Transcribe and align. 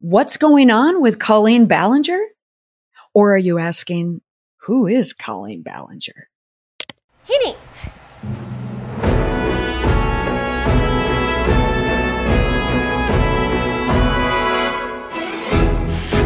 What's 0.00 0.36
going 0.36 0.70
on 0.70 1.00
with 1.00 1.18
Colleen 1.18 1.66
Ballinger? 1.66 2.20
Or 3.14 3.34
are 3.34 3.36
you 3.36 3.58
asking, 3.58 4.20
who 4.58 4.86
is 4.86 5.12
Colleen 5.12 5.62
Ballinger? 5.62 6.28
Hit 7.24 7.42
it! 7.42 7.56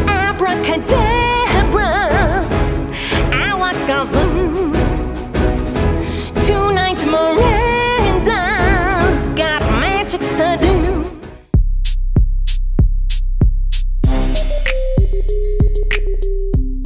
Abracadabra, 0.07 1.22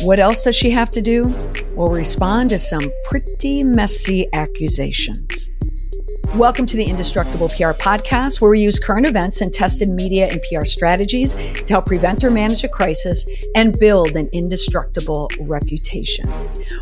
What 0.08 0.20
else 0.20 0.46
does 0.46 0.56
she 0.56 0.70
have 0.70 0.90
to 0.92 1.02
do? 1.02 1.22
Well, 1.76 1.92
respond 1.92 2.52
to 2.52 2.58
some 2.58 2.84
pretty 3.10 3.62
messy 3.62 4.26
accusations. 4.32 5.50
Welcome 6.36 6.66
to 6.68 6.78
the 6.78 6.86
Indestructible 6.86 7.50
PR 7.50 7.74
podcast, 7.74 8.40
where 8.40 8.50
we 8.50 8.62
use 8.62 8.80
current 8.80 9.06
events 9.06 9.42
and 9.42 9.52
tested 9.52 9.90
media 9.90 10.30
and 10.30 10.42
PR 10.44 10.64
strategies 10.64 11.34
to 11.34 11.74
help 11.74 11.88
prevent 11.88 12.24
or 12.24 12.32
manage 12.32 12.64
a 12.64 12.70
crisis 12.70 13.26
and 13.54 13.78
build 13.82 14.16
an 14.16 14.30
indestructible 14.32 15.30
reputation. 15.42 16.24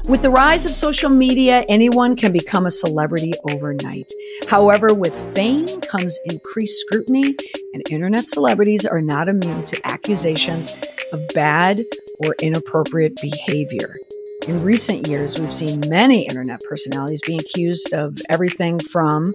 With 0.08 0.22
the 0.22 0.30
rise 0.30 0.66
of 0.66 0.76
social 0.76 1.10
media, 1.10 1.66
anyone 1.68 2.16
can 2.16 2.32
become 2.32 2.68
a 2.68 2.72
celebrity 2.72 3.34
overnight. 3.50 4.14
However, 4.48 4.94
with 4.94 5.18
fame 5.34 5.66
comes 5.82 6.20
increased 6.26 6.80
scrutiny, 6.82 7.36
and 7.74 7.82
internet 7.90 8.28
celebrities 8.28 8.86
are 8.86 9.02
not 9.02 9.30
immune 9.30 9.66
to 9.66 9.82
accusations 9.88 10.78
of 11.12 11.28
bad 11.34 11.84
or 12.20 12.36
inappropriate 12.42 13.18
behavior. 13.22 13.96
In 14.48 14.62
recent 14.64 15.08
years, 15.08 15.40
we've 15.40 15.54
seen 15.54 15.82
many 15.88 16.28
internet 16.28 16.62
personalities 16.70 17.22
being 17.26 17.40
accused 17.40 17.94
of 17.94 18.18
everything 18.30 18.80
from 18.80 19.34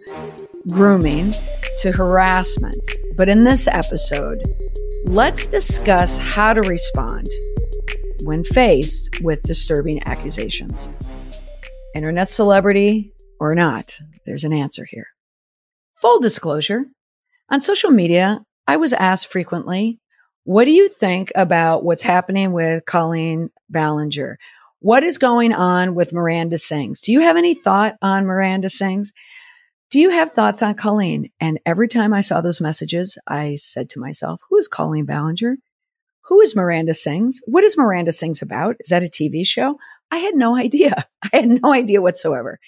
grooming 0.69 1.33
to 1.78 1.92
harassment. 1.92 2.89
But 3.17 3.28
in 3.28 3.45
this 3.45 3.67
episode, 3.67 4.42
let's 5.06 5.47
discuss 5.47 6.19
how 6.19 6.53
to 6.53 6.61
respond 6.62 7.28
when 8.25 8.45
faced 8.45 9.20
with 9.22 9.42
disturbing 9.42 10.03
accusations. 10.06 10.89
Internet 11.94 12.28
celebrity 12.28 13.12
or 13.41 13.55
not, 13.55 13.98
there's 14.27 14.44
an 14.44 14.53
answer 14.53 14.84
here. 14.89 15.09
Full 16.00 16.20
disclosure 16.20 16.84
on 17.50 17.61
social 17.61 17.91
media, 17.91 18.44
I 18.67 18.77
was 18.77 18.92
asked 18.92 19.27
frequently, 19.27 20.00
What 20.51 20.65
do 20.65 20.73
you 20.73 20.89
think 20.89 21.31
about 21.37 21.84
what's 21.84 22.03
happening 22.03 22.51
with 22.51 22.84
Colleen 22.84 23.51
Ballinger? 23.69 24.37
What 24.81 25.05
is 25.05 25.17
going 25.17 25.53
on 25.53 25.95
with 25.95 26.12
Miranda 26.12 26.59
Sings? 26.59 27.01
Do 27.01 27.12
you 27.12 27.20
have 27.20 27.37
any 27.37 27.55
thought 27.55 27.97
on 28.03 28.27
Miranda 28.27 28.69
Sings? 28.69 29.12
Do 29.93 30.01
you 30.01 30.11
have 30.11 30.33
thoughts 30.33 30.61
on 30.61 30.75
Colleen? 30.75 31.31
And 31.39 31.61
every 31.65 31.87
time 31.87 32.12
I 32.12 32.21
saw 32.21 32.41
those 32.41 32.61
messages, 32.61 33.17
I 33.28 33.55
said 33.55 33.89
to 33.91 34.01
myself, 34.01 34.41
Who 34.51 34.59
is 34.59 34.67
Colleen 34.67 35.05
Ballinger? 35.05 35.59
Who 36.23 36.41
is 36.41 36.56
Miranda 36.56 36.95
Sings? 36.95 37.39
What 37.45 37.62
is 37.62 37.78
Miranda 37.78 38.11
Sings 38.11 38.43
about? 38.43 38.75
Is 38.81 38.89
that 38.89 39.05
a 39.05 39.06
TV 39.06 39.47
show? 39.47 39.78
I 40.11 40.17
had 40.17 40.34
no 40.34 40.56
idea. 40.67 41.06
I 41.23 41.28
had 41.33 41.48
no 41.62 41.73
idea 41.73 42.03
whatsoever. 42.03 42.59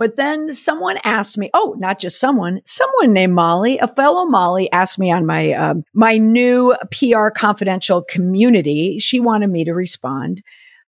But 0.00 0.16
then 0.16 0.48
someone 0.48 0.96
asked 1.04 1.36
me, 1.36 1.50
oh, 1.52 1.76
not 1.78 1.98
just 1.98 2.18
someone, 2.18 2.62
someone 2.64 3.12
named 3.12 3.34
Molly, 3.34 3.76
a 3.76 3.86
fellow 3.86 4.24
Molly 4.24 4.72
asked 4.72 4.98
me 4.98 5.12
on 5.12 5.26
my, 5.26 5.52
um, 5.52 5.84
my 5.92 6.16
new 6.16 6.74
PR 6.90 7.28
confidential 7.28 8.02
community. 8.02 8.98
She 8.98 9.20
wanted 9.20 9.50
me 9.50 9.62
to 9.66 9.74
respond 9.74 10.42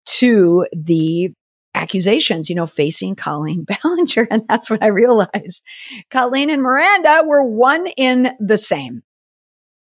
to 0.05 0.65
the 0.71 1.31
accusations, 1.75 2.49
you 2.49 2.55
know, 2.55 2.65
facing 2.65 3.15
Colleen 3.15 3.65
Ballinger. 3.83 4.29
And 4.31 4.43
that's 4.47 4.69
what 4.69 4.81
I 4.81 4.87
realized. 4.87 5.61
Colleen 6.09 6.49
and 6.49 6.61
Miranda 6.61 7.23
were 7.25 7.43
one 7.43 7.87
in 7.97 8.33
the 8.39 8.57
same. 8.57 9.03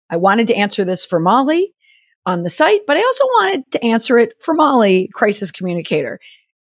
I 0.09 0.18
wanted 0.18 0.48
to 0.48 0.56
answer 0.56 0.84
this 0.84 1.06
for 1.06 1.22
Molly 1.22 1.74
on 2.25 2.44
the 2.44 2.50
site, 2.50 2.81
but 2.86 2.98
I 2.98 3.02
also 3.02 3.25
wanted 3.25 3.72
to 3.72 3.86
answer 3.86 4.18
it 4.18 4.34
for 4.42 4.54
Molly, 4.54 5.09
crisis 5.14 5.52
communicator, 5.52 6.20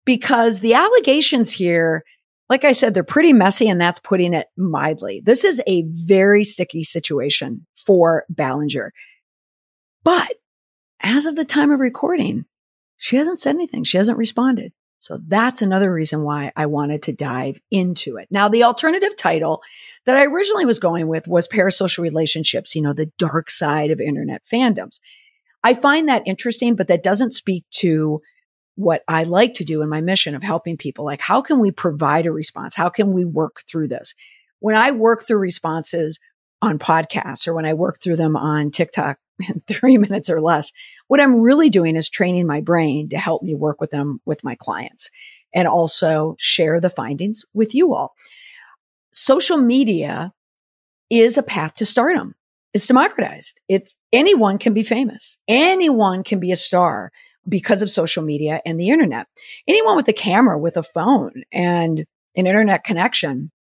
because 0.03 0.59
the 0.59 0.74
allegations 0.74 1.53
here, 1.53 2.03
like 2.50 2.63
I 2.63 2.73
said, 2.73 2.94
they're 2.94 3.03
pretty 3.03 3.33
messy 3.33 3.67
and 3.69 3.79
that's 3.81 4.00
putting 4.00 4.33
it 4.33 4.47
mildly. 4.56 5.22
This 5.23 5.44
is 5.44 5.61
a 5.67 5.83
very 5.88 6.44
sticky 6.44 6.83
situation 6.83 7.66
for 7.75 8.25
Ballinger. 8.29 8.94
But 10.03 10.35
as 11.01 11.25
of 11.25 11.35
the 11.35 11.45
time 11.45 11.72
of 11.72 11.79
recording, 11.79 12.45
she 12.97 13.17
hasn't 13.17 13.39
said 13.39 13.56
anything. 13.56 13.83
She 13.83 13.97
hasn't 13.97 14.17
responded. 14.17 14.73
So 15.00 15.19
that's 15.28 15.61
another 15.61 15.91
reason 15.91 16.23
why 16.23 16.51
I 16.56 16.66
wanted 16.67 17.03
to 17.03 17.13
dive 17.13 17.59
into 17.69 18.17
it. 18.17 18.28
Now, 18.31 18.47
the 18.47 18.63
alternative 18.63 19.16
title 19.16 19.62
that 20.06 20.17
I 20.17 20.25
originally 20.25 20.66
was 20.66 20.79
going 20.79 21.07
with 21.07 21.27
was 21.27 21.47
parasocial 21.47 22.00
relationships, 22.00 22.75
you 22.75 22.81
know, 22.81 22.94
the 22.94 23.12
dark 23.17 23.50
side 23.51 23.91
of 23.91 24.00
internet 24.00 24.44
fandoms. 24.44 25.00
I 25.63 25.73
find 25.73 26.07
that 26.07 26.23
interesting, 26.25 26.75
but 26.75 26.88
that 26.88 27.03
doesn't 27.03 27.33
speak 27.33 27.66
to 27.72 28.22
what 28.75 29.03
I 29.08 29.24
like 29.24 29.53
to 29.56 29.63
do 29.63 29.81
in 29.81 29.90
my 29.90 30.02
mission 30.02 30.36
of 30.36 30.44
helping 30.44 30.78
people. 30.78 31.06
Like, 31.06 31.22
how 31.22 31.41
can 31.41 31.59
we 31.59 31.72
provide 31.72 32.25
a 32.25 32.31
response? 32.31 32.75
How 32.75 32.90
can 32.90 33.13
we 33.13 33.25
work 33.25 33.63
through 33.68 33.88
this? 33.88 34.13
When 34.59 34.75
I 34.75 34.91
work 34.91 35.25
through 35.25 35.40
responses 35.40 36.19
on 36.62 36.80
podcasts 36.80 37.47
or 37.47 37.53
when 37.53 37.66
I 37.66 37.74
work 37.74 38.02
through 38.02 38.18
them 38.18 38.36
on 38.36 38.72
TikTok 38.72 39.18
in 39.47 39.62
three 39.68 39.97
minutes 39.97 40.30
or 40.30 40.41
less, 40.41 40.72
what 41.08 41.19
I'm 41.19 41.41
really 41.41 41.69
doing 41.69 41.96
is 41.96 42.09
training 42.09 42.47
my 42.47 42.62
brain 42.62 43.09
to 43.09 43.18
help 43.18 43.44
me 43.44 43.56
work 43.56 43.80
with 43.80 43.91
them 43.91 44.19
with 44.25 44.44
my 44.44 44.56
clients 44.56 45.09
and 45.53 45.68
also 45.68 46.36
share 46.38 46.81
the 46.81 46.90
findings 46.90 47.46
with 47.53 47.74
you 47.74 47.94
all. 47.94 48.13
Social 49.12 49.57
media 49.57 50.34
is 51.09 51.38
a 51.38 51.44
path 51.44 51.75
to 51.75 51.86
stardom. 51.86 52.36
It's 52.74 52.88
democratized. 52.88 53.62
It's 53.69 53.96
anyone 54.12 54.57
can 54.57 54.74
be 54.74 54.84
famous. 54.84 55.38
Anyone 55.47 56.24
can 56.24 56.42
be 56.42 56.52
a 56.52 56.57
star 56.57 57.13
because 57.47 57.81
of 57.81 57.89
social 57.89 58.23
media 58.23 58.61
and 58.66 58.79
the 58.79 58.89
internet. 58.89 59.28
Anyone 59.67 59.95
with 59.95 60.07
a 60.07 60.13
camera, 60.13 60.57
with 60.57 60.78
a 60.78 60.83
phone 60.83 61.44
and 61.51 62.06
an 62.35 62.47
internet 62.47 62.83
connection 62.83 63.51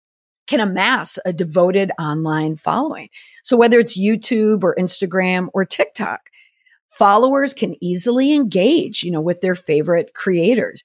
can 0.47 0.61
amass 0.61 1.19
a 1.25 1.33
devoted 1.33 1.91
online 1.99 2.57
following. 2.57 3.09
So 3.43 3.57
whether 3.57 3.79
it's 3.79 3.99
YouTube 3.99 4.63
or 4.63 4.75
Instagram 4.79 5.49
or 5.55 5.65
TikTok, 5.65 6.21
followers 6.89 7.55
can 7.55 7.75
easily 7.83 8.33
engage, 8.33 9.03
you 9.03 9.11
know, 9.11 9.21
with 9.21 9.41
their 9.41 9.55
favorite 9.55 10.13
creators. 10.15 10.83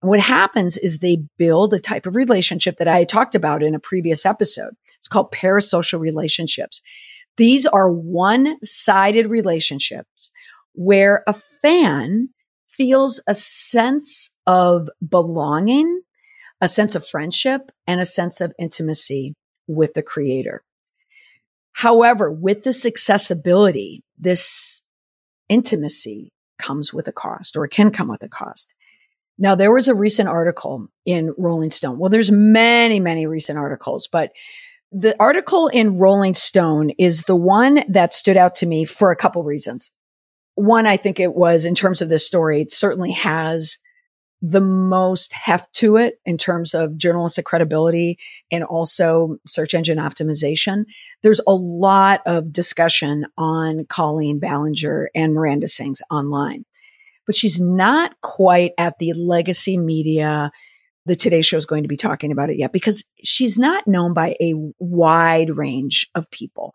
And 0.00 0.08
what 0.08 0.20
happens 0.20 0.76
is 0.76 0.98
they 0.98 1.24
build 1.38 1.74
a 1.74 1.78
type 1.78 2.06
of 2.06 2.16
relationship 2.16 2.76
that 2.78 2.88
I 2.88 3.04
talked 3.04 3.34
about 3.34 3.62
in 3.62 3.74
a 3.74 3.80
previous 3.80 4.26
episode. 4.26 4.74
It's 4.98 5.08
called 5.08 5.32
parasocial 5.32 6.00
relationships. 6.00 6.80
These 7.36 7.66
are 7.66 7.90
one 7.90 8.56
sided 8.62 9.26
relationships 9.26 10.32
where 10.72 11.22
a 11.26 11.32
fan 11.32 12.30
feels 12.82 13.20
a 13.28 13.34
sense 13.34 14.30
of 14.44 14.88
belonging, 15.08 16.02
a 16.60 16.66
sense 16.66 16.96
of 16.96 17.06
friendship, 17.06 17.70
and 17.86 18.00
a 18.00 18.04
sense 18.04 18.40
of 18.40 18.52
intimacy 18.58 19.36
with 19.68 19.94
the 19.94 20.02
creator. 20.02 20.64
However, 21.74 22.28
with 22.28 22.64
this 22.64 22.84
accessibility, 22.84 24.02
this 24.18 24.82
intimacy 25.48 26.32
comes 26.58 26.92
with 26.92 27.06
a 27.06 27.12
cost 27.12 27.56
or 27.56 27.68
can 27.68 27.92
come 27.92 28.08
with 28.08 28.24
a 28.24 28.28
cost. 28.28 28.74
Now, 29.38 29.54
there 29.54 29.72
was 29.72 29.86
a 29.86 29.94
recent 29.94 30.28
article 30.28 30.88
in 31.06 31.32
Rolling 31.38 31.70
Stone. 31.70 32.00
Well, 32.00 32.10
there's 32.10 32.32
many, 32.32 32.98
many 32.98 33.28
recent 33.28 33.60
articles, 33.60 34.08
but 34.10 34.32
the 34.90 35.14
article 35.20 35.68
in 35.68 35.98
Rolling 35.98 36.34
Stone 36.34 36.90
is 36.98 37.22
the 37.22 37.36
one 37.36 37.84
that 37.88 38.12
stood 38.12 38.36
out 38.36 38.56
to 38.56 38.66
me 38.66 38.84
for 38.84 39.12
a 39.12 39.16
couple 39.16 39.44
reasons. 39.44 39.92
One, 40.54 40.86
I 40.86 40.96
think 40.96 41.18
it 41.18 41.34
was 41.34 41.64
in 41.64 41.74
terms 41.74 42.02
of 42.02 42.08
this 42.08 42.26
story, 42.26 42.60
it 42.60 42.72
certainly 42.72 43.12
has 43.12 43.78
the 44.42 44.60
most 44.60 45.32
heft 45.32 45.72
to 45.72 45.96
it 45.96 46.18
in 46.26 46.36
terms 46.36 46.74
of 46.74 46.98
journalistic 46.98 47.44
credibility 47.44 48.18
and 48.50 48.64
also 48.64 49.36
search 49.46 49.72
engine 49.72 49.98
optimization. 49.98 50.84
There's 51.22 51.40
a 51.46 51.54
lot 51.54 52.22
of 52.26 52.52
discussion 52.52 53.24
on 53.38 53.86
Colleen 53.88 54.40
Ballinger 54.40 55.10
and 55.14 55.32
Miranda 55.32 55.68
Sings 55.68 56.02
online, 56.10 56.64
but 57.24 57.36
she's 57.36 57.60
not 57.60 58.20
quite 58.20 58.72
at 58.78 58.98
the 58.98 59.12
legacy 59.12 59.78
media. 59.78 60.50
The 61.06 61.16
Today 61.16 61.42
Show 61.42 61.56
is 61.56 61.66
going 61.66 61.84
to 61.84 61.88
be 61.88 61.96
talking 61.96 62.32
about 62.32 62.50
it 62.50 62.58
yet 62.58 62.72
because 62.72 63.04
she's 63.24 63.58
not 63.58 63.86
known 63.86 64.12
by 64.12 64.36
a 64.40 64.54
wide 64.80 65.56
range 65.56 66.10
of 66.16 66.30
people. 66.32 66.74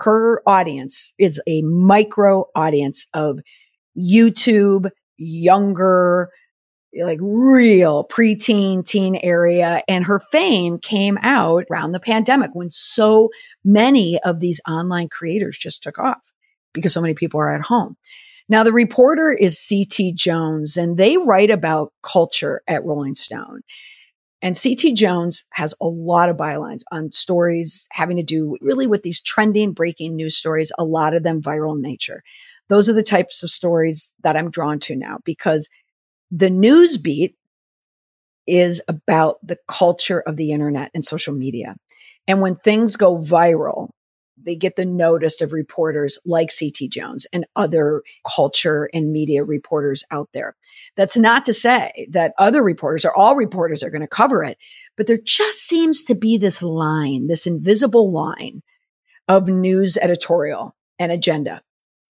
Her 0.00 0.42
audience 0.46 1.12
is 1.18 1.40
a 1.46 1.62
micro 1.62 2.46
audience 2.54 3.06
of 3.14 3.40
YouTube, 3.96 4.90
younger, 5.16 6.30
like 6.98 7.18
real 7.22 8.06
preteen 8.08 8.84
teen 8.84 9.16
area 9.16 9.82
and 9.86 10.04
her 10.04 10.18
fame 10.18 10.78
came 10.78 11.18
out 11.22 11.64
around 11.70 11.92
the 11.92 12.00
pandemic 12.00 12.50
when 12.52 12.70
so 12.70 13.28
many 13.64 14.18
of 14.24 14.40
these 14.40 14.60
online 14.68 15.08
creators 15.08 15.56
just 15.56 15.82
took 15.82 15.98
off 15.98 16.32
because 16.72 16.92
so 16.92 17.00
many 17.00 17.14
people 17.14 17.40
are 17.40 17.54
at 17.54 17.62
home. 17.62 17.96
Now, 18.48 18.64
the 18.64 18.72
reporter 18.72 19.30
is 19.30 19.60
C.T. 19.60 20.14
Jones, 20.14 20.76
and 20.76 20.96
they 20.96 21.16
write 21.16 21.50
about 21.50 21.92
culture 22.02 22.62
at 22.66 22.84
Rolling 22.84 23.14
Stone. 23.14 23.60
And 24.42 24.56
CT 24.56 24.94
Jones 24.94 25.44
has 25.52 25.74
a 25.80 25.86
lot 25.86 26.30
of 26.30 26.36
bylines 26.36 26.80
on 26.90 27.12
stories 27.12 27.86
having 27.92 28.16
to 28.16 28.22
do 28.22 28.56
really 28.60 28.86
with 28.86 29.02
these 29.02 29.20
trending, 29.20 29.72
breaking 29.72 30.16
news 30.16 30.36
stories, 30.36 30.72
a 30.78 30.84
lot 30.84 31.14
of 31.14 31.22
them 31.22 31.42
viral 31.42 31.74
in 31.76 31.82
nature. 31.82 32.22
Those 32.68 32.88
are 32.88 32.94
the 32.94 33.02
types 33.02 33.42
of 33.42 33.50
stories 33.50 34.14
that 34.22 34.36
I'm 34.36 34.50
drawn 34.50 34.78
to 34.80 34.96
now 34.96 35.18
because 35.24 35.68
the 36.30 36.50
news 36.50 36.96
beat 36.96 37.36
is 38.46 38.80
about 38.88 39.36
the 39.46 39.58
culture 39.68 40.20
of 40.20 40.36
the 40.36 40.52
internet 40.52 40.90
and 40.94 41.04
social 41.04 41.34
media. 41.34 41.76
And 42.26 42.40
when 42.40 42.56
things 42.56 42.96
go 42.96 43.18
viral, 43.18 43.89
they 44.44 44.56
get 44.56 44.76
the 44.76 44.86
notice 44.86 45.40
of 45.40 45.52
reporters 45.52 46.18
like 46.24 46.50
CT 46.56 46.90
Jones 46.90 47.26
and 47.32 47.46
other 47.56 48.02
culture 48.26 48.88
and 48.92 49.12
media 49.12 49.44
reporters 49.44 50.04
out 50.10 50.28
there. 50.32 50.56
That's 50.96 51.16
not 51.16 51.44
to 51.46 51.52
say 51.52 52.06
that 52.10 52.34
other 52.38 52.62
reporters 52.62 53.04
or 53.04 53.16
all 53.16 53.36
reporters 53.36 53.82
are 53.82 53.90
going 53.90 54.00
to 54.00 54.08
cover 54.08 54.42
it, 54.44 54.58
but 54.96 55.06
there 55.06 55.18
just 55.22 55.60
seems 55.60 56.04
to 56.04 56.14
be 56.14 56.36
this 56.36 56.62
line, 56.62 57.26
this 57.26 57.46
invisible 57.46 58.10
line 58.12 58.62
of 59.28 59.48
news 59.48 59.96
editorial 59.96 60.74
and 60.98 61.12
agenda 61.12 61.62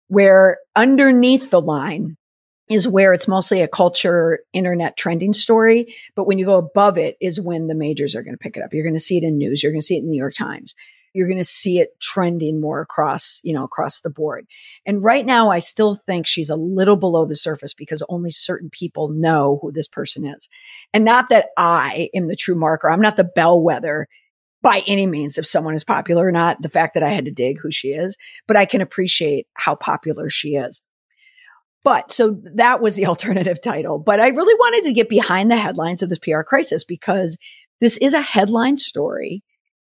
where 0.08 0.58
underneath 0.74 1.50
the 1.50 1.60
line 1.60 2.16
is 2.68 2.86
where 2.86 3.12
it's 3.12 3.28
mostly 3.28 3.60
a 3.60 3.68
culture 3.68 4.40
internet 4.52 4.96
trending 4.96 5.32
story. 5.32 5.94
But 6.14 6.26
when 6.26 6.38
you 6.38 6.44
go 6.44 6.56
above 6.56 6.96
it 6.98 7.16
is 7.20 7.40
when 7.40 7.66
the 7.66 7.74
majors 7.74 8.14
are 8.14 8.22
going 8.22 8.34
to 8.34 8.38
pick 8.38 8.56
it 8.56 8.62
up. 8.62 8.72
You're 8.72 8.84
going 8.84 8.94
to 8.94 9.00
see 9.00 9.18
it 9.18 9.24
in 9.24 9.38
news. 9.38 9.62
You're 9.62 9.72
going 9.72 9.80
to 9.80 9.86
see 9.86 9.96
it 9.96 10.04
in 10.04 10.10
New 10.10 10.18
York 10.18 10.34
Times 10.34 10.74
you're 11.12 11.28
going 11.28 11.38
to 11.38 11.44
see 11.44 11.78
it 11.78 11.98
trending 12.00 12.60
more 12.60 12.80
across, 12.80 13.40
you 13.42 13.52
know, 13.52 13.64
across 13.64 14.00
the 14.00 14.10
board. 14.10 14.46
And 14.86 15.02
right 15.02 15.26
now, 15.26 15.50
I 15.50 15.58
still 15.58 15.94
think 15.94 16.26
she's 16.26 16.50
a 16.50 16.56
little 16.56 16.96
below 16.96 17.26
the 17.26 17.36
surface 17.36 17.74
because 17.74 18.02
only 18.08 18.30
certain 18.30 18.70
people 18.70 19.08
know 19.08 19.58
who 19.60 19.72
this 19.72 19.88
person 19.88 20.24
is. 20.24 20.48
And 20.94 21.04
not 21.04 21.28
that 21.30 21.48
I 21.56 22.08
am 22.14 22.28
the 22.28 22.36
true 22.36 22.54
marker. 22.54 22.88
I'm 22.88 23.00
not 23.00 23.16
the 23.16 23.24
bellwether 23.24 24.06
by 24.62 24.82
any 24.86 25.06
means 25.06 25.38
if 25.38 25.46
someone 25.46 25.74
is 25.74 25.84
popular 25.84 26.26
or 26.26 26.32
not. 26.32 26.62
The 26.62 26.68
fact 26.68 26.94
that 26.94 27.02
I 27.02 27.10
had 27.10 27.24
to 27.24 27.32
dig 27.32 27.58
who 27.60 27.70
she 27.70 27.88
is, 27.88 28.16
but 28.46 28.56
I 28.56 28.64
can 28.64 28.80
appreciate 28.80 29.46
how 29.54 29.74
popular 29.74 30.30
she 30.30 30.50
is. 30.50 30.82
But 31.82 32.12
so 32.12 32.38
that 32.54 32.80
was 32.80 32.94
the 32.94 33.06
alternative 33.06 33.60
title. 33.60 33.98
But 33.98 34.20
I 34.20 34.28
really 34.28 34.54
wanted 34.54 34.84
to 34.84 34.92
get 34.92 35.08
behind 35.08 35.50
the 35.50 35.56
headlines 35.56 36.02
of 36.02 36.08
this 36.08 36.18
PR 36.18 36.42
crisis 36.42 36.84
because 36.84 37.36
this 37.80 37.96
is 37.96 38.14
a 38.14 38.20
headline 38.20 38.76
story 38.76 39.42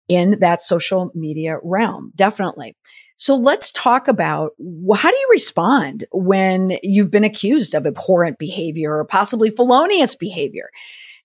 in 0.07 0.39
that 0.39 0.61
social 0.63 1.11
media 1.15 1.57
realm. 1.63 2.11
Definitely. 2.15 2.75
So 3.17 3.35
let's 3.35 3.71
talk 3.71 4.07
about 4.07 4.51
how 4.59 5.09
do 5.09 5.15
you 5.15 5.27
respond 5.31 6.05
when 6.11 6.77
you've 6.83 7.11
been 7.11 7.23
accused 7.23 7.73
of 7.73 7.85
abhorrent 7.85 8.38
behavior 8.38 8.97
or 8.97 9.05
possibly 9.05 9.50
felonious 9.50 10.15
behavior? 10.15 10.69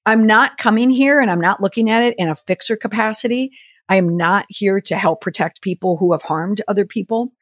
I'm 0.06 0.26
not 0.26 0.58
coming 0.58 0.90
here 0.90 1.20
and 1.20 1.30
I'm 1.30 1.40
not 1.40 1.60
looking 1.60 1.90
at 1.90 2.02
it 2.02 2.14
in 2.19 2.28
a 2.28 2.36
fixer 2.36 2.76
capacity. 2.76 3.52
I 3.88 3.96
am 3.96 4.16
not 4.16 4.46
here 4.48 4.80
to 4.82 4.96
help 4.96 5.20
protect 5.20 5.62
people 5.62 5.96
who 5.96 6.12
have 6.12 6.22
harmed 6.22 6.60
other 6.69 6.84
people, 6.84 7.32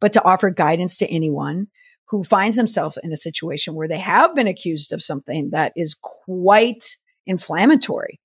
but 0.00 0.12
to 0.14 0.24
offer 0.24 0.50
guidance 0.50 0.96
to 0.98 1.06
anyone 1.06 1.66
who 2.08 2.22
finds 2.22 2.56
themselves 2.56 2.98
in 3.02 3.12
a 3.12 3.16
situation 3.16 3.74
where 3.74 3.88
they 3.88 3.98
have 3.98 4.34
been 4.34 4.46
accused 4.46 4.92
of 4.92 5.02
something 5.02 5.50
that 5.50 5.72
is 5.76 5.96
quite 6.00 6.96
inflammatory 7.26 8.20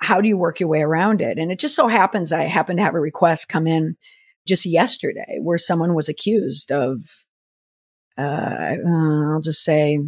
how 0.00 0.20
do 0.20 0.28
you 0.28 0.36
work 0.36 0.60
your 0.60 0.68
way 0.68 0.82
around 0.82 1.20
it? 1.20 1.38
And 1.38 1.52
it 1.52 1.58
just 1.58 1.74
so 1.74 1.86
happens 1.86 2.32
I 2.32 2.42
happened 2.44 2.78
to 2.78 2.84
have 2.84 2.94
a 2.94 3.00
request 3.00 3.48
come 3.48 3.66
in 3.66 3.96
just 4.46 4.64
yesterday 4.66 5.38
where 5.40 5.58
someone 5.58 5.94
was 5.94 6.08
accused 6.08 6.72
of, 6.72 7.00
uh, 8.16 8.76
I'll 8.86 9.40
just 9.40 9.62
say 9.62 10.00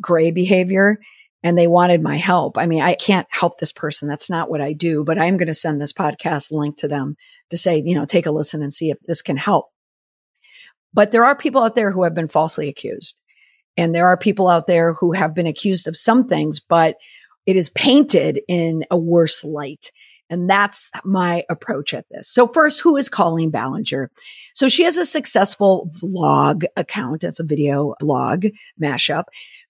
gray 0.00 0.30
behavior 0.30 0.98
and 1.42 1.56
they 1.58 1.66
wanted 1.66 2.02
my 2.02 2.16
help. 2.16 2.56
I 2.58 2.66
mean, 2.66 2.82
I 2.82 2.94
can't 2.94 3.26
help 3.30 3.58
this 3.58 3.72
person. 3.72 4.08
That's 4.08 4.30
not 4.30 4.50
what 4.50 4.60
I 4.60 4.72
do, 4.72 5.04
but 5.04 5.18
I'm 5.18 5.36
going 5.36 5.48
to 5.48 5.54
send 5.54 5.80
this 5.80 5.92
podcast 5.92 6.52
link 6.52 6.76
to 6.78 6.88
them 6.88 7.16
to 7.50 7.58
say, 7.58 7.82
you 7.84 7.94
know, 7.94 8.04
take 8.04 8.26
a 8.26 8.30
listen 8.30 8.62
and 8.62 8.72
see 8.72 8.90
if 8.90 8.98
this 9.00 9.22
can 9.22 9.36
help. 9.36 9.70
But 10.92 11.10
there 11.10 11.24
are 11.24 11.36
people 11.36 11.62
out 11.62 11.74
there 11.74 11.90
who 11.90 12.04
have 12.04 12.14
been 12.14 12.28
falsely 12.28 12.68
accused. 12.68 13.20
And 13.76 13.94
there 13.94 14.06
are 14.06 14.16
people 14.16 14.48
out 14.48 14.66
there 14.66 14.92
who 14.94 15.12
have 15.12 15.34
been 15.34 15.46
accused 15.46 15.88
of 15.88 15.96
some 15.96 16.28
things, 16.28 16.60
but 16.60 16.96
it 17.46 17.56
is 17.56 17.70
painted 17.70 18.40
in 18.48 18.84
a 18.90 18.98
worse 18.98 19.44
light. 19.44 19.90
And 20.30 20.48
that's 20.48 20.90
my 21.04 21.44
approach 21.50 21.92
at 21.92 22.06
this. 22.10 22.28
So 22.28 22.46
first, 22.46 22.80
who 22.80 22.96
is 22.96 23.08
Colleen 23.08 23.50
Ballinger? 23.50 24.10
So 24.54 24.68
she 24.68 24.82
has 24.84 24.96
a 24.96 25.04
successful 25.04 25.90
vlog 26.02 26.64
account. 26.76 27.22
It's 27.24 27.40
a 27.40 27.44
video 27.44 27.94
blog 28.00 28.46
mashup 28.82 29.24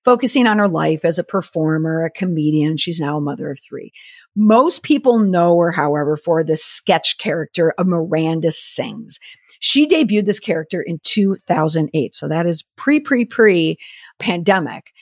focusing 0.04 0.46
on 0.46 0.58
her 0.58 0.68
life 0.68 1.04
as 1.04 1.18
a 1.18 1.24
performer, 1.24 2.04
a 2.04 2.10
comedian. 2.10 2.76
She's 2.76 3.00
now 3.00 3.16
a 3.16 3.20
mother 3.20 3.50
of 3.50 3.58
three. 3.60 3.92
Most 4.36 4.82
people 4.82 5.18
know 5.18 5.58
her, 5.58 5.72
however, 5.72 6.16
for 6.16 6.44
the 6.44 6.56
sketch 6.56 7.18
character 7.18 7.74
of 7.78 7.86
Miranda 7.86 8.52
Sings. 8.52 9.18
She 9.60 9.86
debuted 9.86 10.26
this 10.26 10.40
character 10.40 10.82
in 10.82 11.00
2008. 11.04 12.14
So 12.14 12.28
that 12.28 12.46
is 12.46 12.64
pre, 12.76 13.00
pre, 13.00 13.24
pre 13.24 13.78
pandemic. 14.18 14.92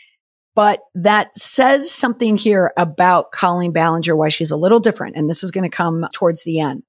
But 0.54 0.80
that 0.94 1.36
says 1.36 1.90
something 1.90 2.36
here 2.36 2.72
about 2.76 3.32
Colleen 3.32 3.72
Ballinger, 3.72 4.14
why 4.14 4.28
she's 4.28 4.50
a 4.50 4.56
little 4.56 4.80
different. 4.80 5.16
And 5.16 5.28
this 5.28 5.42
is 5.42 5.50
going 5.50 5.68
to 5.68 5.74
come 5.74 6.06
towards 6.12 6.44
the 6.44 6.60
end. 6.60 6.82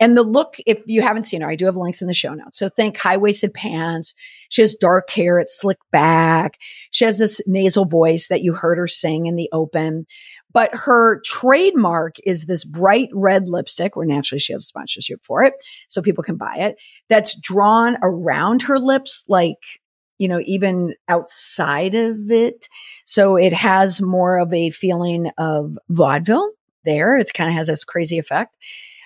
And 0.00 0.16
the 0.16 0.22
look, 0.22 0.56
if 0.66 0.80
you 0.86 1.02
haven't 1.02 1.24
seen 1.24 1.42
her, 1.42 1.50
I 1.50 1.54
do 1.54 1.66
have 1.66 1.76
links 1.76 2.00
in 2.00 2.08
the 2.08 2.14
show 2.14 2.34
notes. 2.34 2.58
So 2.58 2.68
think 2.68 2.96
high 2.96 3.18
waisted 3.18 3.54
pants. 3.54 4.14
She 4.48 4.62
has 4.62 4.74
dark 4.74 5.10
hair. 5.10 5.38
It's 5.38 5.56
slicked 5.56 5.88
back. 5.92 6.58
She 6.90 7.04
has 7.04 7.18
this 7.18 7.40
nasal 7.46 7.84
voice 7.84 8.28
that 8.28 8.42
you 8.42 8.54
heard 8.54 8.78
her 8.78 8.88
sing 8.88 9.26
in 9.26 9.36
the 9.36 9.48
open. 9.52 10.06
But 10.52 10.74
her 10.74 11.20
trademark 11.24 12.16
is 12.24 12.46
this 12.46 12.64
bright 12.64 13.10
red 13.12 13.48
lipstick, 13.48 13.94
where 13.94 14.04
naturally 14.06 14.40
she 14.40 14.52
has 14.52 14.64
a 14.64 14.66
sponsorship 14.66 15.24
for 15.24 15.44
it. 15.44 15.54
So 15.88 16.02
people 16.02 16.24
can 16.24 16.36
buy 16.36 16.56
it. 16.56 16.76
That's 17.08 17.38
drawn 17.38 17.96
around 18.02 18.62
her 18.62 18.78
lips 18.78 19.22
like 19.28 19.80
you 20.18 20.28
know, 20.28 20.40
even 20.44 20.94
outside 21.08 21.94
of 21.94 22.30
it. 22.30 22.68
So 23.04 23.36
it 23.36 23.52
has 23.52 24.00
more 24.00 24.38
of 24.38 24.52
a 24.52 24.70
feeling 24.70 25.30
of 25.38 25.78
vaudeville 25.88 26.50
there. 26.84 27.16
It 27.16 27.32
kind 27.34 27.50
of 27.50 27.56
has 27.56 27.66
this 27.66 27.84
crazy 27.84 28.18
effect. 28.18 28.56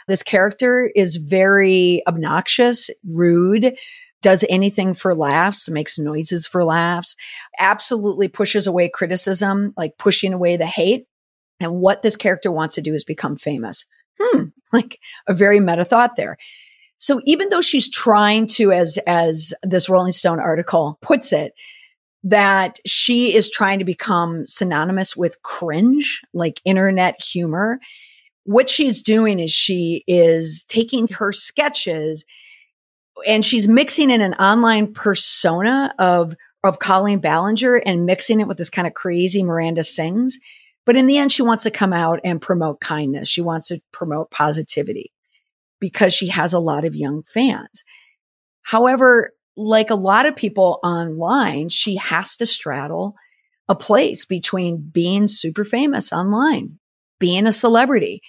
This 0.08 0.22
character 0.22 0.90
is 0.94 1.16
very 1.16 2.02
obnoxious, 2.06 2.90
rude, 3.04 3.76
does 4.22 4.44
anything 4.48 4.94
for 4.94 5.14
laughs, 5.14 5.68
makes 5.68 5.98
noises 5.98 6.46
for 6.46 6.64
laughs, 6.64 7.16
absolutely 7.58 8.28
pushes 8.28 8.66
away 8.66 8.88
criticism, 8.88 9.72
like 9.76 9.98
pushing 9.98 10.32
away 10.32 10.56
the 10.56 10.66
hate. 10.66 11.06
And 11.60 11.76
what 11.76 12.02
this 12.02 12.16
character 12.16 12.50
wants 12.50 12.74
to 12.74 12.82
do 12.82 12.94
is 12.94 13.04
become 13.04 13.36
famous. 13.36 13.84
Hmm, 14.18 14.44
like 14.72 14.98
a 15.26 15.34
very 15.34 15.60
meta 15.60 15.84
thought 15.84 16.16
there. 16.16 16.38
So 16.98 17.20
even 17.24 17.48
though 17.50 17.60
she's 17.60 17.90
trying 17.90 18.46
to, 18.48 18.72
as, 18.72 18.98
as 19.06 19.52
this 19.62 19.88
Rolling 19.88 20.12
Stone 20.12 20.40
article 20.40 20.98
puts 21.02 21.32
it, 21.32 21.52
that 22.26 22.78
she 22.84 23.34
is 23.34 23.48
trying 23.48 23.78
to 23.78 23.84
become 23.84 24.46
synonymous 24.48 25.16
with 25.16 25.40
cringe, 25.42 26.22
like 26.34 26.60
internet 26.64 27.22
humor. 27.22 27.78
What 28.42 28.68
she's 28.68 29.00
doing 29.00 29.38
is 29.38 29.52
she 29.52 30.02
is 30.08 30.64
taking 30.64 31.06
her 31.08 31.32
sketches 31.32 32.24
and 33.28 33.44
she's 33.44 33.68
mixing 33.68 34.10
in 34.10 34.20
an 34.20 34.34
online 34.34 34.92
persona 34.92 35.94
of, 36.00 36.34
of 36.64 36.80
Colleen 36.80 37.20
Ballinger 37.20 37.76
and 37.76 38.06
mixing 38.06 38.40
it 38.40 38.48
with 38.48 38.58
this 38.58 38.70
kind 38.70 38.88
of 38.88 38.94
crazy 38.94 39.44
Miranda 39.44 39.84
Sings. 39.84 40.38
But 40.84 40.96
in 40.96 41.06
the 41.06 41.18
end, 41.18 41.30
she 41.30 41.42
wants 41.42 41.62
to 41.62 41.70
come 41.70 41.92
out 41.92 42.18
and 42.24 42.42
promote 42.42 42.80
kindness. 42.80 43.28
She 43.28 43.40
wants 43.40 43.68
to 43.68 43.80
promote 43.92 44.32
positivity 44.32 45.12
because 45.80 46.14
she 46.14 46.28
has 46.28 46.52
a 46.52 46.58
lot 46.58 46.84
of 46.84 46.94
young 46.96 47.22
fans. 47.22 47.84
However, 48.62 49.32
like 49.56 49.90
a 49.90 49.94
lot 49.94 50.26
of 50.26 50.36
people 50.36 50.80
online, 50.82 51.68
she 51.68 51.96
has 51.96 52.36
to 52.36 52.46
straddle 52.46 53.14
a 53.68 53.74
place 53.74 54.24
between 54.24 54.78
being 54.78 55.26
super 55.26 55.64
famous 55.64 56.12
online, 56.12 56.78
being 57.18 57.46
a 57.46 57.52
celebrity, 57.52 58.20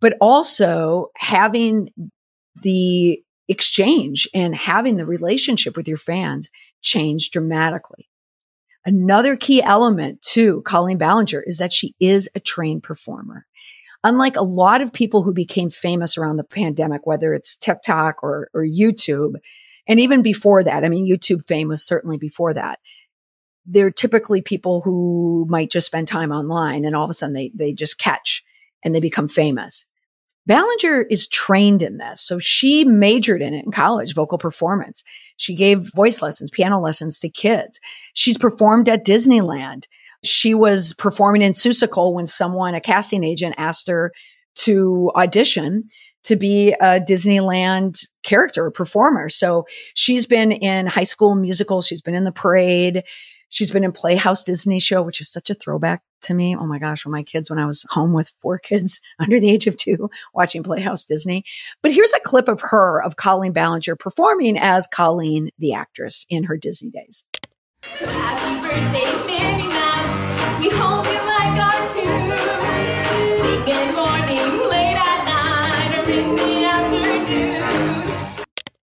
but 0.00 0.16
also 0.20 1.08
having 1.16 1.90
the 2.62 3.22
exchange 3.48 4.28
and 4.32 4.54
having 4.54 4.96
the 4.96 5.06
relationship 5.06 5.76
with 5.76 5.88
your 5.88 5.96
fans 5.96 6.50
change 6.82 7.30
dramatically. 7.30 8.08
Another 8.84 9.36
key 9.36 9.62
element 9.62 10.22
to 10.22 10.62
Colleen 10.62 10.98
Ballinger 10.98 11.42
is 11.44 11.58
that 11.58 11.72
she 11.72 11.94
is 12.00 12.28
a 12.34 12.40
trained 12.40 12.82
performer 12.82 13.46
unlike 14.04 14.36
a 14.36 14.42
lot 14.42 14.80
of 14.80 14.92
people 14.92 15.22
who 15.22 15.32
became 15.32 15.70
famous 15.70 16.16
around 16.16 16.36
the 16.36 16.44
pandemic, 16.44 17.06
whether 17.06 17.32
it's 17.32 17.56
TikTok 17.56 18.22
or, 18.22 18.48
or 18.54 18.64
YouTube, 18.64 19.34
and 19.86 20.00
even 20.00 20.22
before 20.22 20.62
that, 20.64 20.84
I 20.84 20.88
mean, 20.88 21.08
YouTube 21.08 21.44
fame 21.44 21.68
was 21.68 21.84
certainly 21.84 22.18
before 22.18 22.54
that. 22.54 22.78
They're 23.66 23.90
typically 23.90 24.42
people 24.42 24.80
who 24.82 25.46
might 25.48 25.70
just 25.70 25.86
spend 25.86 26.08
time 26.08 26.32
online 26.32 26.84
and 26.84 26.96
all 26.96 27.04
of 27.04 27.10
a 27.10 27.14
sudden 27.14 27.34
they, 27.34 27.50
they 27.54 27.72
just 27.72 27.98
catch 27.98 28.44
and 28.84 28.94
they 28.94 29.00
become 29.00 29.28
famous. 29.28 29.86
Ballinger 30.46 31.02
is 31.02 31.28
trained 31.28 31.82
in 31.82 31.98
this. 31.98 32.20
So 32.20 32.38
she 32.38 32.84
majored 32.84 33.42
in 33.42 33.54
it 33.54 33.64
in 33.64 33.70
college, 33.70 34.14
vocal 34.14 34.38
performance. 34.38 35.04
She 35.36 35.54
gave 35.54 35.92
voice 35.94 36.22
lessons, 36.22 36.50
piano 36.50 36.80
lessons 36.80 37.20
to 37.20 37.28
kids. 37.28 37.78
She's 38.14 38.38
performed 38.38 38.88
at 38.88 39.04
Disneyland. 39.04 39.84
She 40.22 40.54
was 40.54 40.92
performing 40.94 41.42
in 41.42 41.52
Seussical 41.52 42.12
when 42.14 42.26
someone, 42.26 42.74
a 42.74 42.80
casting 42.80 43.24
agent, 43.24 43.54
asked 43.58 43.88
her 43.88 44.12
to 44.56 45.10
audition 45.14 45.88
to 46.24 46.36
be 46.36 46.72
a 46.72 47.00
Disneyland 47.00 48.06
character 48.22 48.66
or 48.66 48.70
performer. 48.70 49.28
So 49.28 49.66
she's 49.94 50.26
been 50.26 50.52
in 50.52 50.86
high 50.86 51.04
school 51.04 51.34
musicals. 51.34 51.86
She's 51.86 52.02
been 52.02 52.14
in 52.14 52.24
the 52.24 52.32
parade. 52.32 53.04
She's 53.48 53.70
been 53.70 53.84
in 53.84 53.92
Playhouse 53.92 54.44
Disney 54.44 54.78
show, 54.78 55.02
which 55.02 55.20
is 55.20 55.32
such 55.32 55.50
a 55.50 55.54
throwback 55.54 56.02
to 56.22 56.34
me. 56.34 56.54
Oh 56.54 56.66
my 56.66 56.78
gosh, 56.78 57.04
when 57.04 57.12
my 57.12 57.22
kids, 57.22 57.50
when 57.50 57.58
I 57.58 57.66
was 57.66 57.84
home 57.90 58.12
with 58.12 58.32
four 58.38 58.58
kids 58.62 59.00
under 59.18 59.40
the 59.40 59.50
age 59.50 59.66
of 59.66 59.76
two 59.76 60.10
watching 60.34 60.62
Playhouse 60.62 61.04
Disney. 61.04 61.44
But 61.82 61.92
here's 61.92 62.12
a 62.12 62.20
clip 62.20 62.48
of 62.48 62.60
her, 62.60 63.02
of 63.02 63.16
Colleen 63.16 63.52
Ballinger 63.52 63.96
performing 63.96 64.56
as 64.56 64.86
Colleen, 64.86 65.50
the 65.58 65.72
actress 65.72 66.26
in 66.28 66.44
her 66.44 66.56
Disney 66.56 66.90
days. 66.90 67.24
Happy 67.82 68.60
birthday, 68.62 69.89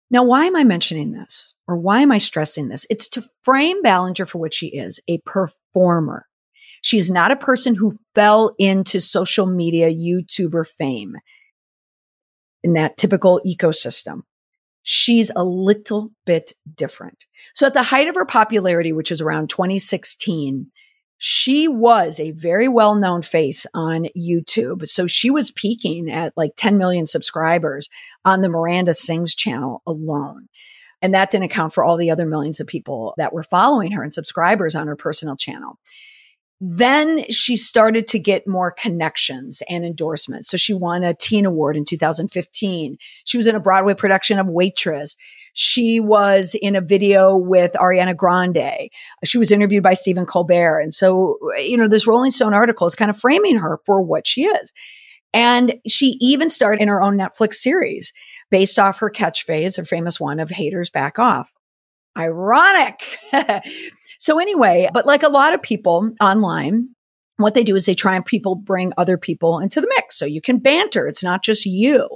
Now, 0.10 0.24
why 0.24 0.46
am 0.46 0.56
I 0.56 0.64
mentioning 0.64 1.12
this? 1.12 1.54
Or 1.68 1.78
why 1.78 2.02
am 2.02 2.12
I 2.12 2.18
stressing 2.18 2.70
this? 2.70 2.88
It's 2.90 3.08
to 3.10 3.24
frame 3.44 3.82
Ballinger 3.84 4.26
for 4.26 4.40
what 4.40 4.54
she 4.54 4.68
is, 4.68 5.00
a 5.08 5.20
performer. 5.20 6.26
She's 6.82 7.12
not 7.12 7.32
a 7.32 7.36
person 7.36 7.76
who 7.76 7.98
fell 8.16 8.56
into 8.58 9.00
social 9.00 9.46
media 9.46 9.94
YouTuber 9.94 10.66
fame 10.66 11.18
in 12.64 12.74
that 12.74 12.98
typical 12.98 13.42
ecosystem. 13.46 14.22
She's 14.82 15.30
a 15.36 15.44
little 15.44 16.12
bit 16.26 16.54
different. 16.74 17.26
So 17.54 17.68
at 17.68 17.74
the 17.74 17.84
height 17.84 18.08
of 18.08 18.16
her 18.16 18.26
popularity, 18.26 18.94
which 18.94 19.12
is 19.12 19.22
around 19.22 19.50
2016, 19.50 20.72
she 21.18 21.68
was 21.68 22.20
a 22.20 22.32
very 22.32 22.68
well 22.68 22.96
known 22.96 23.22
face 23.22 23.66
on 23.74 24.06
YouTube. 24.18 24.88
So 24.88 25.08
she 25.08 25.30
was 25.30 25.52
peaking 25.52 26.10
at 26.10 26.34
like 26.38 26.52
10 26.58 26.78
million 26.78 27.08
subscribers 27.08 27.90
on 28.24 28.42
the 28.42 28.50
Miranda 28.50 28.94
Sings 28.94 29.34
channel 29.34 29.82
alone. 29.88 30.48
And 31.02 31.14
that 31.14 31.32
didn't 31.32 31.46
account 31.46 31.74
for 31.74 31.84
all 31.84 31.98
the 31.98 32.12
other 32.12 32.26
millions 32.26 32.60
of 32.60 32.68
people 32.68 33.14
that 33.18 33.34
were 33.34 33.44
following 33.44 33.92
her 33.92 34.04
and 34.04 34.14
subscribers 34.14 34.76
on 34.76 34.88
her 34.88 34.96
personal 34.96 35.36
channel. 35.36 35.80
Then 36.60 37.30
she 37.30 37.56
started 37.56 38.08
to 38.08 38.20
get 38.20 38.48
more 38.48 38.72
connections 38.72 39.62
and 39.70 39.86
endorsements. 39.86 40.50
So 40.50 40.58
she 40.58 40.74
won 40.74 41.04
a 41.04 41.14
teen 41.14 41.46
award 41.46 41.78
in 41.78 41.86
2015. 41.86 42.98
She 43.26 43.38
was 43.38 43.46
in 43.46 43.56
a 43.56 43.60
Broadway 43.60 43.94
production 43.94 44.40
of 44.40 44.48
Waitress. 44.48 45.16
She 45.60 46.00
was 46.00 46.56
in 46.62 46.76
a 46.76 46.82
video 46.82 47.36
with 47.36 47.72
Ariana 47.74 48.16
Grande. 48.16 48.92
She 49.26 49.40
was 49.40 49.52
interviewed 49.52 49.82
by 49.82 49.96
Stephen 49.96 50.28
Colbert. 50.28 50.82
And 50.82 50.94
so, 50.94 51.40
you 51.58 51.76
know, 51.78 51.88
this 51.88 52.06
Rolling 52.06 52.30
Stone 52.30 52.54
article 52.54 52.86
is 52.86 52.94
kind 52.94 53.10
of 53.10 53.18
framing 53.18 53.58
her 53.58 53.80
for 53.84 54.00
what 54.00 54.28
she 54.28 54.44
is. 54.46 54.72
And 55.34 55.74
she 55.88 56.16
even 56.22 56.52
starred 56.52 56.80
in 56.80 56.88
her 56.88 57.02
own 57.02 57.18
Netflix 57.18 57.56
series 57.56 58.14
based 58.52 58.78
off 58.78 59.00
her 59.00 59.10
catchphrase, 59.10 59.78
her 59.78 59.84
famous 59.84 60.20
one 60.20 60.40
of 60.40 60.52
haters 60.52 60.92
back 60.92 61.18
off. 61.18 61.52
Ironic. 62.16 63.02
so 64.20 64.40
anyway, 64.40 64.90
but 64.94 65.08
like 65.08 65.24
a 65.24 65.30
lot 65.30 65.56
of 65.56 65.64
people 65.64 66.12
online, 66.22 66.90
what 67.38 67.54
they 67.54 67.64
do 67.64 67.76
is 67.76 67.86
they 67.86 67.94
try 67.94 68.16
and 68.16 68.26
people 68.26 68.56
bring 68.56 68.92
other 68.98 69.18
people 69.18 69.60
into 69.60 69.80
the 69.80 69.88
mix. 69.96 70.18
So 70.18 70.26
you 70.26 70.42
can 70.42 70.58
banter. 70.58 71.08
It's 71.08 71.24
not 71.24 71.44
just 71.44 71.66
you. 71.66 72.08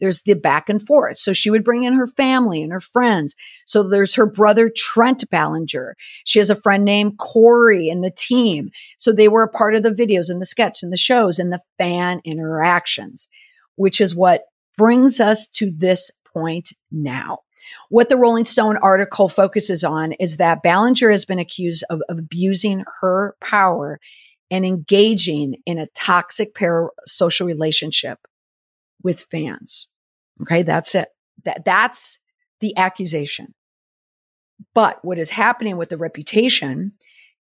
There's 0.00 0.22
the 0.22 0.34
back 0.34 0.68
and 0.68 0.84
forth. 0.84 1.16
So 1.16 1.32
she 1.32 1.50
would 1.50 1.64
bring 1.64 1.82
in 1.82 1.94
her 1.94 2.06
family 2.06 2.62
and 2.62 2.72
her 2.72 2.80
friends. 2.80 3.34
So 3.66 3.82
there's 3.82 4.14
her 4.14 4.26
brother, 4.26 4.70
Trent 4.74 5.28
Ballinger. 5.30 5.96
She 6.24 6.38
has 6.38 6.48
a 6.48 6.56
friend 6.56 6.84
named 6.84 7.18
Kory 7.18 7.88
and 7.88 8.04
the 8.04 8.12
team. 8.12 8.70
So 8.98 9.12
they 9.12 9.28
were 9.28 9.42
a 9.42 9.50
part 9.50 9.74
of 9.74 9.82
the 9.82 9.90
videos 9.90 10.30
and 10.30 10.40
the 10.40 10.46
sketch 10.46 10.82
and 10.82 10.92
the 10.92 10.96
shows 10.96 11.40
and 11.40 11.52
the 11.52 11.60
fan 11.76 12.20
interactions, 12.24 13.26
which 13.74 14.00
is 14.00 14.14
what 14.14 14.44
brings 14.76 15.18
us 15.18 15.48
to 15.48 15.72
this 15.76 16.10
point 16.32 16.70
now. 16.92 17.38
What 17.88 18.08
the 18.08 18.16
Rolling 18.16 18.44
Stone 18.44 18.76
article 18.78 19.28
focuses 19.28 19.82
on 19.82 20.12
is 20.12 20.36
that 20.36 20.62
Ballinger 20.62 21.10
has 21.10 21.24
been 21.24 21.40
accused 21.40 21.84
of, 21.90 22.00
of 22.08 22.18
abusing 22.18 22.84
her 23.00 23.34
power 23.40 23.98
and 24.50 24.64
engaging 24.64 25.56
in 25.66 25.78
a 25.78 25.88
toxic 25.94 26.54
parasocial 26.54 27.46
relationship 27.46 28.18
with 29.02 29.26
fans. 29.30 29.88
Okay. 30.42 30.62
That's 30.62 30.94
it. 30.94 31.08
That, 31.44 31.64
that's 31.64 32.18
the 32.60 32.76
accusation. 32.76 33.54
But 34.74 35.04
what 35.04 35.18
is 35.18 35.30
happening 35.30 35.76
with 35.76 35.88
the 35.88 35.96
reputation 35.96 36.92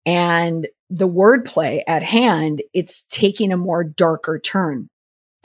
and 0.06 0.68
the 0.90 1.08
wordplay 1.08 1.82
at 1.88 2.04
hand, 2.04 2.62
it's 2.74 3.04
taking 3.04 3.52
a 3.52 3.58
more 3.58 3.84
darker 3.84 4.38
turn. 4.38 4.90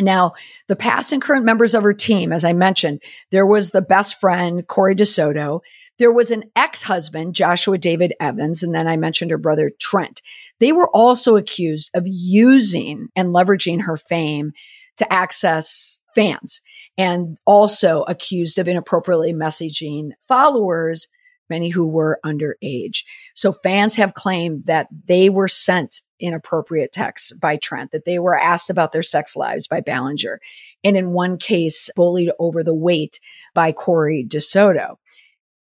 Now, 0.00 0.32
the 0.66 0.76
past 0.76 1.12
and 1.12 1.22
current 1.22 1.44
members 1.44 1.74
of 1.74 1.82
her 1.82 1.92
team, 1.92 2.32
as 2.32 2.44
I 2.44 2.54
mentioned, 2.54 3.02
there 3.30 3.46
was 3.46 3.70
the 3.70 3.82
best 3.82 4.18
friend, 4.18 4.66
Kory 4.66 4.94
DeSoto. 4.96 5.60
There 5.98 6.12
was 6.12 6.30
an 6.30 6.44
ex-husband, 6.56 7.34
Joshua 7.34 7.76
David 7.78 8.14
Evans. 8.18 8.62
And 8.62 8.74
then 8.74 8.88
I 8.88 8.96
mentioned 8.96 9.30
her 9.30 9.38
brother, 9.38 9.70
Trent. 9.78 10.22
They 10.60 10.72
were 10.72 10.90
also 10.94 11.36
accused 11.36 11.90
of 11.94 12.04
using 12.06 13.08
and 13.16 13.34
leveraging 13.34 13.82
her 13.82 13.96
fame 13.96 14.52
to 14.98 15.12
access 15.12 15.98
fans 16.14 16.60
and 16.98 17.38
also 17.46 18.02
accused 18.02 18.58
of 18.58 18.68
inappropriately 18.68 19.32
messaging 19.32 20.10
followers, 20.28 21.08
many 21.48 21.70
who 21.70 21.86
were 21.86 22.20
underage. 22.24 23.04
So 23.34 23.52
fans 23.52 23.94
have 23.96 24.14
claimed 24.14 24.66
that 24.66 24.88
they 25.06 25.30
were 25.30 25.48
sent 25.48 26.02
inappropriate 26.20 26.92
texts 26.92 27.32
by 27.32 27.56
Trent, 27.56 27.92
that 27.92 28.04
they 28.04 28.18
were 28.18 28.36
asked 28.36 28.68
about 28.70 28.92
their 28.92 29.02
sex 29.02 29.34
lives 29.34 29.66
by 29.66 29.80
Ballinger. 29.80 30.40
And 30.84 30.96
in 30.96 31.12
one 31.12 31.38
case, 31.38 31.90
bullied 31.96 32.30
over 32.38 32.62
the 32.62 32.74
weight 32.74 33.18
by 33.54 33.72
Kory 33.72 34.24
DeSoto. 34.28 34.96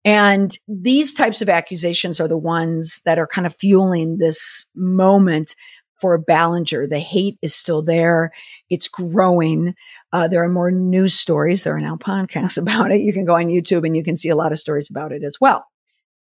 And 0.06 0.56
these 0.68 1.16
types 1.16 1.42
of 1.42 1.50
accusations 1.50 2.20
are 2.20 2.28
the 2.28 2.38
ones 2.38 3.02
that 3.06 3.18
are 3.18 3.26
kind 3.26 3.48
of 3.48 3.56
fueling 3.56 4.18
this 4.20 4.68
moment 4.76 5.56
for 6.00 6.20
Ballinger. 6.20 6.86
The 6.86 7.00
hate 7.00 7.40
is 7.42 7.56
still 7.56 7.82
there. 7.82 8.32
It's 8.70 8.88
growing. 8.88 9.74
Uh, 10.14 10.28
there 10.28 10.44
are 10.44 10.50
more 10.50 10.70
news 10.70 11.16
stories. 11.16 11.64
There 11.64 11.76
are 11.76 11.82
now 11.82 11.96
podcasts 11.96 12.58
about 12.62 12.92
it. 12.92 13.02
You 13.02 13.14
can 13.14 13.26
go 13.26 13.36
on 13.36 13.48
YouTube 13.48 13.84
and 13.84 13.98
you 13.98 14.04
can 14.04 14.16
see 14.16 14.30
a 14.30 14.36
lot 14.36 14.52
of 14.52 14.60
stories 14.60 14.92
about 14.92 15.12
it 15.12 15.24
as 15.24 15.38
well. 15.42 15.66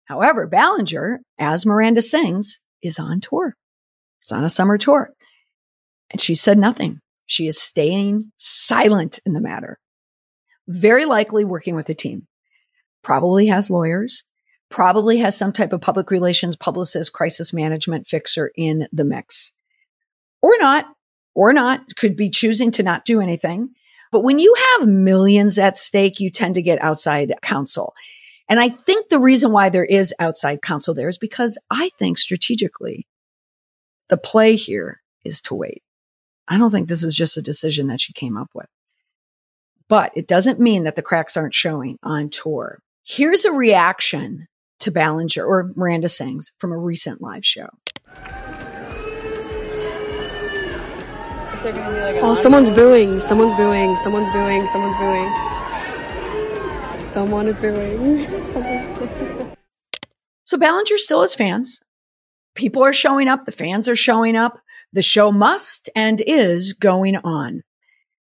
However, 0.06 0.48
Ballinger, 0.48 1.20
as 1.38 1.68
Miranda 1.68 2.02
sings, 2.02 2.62
is 2.82 2.98
on 2.98 3.22
tour. 3.22 3.56
It's 4.24 4.32
on 4.32 4.44
a 4.44 4.50
summer 4.50 4.80
tour. 4.80 5.12
And 6.10 6.20
she 6.20 6.34
said 6.34 6.58
nothing. 6.58 7.02
She 7.28 7.46
is 7.46 7.62
staying 7.62 8.32
silent 8.36 9.20
in 9.28 9.34
the 9.34 9.42
matter. 9.42 9.78
Very 10.68 11.06
likely 11.06 11.46
working 11.46 11.76
with 11.76 11.88
a 11.90 11.94
team 11.94 12.28
probably 13.04 13.48
has 13.48 13.70
lawyers, 13.70 14.24
probably 14.70 15.18
has 15.18 15.38
some 15.38 15.52
type 15.52 15.74
of 15.74 15.82
public 15.82 16.12
relations 16.12 16.56
publicist, 16.56 17.14
crisis 17.14 17.54
management 17.54 18.08
fixer 18.08 18.52
in 18.56 18.88
the 18.92 19.06
mix. 19.06 19.52
Or 20.42 20.58
not, 20.60 20.86
or 21.36 21.54
not, 21.54 21.96
could 21.96 22.16
be 22.16 22.30
choosing 22.30 22.72
to 22.72 22.84
not 22.84 23.06
do 23.06 23.22
anything. 23.22 23.70
But 24.12 24.24
when 24.24 24.40
you 24.40 24.56
have 24.78 24.88
millions 24.88 25.60
at 25.60 25.78
stake, 25.78 26.20
you 26.20 26.32
tend 26.32 26.56
to 26.56 26.62
get 26.62 26.82
outside 26.82 27.34
counsel. 27.42 27.94
And 28.48 28.60
I 28.60 28.70
think 28.70 29.10
the 29.10 29.20
reason 29.20 29.52
why 29.52 29.70
there 29.70 29.86
is 29.86 30.14
outside 30.20 30.62
counsel 30.62 30.96
there 30.96 31.10
is 31.10 31.20
because 31.20 31.58
I 31.70 31.90
think 32.00 32.18
strategically 32.18 33.08
the 34.10 34.18
play 34.18 34.56
here 34.56 35.02
is 35.24 35.40
to 35.42 35.56
wait. 35.56 35.84
I 36.48 36.58
don't 36.58 36.72
think 36.72 36.90
this 36.90 37.04
is 37.04 37.14
just 37.14 37.38
a 37.38 37.44
decision 37.44 37.88
that 37.88 38.02
she 38.02 38.12
came 38.12 38.36
up 38.36 38.50
with. 38.56 38.66
But 39.88 40.12
it 40.16 40.28
doesn't 40.28 40.60
mean 40.60 40.84
that 40.84 40.96
the 40.96 41.04
cracks 41.04 41.38
aren't 41.38 41.54
showing 41.54 41.98
on 42.02 42.30
tour. 42.30 42.80
Here's 43.12 43.44
a 43.44 43.52
reaction 43.52 44.48
to 44.82 44.92
Ballinger 44.92 45.44
or 45.44 45.72
Miranda 45.76 46.08
Sings 46.08 46.52
from 46.60 46.72
a 46.72 46.78
recent 46.78 47.24
live 47.24 47.44
show. 47.44 47.70
Oh, 52.22 52.38
someone's 52.40 52.70
booing. 52.70 53.20
Someone's 53.20 53.56
booing. 53.56 53.98
Someone's 54.04 54.30
booing. 54.30 54.68
Someone's 54.68 54.96
booing. 54.98 55.28
Someone 57.00 57.48
is 57.48 57.58
booing. 57.58 59.56
So 60.46 60.58
Ballinger 60.58 60.98
still 61.00 61.22
has 61.22 61.34
fans. 61.34 61.80
People 62.54 62.84
are 62.84 62.94
showing 62.94 63.28
up. 63.28 63.46
The 63.46 63.52
fans 63.52 63.90
are 63.90 63.96
showing 63.96 64.36
up. 64.36 64.60
The 64.94 65.02
show 65.02 65.32
must 65.32 65.90
and 65.96 66.22
is 66.28 66.74
going 66.74 67.16
on. 67.18 67.64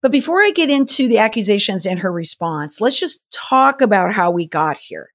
But 0.05 0.13
before 0.13 0.43
I 0.43 0.51
get 0.51 0.69
into 0.69 1.09
the 1.09 1.17
accusations 1.17 1.87
and 1.87 2.01
her 2.01 2.13
response, 2.13 2.79
let's 2.79 3.01
just 3.01 3.23
talk 3.33 3.81
about 3.81 4.13
how 4.13 4.31
we 4.31 4.47
got 4.47 4.77
here. 4.77 5.09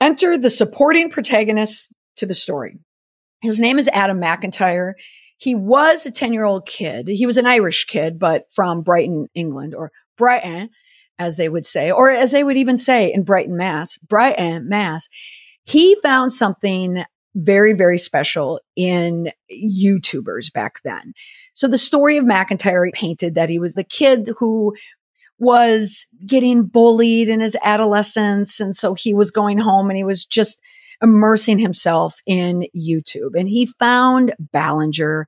Enter 0.00 0.38
the 0.38 0.48
supporting 0.48 1.10
protagonist 1.10 1.92
to 2.16 2.24
the 2.24 2.32
story. 2.32 2.78
His 3.42 3.60
name 3.60 3.78
is 3.78 3.90
Adam 3.92 4.18
McIntyre. 4.18 4.94
he 5.36 5.54
was 5.54 6.06
a 6.06 6.10
10 6.10 6.32
year 6.32 6.44
old 6.44 6.66
kid. 6.66 7.08
He 7.08 7.26
was 7.26 7.36
an 7.36 7.44
Irish 7.44 7.84
kid, 7.84 8.18
but 8.18 8.50
from 8.50 8.80
Brighton, 8.80 9.26
England, 9.34 9.74
or 9.74 9.92
Brighton, 10.16 10.70
as 11.18 11.36
they 11.36 11.50
would 11.50 11.66
say, 11.66 11.90
or 11.90 12.10
as 12.10 12.30
they 12.30 12.42
would 12.42 12.56
even 12.56 12.78
say 12.78 13.12
in 13.12 13.22
Brighton, 13.22 13.54
Mass, 13.54 13.98
Brighton, 13.98 14.66
Mass. 14.66 15.10
He 15.64 15.94
found 15.96 16.32
something 16.32 17.04
very, 17.34 17.72
very 17.72 17.98
special 17.98 18.60
in 18.76 19.30
YouTubers 19.52 20.52
back 20.52 20.80
then. 20.84 21.12
So 21.54 21.68
the 21.68 21.78
story 21.78 22.16
of 22.16 22.24
McIntyre 22.24 22.92
painted 22.92 23.34
that 23.34 23.48
he 23.48 23.58
was 23.58 23.74
the 23.74 23.84
kid 23.84 24.30
who 24.38 24.74
was 25.38 26.06
getting 26.26 26.64
bullied 26.64 27.28
in 27.28 27.40
his 27.40 27.56
adolescence. 27.62 28.60
And 28.60 28.76
so 28.76 28.94
he 28.94 29.14
was 29.14 29.30
going 29.30 29.58
home 29.58 29.88
and 29.88 29.96
he 29.96 30.04
was 30.04 30.24
just 30.24 30.60
immersing 31.02 31.58
himself 31.58 32.20
in 32.26 32.64
YouTube 32.76 33.34
and 33.34 33.48
he 33.48 33.66
found 33.66 34.34
Ballinger. 34.38 35.26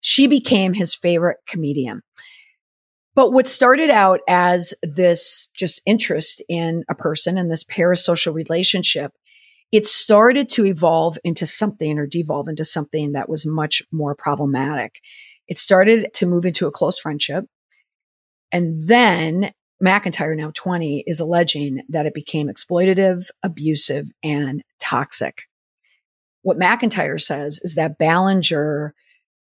She 0.00 0.26
became 0.26 0.74
his 0.74 0.96
favorite 0.96 1.38
comedian. 1.46 2.02
But 3.14 3.32
what 3.32 3.46
started 3.46 3.90
out 3.90 4.20
as 4.28 4.74
this 4.82 5.48
just 5.54 5.82
interest 5.84 6.42
in 6.48 6.82
a 6.88 6.94
person 6.94 7.36
and 7.36 7.50
this 7.50 7.62
parasocial 7.62 8.34
relationship, 8.34 9.12
it 9.72 9.86
started 9.86 10.50
to 10.50 10.66
evolve 10.66 11.18
into 11.24 11.46
something 11.46 11.98
or 11.98 12.06
devolve 12.06 12.46
into 12.46 12.64
something 12.64 13.12
that 13.12 13.28
was 13.28 13.46
much 13.46 13.82
more 13.90 14.14
problematic. 14.14 15.00
It 15.48 15.58
started 15.58 16.12
to 16.14 16.26
move 16.26 16.44
into 16.44 16.66
a 16.66 16.70
close 16.70 16.98
friendship. 17.00 17.46
And 18.52 18.86
then 18.86 19.52
McIntyre, 19.82 20.36
now 20.36 20.52
20, 20.54 21.04
is 21.06 21.18
alleging 21.20 21.82
that 21.88 22.04
it 22.04 22.14
became 22.14 22.48
exploitative, 22.48 23.28
abusive, 23.42 24.12
and 24.22 24.62
toxic. 24.78 25.42
What 26.42 26.58
McIntyre 26.58 27.20
says 27.20 27.58
is 27.62 27.74
that 27.76 27.98
Ballinger 27.98 28.94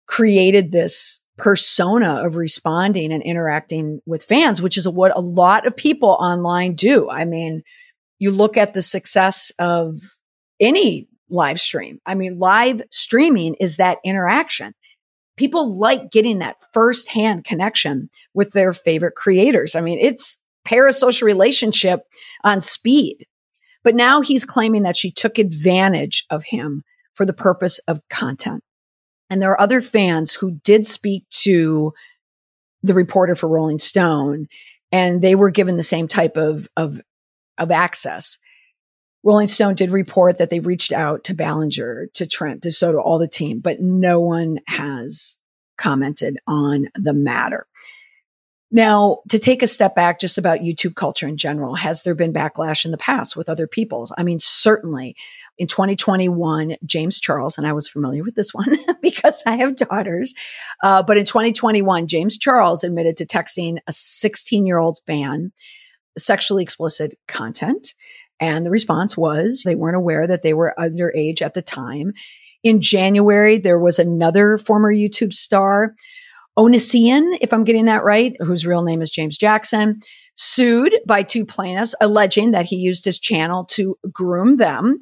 created 0.06 0.72
this 0.72 1.20
persona 1.38 2.24
of 2.24 2.36
responding 2.36 3.12
and 3.12 3.22
interacting 3.22 4.00
with 4.04 4.24
fans, 4.24 4.60
which 4.60 4.76
is 4.76 4.86
what 4.86 5.16
a 5.16 5.20
lot 5.20 5.66
of 5.66 5.76
people 5.76 6.10
online 6.20 6.74
do. 6.74 7.08
I 7.08 7.24
mean, 7.24 7.62
you 8.22 8.30
look 8.30 8.56
at 8.56 8.72
the 8.72 8.82
success 8.82 9.50
of 9.58 9.98
any 10.60 11.08
live 11.28 11.60
stream. 11.60 11.98
I 12.06 12.14
mean, 12.14 12.38
live 12.38 12.82
streaming 12.90 13.54
is 13.54 13.78
that 13.78 13.98
interaction 14.04 14.74
people 15.36 15.76
like 15.76 16.10
getting 16.10 16.38
that 16.38 16.56
firsthand 16.72 17.44
connection 17.44 18.10
with 18.34 18.52
their 18.52 18.72
favorite 18.72 19.14
creators. 19.14 19.74
I 19.74 19.80
mean, 19.80 19.98
it's 19.98 20.38
parasocial 20.64 21.22
relationship 21.22 22.02
on 22.44 22.60
speed. 22.60 23.26
But 23.82 23.96
now 23.96 24.20
he's 24.20 24.44
claiming 24.44 24.84
that 24.84 24.96
she 24.96 25.10
took 25.10 25.38
advantage 25.38 26.24
of 26.30 26.44
him 26.44 26.84
for 27.14 27.26
the 27.26 27.32
purpose 27.32 27.80
of 27.88 28.06
content. 28.08 28.62
And 29.28 29.42
there 29.42 29.50
are 29.50 29.60
other 29.60 29.82
fans 29.82 30.34
who 30.34 30.60
did 30.62 30.86
speak 30.86 31.24
to 31.30 31.92
the 32.82 32.94
reporter 32.94 33.34
for 33.34 33.48
Rolling 33.48 33.78
Stone 33.78 34.46
and 34.92 35.22
they 35.22 35.34
were 35.34 35.50
given 35.50 35.76
the 35.76 35.82
same 35.82 36.06
type 36.06 36.36
of, 36.36 36.68
of, 36.76 37.00
of 37.58 37.70
access. 37.70 38.38
Rolling 39.24 39.46
Stone 39.46 39.76
did 39.76 39.90
report 39.90 40.38
that 40.38 40.50
they 40.50 40.60
reached 40.60 40.92
out 40.92 41.24
to 41.24 41.34
Ballinger, 41.34 42.08
to 42.14 42.26
Trent, 42.26 42.62
to 42.62 42.72
Soto, 42.72 42.98
all 42.98 43.18
the 43.18 43.28
team, 43.28 43.60
but 43.60 43.80
no 43.80 44.20
one 44.20 44.58
has 44.66 45.38
commented 45.78 46.38
on 46.46 46.88
the 46.94 47.14
matter. 47.14 47.66
Now, 48.74 49.18
to 49.28 49.38
take 49.38 49.62
a 49.62 49.66
step 49.66 49.94
back 49.94 50.18
just 50.18 50.38
about 50.38 50.60
YouTube 50.60 50.94
culture 50.94 51.28
in 51.28 51.36
general, 51.36 51.74
has 51.74 52.02
there 52.02 52.14
been 52.14 52.32
backlash 52.32 52.86
in 52.86 52.90
the 52.90 52.96
past 52.96 53.36
with 53.36 53.50
other 53.50 53.66
people's? 53.66 54.14
I 54.16 54.22
mean, 54.22 54.40
certainly 54.40 55.14
in 55.58 55.66
2021, 55.66 56.76
James 56.84 57.20
Charles, 57.20 57.58
and 57.58 57.66
I 57.66 57.74
was 57.74 57.86
familiar 57.86 58.24
with 58.24 58.34
this 58.34 58.50
one 58.54 58.74
because 59.02 59.42
I 59.46 59.56
have 59.56 59.76
daughters, 59.76 60.32
uh, 60.82 61.02
but 61.02 61.18
in 61.18 61.26
2021, 61.26 62.06
James 62.06 62.38
Charles 62.38 62.82
admitted 62.82 63.18
to 63.18 63.26
texting 63.26 63.76
a 63.86 63.92
16 63.92 64.66
year 64.66 64.78
old 64.78 65.00
fan 65.06 65.52
sexually 66.18 66.62
explicit 66.62 67.14
content. 67.28 67.94
And 68.40 68.66
the 68.66 68.70
response 68.70 69.16
was 69.16 69.62
they 69.64 69.74
weren't 69.74 69.96
aware 69.96 70.26
that 70.26 70.42
they 70.42 70.54
were 70.54 70.74
underage 70.78 71.42
at 71.42 71.54
the 71.54 71.62
time. 71.62 72.12
In 72.62 72.80
January, 72.80 73.58
there 73.58 73.78
was 73.78 73.98
another 73.98 74.58
former 74.58 74.92
YouTube 74.92 75.32
star, 75.32 75.94
Onision, 76.58 77.38
if 77.40 77.52
I'm 77.52 77.64
getting 77.64 77.86
that 77.86 78.04
right, 78.04 78.36
whose 78.40 78.66
real 78.66 78.82
name 78.82 79.00
is 79.00 79.10
James 79.10 79.38
Jackson, 79.38 80.00
sued 80.34 80.94
by 81.06 81.22
two 81.22 81.46
plaintiffs 81.46 81.94
alleging 82.00 82.50
that 82.50 82.66
he 82.66 82.76
used 82.76 83.04
his 83.04 83.18
channel 83.18 83.64
to 83.70 83.96
groom 84.12 84.56
them 84.56 85.00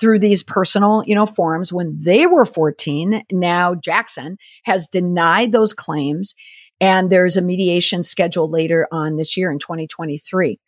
through 0.00 0.18
these 0.18 0.42
personal, 0.42 1.02
you 1.06 1.14
know, 1.14 1.26
forums 1.26 1.72
when 1.72 1.98
they 2.00 2.26
were 2.26 2.44
14. 2.44 3.24
Now 3.32 3.74
Jackson 3.74 4.38
has 4.64 4.88
denied 4.88 5.52
those 5.52 5.72
claims 5.72 6.34
and 6.80 7.10
there's 7.10 7.36
a 7.36 7.42
mediation 7.42 8.02
scheduled 8.02 8.50
later 8.50 8.86
on 8.92 9.16
this 9.16 9.36
year 9.36 9.50
in 9.50 9.58
2023. 9.58 10.58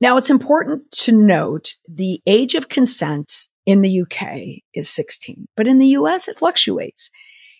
Now, 0.00 0.16
it's 0.16 0.30
important 0.30 0.90
to 0.92 1.12
note 1.12 1.74
the 1.86 2.22
age 2.26 2.54
of 2.54 2.68
consent 2.68 3.48
in 3.66 3.82
the 3.82 4.00
UK 4.02 4.62
is 4.74 4.88
16, 4.88 5.46
but 5.56 5.68
in 5.68 5.78
the 5.78 5.88
US, 5.88 6.28
it 6.28 6.38
fluctuates. 6.38 7.10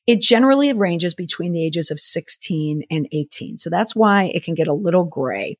It 0.07 0.23
generally 0.23 0.73
ranges 0.73 1.15
between 1.15 1.53
the 1.53 1.65
ages 1.65 1.91
of 1.91 2.01
16 2.01 2.83
and 2.91 3.07
18. 3.13 3.59
So 3.59 3.69
that's 3.69 3.95
why 3.95 4.25
it 4.25 4.43
can 4.43 4.55
get 4.55 4.69
a 4.69 4.75
little 4.75 5.05
gray. 5.05 5.59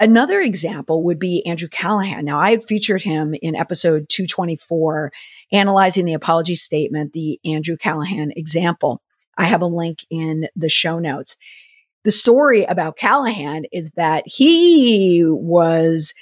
Another 0.00 0.40
example 0.40 1.04
would 1.04 1.20
be 1.20 1.46
Andrew 1.46 1.68
Callaghan. 1.68 2.24
Now, 2.24 2.38
I 2.38 2.50
had 2.50 2.64
featured 2.64 3.02
him 3.02 3.34
in 3.40 3.54
episode 3.54 4.08
224, 4.08 5.12
analyzing 5.52 6.06
the 6.06 6.14
apology 6.14 6.56
statement, 6.56 7.12
the 7.12 7.38
Andrew 7.44 7.76
Callaghan 7.76 8.32
example. 8.34 9.00
I 9.36 9.44
have 9.44 9.62
a 9.62 9.66
link 9.66 10.04
in 10.10 10.48
the 10.54 10.68
show 10.68 10.98
notes 10.98 11.36
the 12.04 12.12
story 12.12 12.64
about 12.64 12.96
Callaghan 12.96 13.64
is 13.72 13.90
that 13.92 14.24
he 14.26 15.24
was 15.24 16.14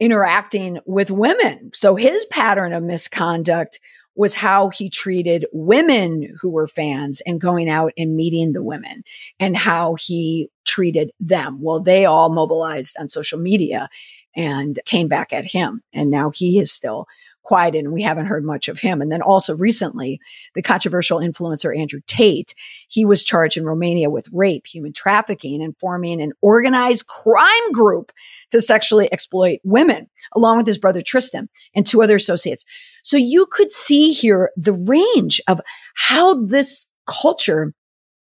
interacting 0.00 0.80
with 0.84 1.10
women. 1.10 1.70
So 1.72 1.94
his 1.94 2.24
pattern 2.26 2.72
of 2.72 2.82
misconduct 2.82 3.78
was 4.14 4.34
how 4.34 4.68
he 4.70 4.90
treated 4.90 5.46
women 5.52 6.34
who 6.40 6.50
were 6.50 6.66
fans 6.66 7.22
and 7.24 7.40
going 7.40 7.70
out 7.70 7.92
and 7.96 8.16
meeting 8.16 8.52
the 8.52 8.62
women 8.62 9.04
and 9.38 9.56
how 9.56 9.94
he 9.98 10.50
treated 10.66 11.12
them. 11.20 11.58
Well, 11.62 11.80
they 11.80 12.04
all 12.04 12.30
mobilized 12.30 12.96
on 12.98 13.08
social 13.08 13.38
media 13.38 13.88
and 14.34 14.78
came 14.84 15.08
back 15.08 15.32
at 15.32 15.46
him. 15.46 15.82
And 15.94 16.10
now 16.10 16.30
he 16.30 16.58
is 16.58 16.72
still 16.72 17.06
quieted 17.42 17.84
and 17.84 17.92
we 17.92 18.02
haven't 18.02 18.26
heard 18.26 18.44
much 18.44 18.68
of 18.68 18.78
him. 18.78 19.00
And 19.00 19.10
then 19.10 19.22
also 19.22 19.56
recently, 19.56 20.20
the 20.54 20.62
controversial 20.62 21.18
influencer 21.18 21.76
Andrew 21.76 22.00
Tate, 22.06 22.54
he 22.88 23.04
was 23.04 23.24
charged 23.24 23.56
in 23.56 23.64
Romania 23.64 24.10
with 24.10 24.28
rape, 24.32 24.66
human 24.66 24.92
trafficking, 24.92 25.62
and 25.62 25.76
forming 25.78 26.22
an 26.22 26.32
organized 26.40 27.06
crime 27.06 27.72
group 27.72 28.12
to 28.50 28.60
sexually 28.60 29.12
exploit 29.12 29.58
women, 29.64 30.08
along 30.34 30.56
with 30.56 30.66
his 30.66 30.78
brother 30.78 31.02
Tristan 31.02 31.48
and 31.74 31.86
two 31.86 32.02
other 32.02 32.16
associates. 32.16 32.64
So 33.02 33.16
you 33.16 33.46
could 33.50 33.72
see 33.72 34.12
here 34.12 34.50
the 34.56 34.72
range 34.72 35.40
of 35.48 35.60
how 35.94 36.44
this 36.44 36.86
culture 37.06 37.72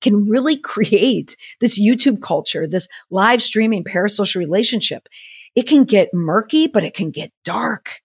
can 0.02 0.28
really 0.28 0.58
create 0.58 1.36
this 1.60 1.80
YouTube 1.80 2.22
culture, 2.22 2.68
this 2.68 2.88
live 3.12 3.42
streaming 3.42 3.84
parasocial 3.84 4.38
relationship. 4.38 5.08
It 5.56 5.68
can 5.68 5.84
get 5.84 6.10
murky, 6.14 6.68
but 6.68 6.84
it 6.84 6.96
can 6.96 7.12
get 7.12 7.32
dark 7.44 8.00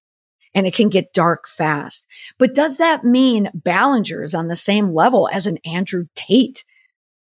and 0.57 0.67
it 0.67 0.75
can 0.75 0.89
get 0.89 1.13
dark 1.13 1.47
fast. 1.47 2.09
But 2.39 2.55
does 2.55 2.79
that 2.79 3.05
mean 3.05 3.51
Ballinger 3.55 4.23
is 4.23 4.35
on 4.35 4.49
the 4.49 4.57
same 4.57 4.91
level 4.91 5.29
as 5.31 5.47
an 5.47 5.59
Andrew 5.67 6.07
Tate 6.17 6.65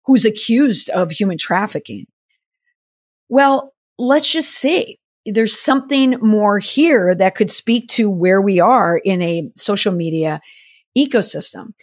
who's 0.06 0.26
accused 0.26 0.89
of 0.89 1.12
human 1.12 1.38
trafficking? 1.38 2.08
Well, 3.30 3.74
let's 4.00 4.30
just 4.30 4.50
see. 4.50 4.98
There's 5.28 5.58
something 5.58 6.18
more 6.22 6.58
here 6.58 7.13
that 7.13 7.36
could 7.36 7.52
speak 7.52 7.88
to 7.89 8.10
where 8.10 8.42
we 8.42 8.60
are 8.60 8.98
in 8.98 9.22
a 9.22 9.52
social 9.56 9.94
media 9.94 10.42
ecosystem. 10.98 11.74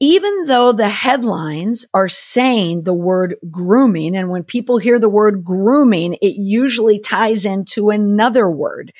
Even 0.00 0.44
though 0.46 0.72
the 0.72 0.88
headlines 0.88 1.86
are 1.94 2.08
saying 2.08 2.82
the 2.82 2.94
word 2.94 3.36
grooming, 3.50 4.16
and 4.16 4.30
when 4.30 4.42
people 4.42 4.78
hear 4.78 4.98
the 4.98 5.10
word 5.10 5.44
grooming, 5.44 6.14
it 6.14 6.34
usually 6.36 6.98
ties 6.98 7.44
into 7.44 7.90
another 7.90 8.50
word, 8.50 8.92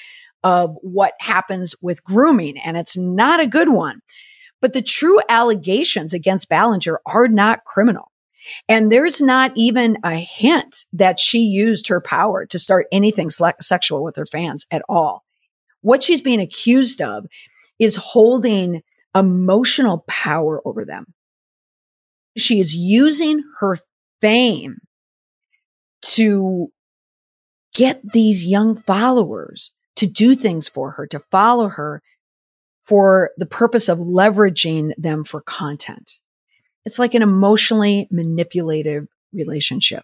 of 0.42 0.76
what 0.82 1.14
happens 1.20 1.74
with 1.80 2.04
grooming. 2.04 2.58
And 2.58 2.76
it's 2.76 2.96
not 2.96 3.40
a 3.40 3.46
good 3.46 3.68
one. 3.68 4.00
But 4.60 4.72
the 4.72 4.82
true 4.82 5.20
allegations 5.28 6.12
against 6.12 6.48
Ballinger 6.48 7.00
are 7.06 7.28
not 7.28 7.64
criminal. 7.64 8.10
And 8.68 8.90
there's 8.90 9.20
not 9.20 9.52
even 9.54 9.98
a 10.04 10.16
hint 10.16 10.84
that 10.92 11.20
she 11.20 11.40
used 11.40 11.88
her 11.88 12.00
power 12.00 12.46
to 12.46 12.58
start 12.58 12.86
anything 12.90 13.30
sexual 13.30 14.02
with 14.02 14.16
her 14.16 14.26
fans 14.26 14.66
at 14.70 14.82
all. 14.88 15.24
What 15.82 16.02
she's 16.02 16.20
being 16.20 16.40
accused 16.40 17.00
of 17.00 17.26
is 17.78 17.96
holding 17.96 18.82
emotional 19.14 20.04
power 20.06 20.60
over 20.66 20.84
them. 20.84 21.06
She 22.36 22.60
is 22.60 22.74
using 22.74 23.42
her 23.60 23.78
fame 24.20 24.78
to 26.02 26.70
get 27.74 28.00
these 28.12 28.44
young 28.44 28.76
followers 28.76 29.72
to 30.00 30.06
do 30.06 30.34
things 30.34 30.66
for 30.66 30.92
her, 30.92 31.06
to 31.06 31.20
follow 31.30 31.68
her 31.68 32.02
for 32.82 33.30
the 33.36 33.46
purpose 33.46 33.90
of 33.90 33.98
leveraging 33.98 34.92
them 34.96 35.24
for 35.24 35.42
content. 35.42 36.12
It's 36.86 36.98
like 36.98 37.12
an 37.14 37.20
emotionally 37.20 38.08
manipulative 38.10 39.08
relationship. 39.34 40.02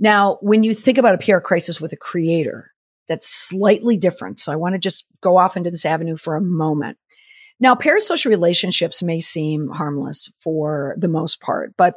Now, 0.00 0.38
when 0.40 0.64
you 0.64 0.74
think 0.74 0.98
about 0.98 1.14
a 1.14 1.18
PR 1.24 1.38
crisis 1.38 1.80
with 1.80 1.92
a 1.92 1.96
creator, 1.96 2.72
that's 3.06 3.28
slightly 3.28 3.96
different. 3.96 4.40
So 4.40 4.50
I 4.50 4.56
want 4.56 4.74
to 4.74 4.80
just 4.80 5.06
go 5.20 5.36
off 5.36 5.56
into 5.56 5.70
this 5.70 5.86
avenue 5.86 6.16
for 6.16 6.34
a 6.34 6.40
moment. 6.40 6.98
Now, 7.60 7.76
parasocial 7.76 8.26
relationships 8.26 9.04
may 9.04 9.20
seem 9.20 9.68
harmless 9.68 10.32
for 10.40 10.96
the 10.98 11.06
most 11.06 11.40
part, 11.40 11.74
but 11.76 11.94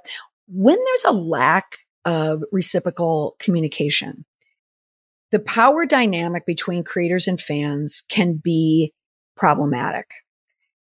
when 0.47 0.75
there's 0.75 1.05
a 1.05 1.11
lack 1.11 1.77
of 2.05 2.43
reciprocal 2.51 3.35
communication, 3.39 4.25
the 5.36 5.41
power 5.41 5.86
dynamic 5.86 6.45
between 6.45 6.82
creators 6.82 7.28
and 7.28 7.41
fans 7.41 8.04
can 8.08 8.39
be 8.41 8.93
problematic. 9.36 10.10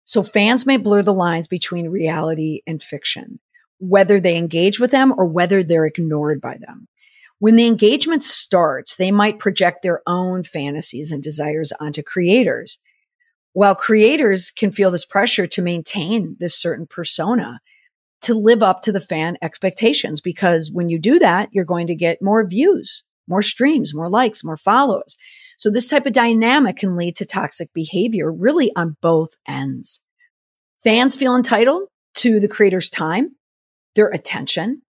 So 0.04 0.22
fans 0.22 0.66
may 0.66 0.76
blur 0.76 1.00
the 1.00 1.14
lines 1.14 1.48
between 1.48 1.88
reality 1.88 2.60
and 2.66 2.82
fiction, 2.82 3.40
whether 3.78 4.20
they 4.20 4.36
engage 4.36 4.78
with 4.78 4.90
them 4.90 5.14
or 5.16 5.24
whether 5.24 5.62
they're 5.62 5.86
ignored 5.86 6.42
by 6.42 6.58
them. 6.58 6.86
When 7.38 7.56
the 7.56 7.66
engagement 7.66 8.24
starts, 8.24 8.94
they 8.94 9.10
might 9.10 9.38
project 9.38 9.82
their 9.82 10.02
own 10.06 10.42
fantasies 10.42 11.12
and 11.12 11.22
desires 11.22 11.72
onto 11.80 12.02
creators. 12.02 12.76
While 13.54 13.74
creators 13.74 14.50
can 14.50 14.70
feel 14.70 14.90
this 14.90 15.06
pressure 15.06 15.46
to 15.46 15.62
maintain 15.62 16.36
this 16.40 16.60
certain 16.60 16.86
persona, 16.86 17.60
to 18.20 18.34
live 18.34 18.62
up 18.62 18.82
to 18.82 18.92
the 18.92 19.00
fan 19.00 19.38
expectations, 19.40 20.20
because 20.20 20.70
when 20.70 20.90
you 20.90 20.98
do 20.98 21.18
that, 21.20 21.48
you're 21.52 21.64
going 21.64 21.86
to 21.86 21.94
get 21.94 22.20
more 22.20 22.46
views, 22.46 23.02
more 23.28 23.42
streams, 23.42 23.94
more 23.94 24.08
likes, 24.08 24.44
more 24.44 24.56
follows. 24.56 25.16
So 25.58 25.70
this 25.70 25.88
type 25.88 26.06
of 26.06 26.12
dynamic 26.12 26.76
can 26.76 26.96
lead 26.96 27.16
to 27.16 27.24
toxic 27.24 27.72
behavior 27.72 28.32
really 28.32 28.72
on 28.74 28.96
both 29.00 29.30
ends. 29.46 30.00
Fans 30.82 31.16
feel 31.16 31.36
entitled 31.36 31.84
to 32.16 32.40
the 32.40 32.48
creator's 32.48 32.90
time, 32.90 33.36
their 33.94 34.08
attention, 34.08 34.82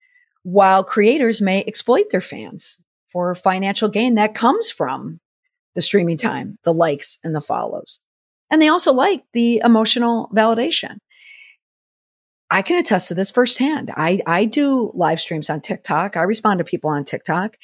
while 0.43 0.83
creators 0.83 1.41
may 1.41 1.63
exploit 1.63 2.05
their 2.11 2.21
fans 2.21 2.79
for 3.11 3.35
financial 3.35 3.89
gain 3.89 4.15
that 4.15 4.33
comes 4.33 4.71
from 4.71 5.19
the 5.75 5.81
streaming 5.81 6.17
time, 6.17 6.57
the 6.63 6.73
likes 6.73 7.17
and 7.23 7.35
the 7.35 7.41
follows. 7.41 7.99
And 8.49 8.61
they 8.61 8.67
also 8.67 8.91
like 8.93 9.23
the 9.33 9.61
emotional 9.63 10.29
validation. 10.33 10.97
I 12.49 12.61
can 12.61 12.77
attest 12.77 13.07
to 13.07 13.13
this 13.13 13.31
firsthand. 13.31 13.91
I, 13.95 14.21
I 14.27 14.43
do 14.45 14.91
live 14.93 15.21
streams 15.21 15.49
on 15.49 15.61
TikTok. 15.61 16.17
I 16.17 16.23
respond 16.23 16.57
to 16.57 16.65
people 16.65 16.89
on 16.89 17.05
TikTok 17.05 17.55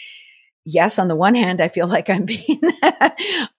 yes, 0.68 1.00
on 1.00 1.08
the 1.08 1.16
one 1.16 1.34
hand, 1.34 1.62
I 1.62 1.70
feel 1.70 1.88
like 1.98 2.10
I'm 2.10 2.26
being 2.26 2.62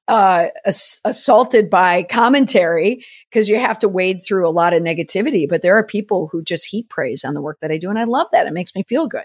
uh, 0.07 0.49
ass- 0.67 1.01
assaulted 1.05 1.71
by 1.71 2.05
commentary 2.05 3.05
because 3.31 3.49
you 3.49 3.59
have 3.59 3.79
to 3.81 3.89
wade 3.89 4.21
through 4.23 4.47
a 4.47 4.51
lot 4.51 4.75
of 4.75 4.83
negativity. 4.83 5.49
But 5.49 5.63
there 5.63 5.77
are 5.77 5.85
people 5.85 6.29
who 6.31 6.43
just 6.43 6.67
heap 6.67 6.89
praise 6.89 7.25
on 7.25 7.35
the 7.35 7.43
work 7.43 7.59
that 7.61 7.73
I 7.73 7.79
do. 7.79 7.91
And 7.91 7.99
I 7.99 8.05
love 8.05 8.29
that. 8.33 8.47
It 8.47 8.53
makes 8.53 8.75
me 8.75 8.85
feel 8.85 9.09
good. 9.09 9.25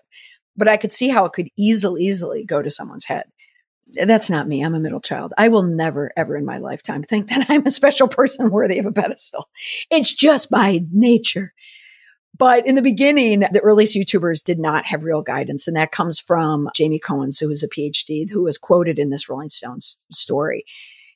But 0.56 0.68
I 0.68 0.78
could 0.78 0.94
see 0.94 1.10
how 1.10 1.26
it 1.26 1.34
could 1.34 1.50
easily, 1.58 2.04
easily 2.04 2.46
go 2.46 2.62
to 2.62 2.70
someone's 2.70 3.06
head. 3.06 3.24
That's 3.96 4.30
not 4.30 4.48
me. 4.48 4.64
I'm 4.64 4.76
a 4.76 4.80
middle 4.80 5.02
child. 5.02 5.34
I 5.38 5.50
will 5.50 5.64
never, 5.64 6.12
ever 6.16 6.36
in 6.36 6.46
my 6.46 6.58
lifetime 6.58 7.04
think 7.04 7.30
that 7.30 7.46
I'm 7.50 7.66
a 7.66 7.72
special 7.72 8.08
person 8.08 8.50
worthy 8.50 8.80
of 8.80 8.86
a 8.86 8.92
pedestal. 8.92 9.50
It's 9.92 10.14
just 10.14 10.50
by 10.50 10.82
nature. 10.92 11.54
But 12.38 12.66
in 12.66 12.76
the 12.76 12.82
beginning, 12.82 13.42
the 13.42 13.60
earliest 13.60 13.96
YouTubers 13.96 14.44
did 14.44 14.60
not 14.60 14.86
have 14.86 15.04
real 15.04 15.22
guidance. 15.22 15.68
And 15.68 15.78
that 15.78 15.92
comes 15.92 16.20
from 16.20 16.70
Jamie 16.76 17.00
Cohens, 17.00 17.40
who 17.40 17.50
is 17.52 17.62
a 17.62 17.68
PhD, 17.68 18.30
who 18.30 18.44
was 18.44 18.58
quoted 18.58 18.98
in 18.98 19.12
this 19.12 19.30
Rolling 19.30 19.50
Stones 19.50 20.04
story, 20.12 20.66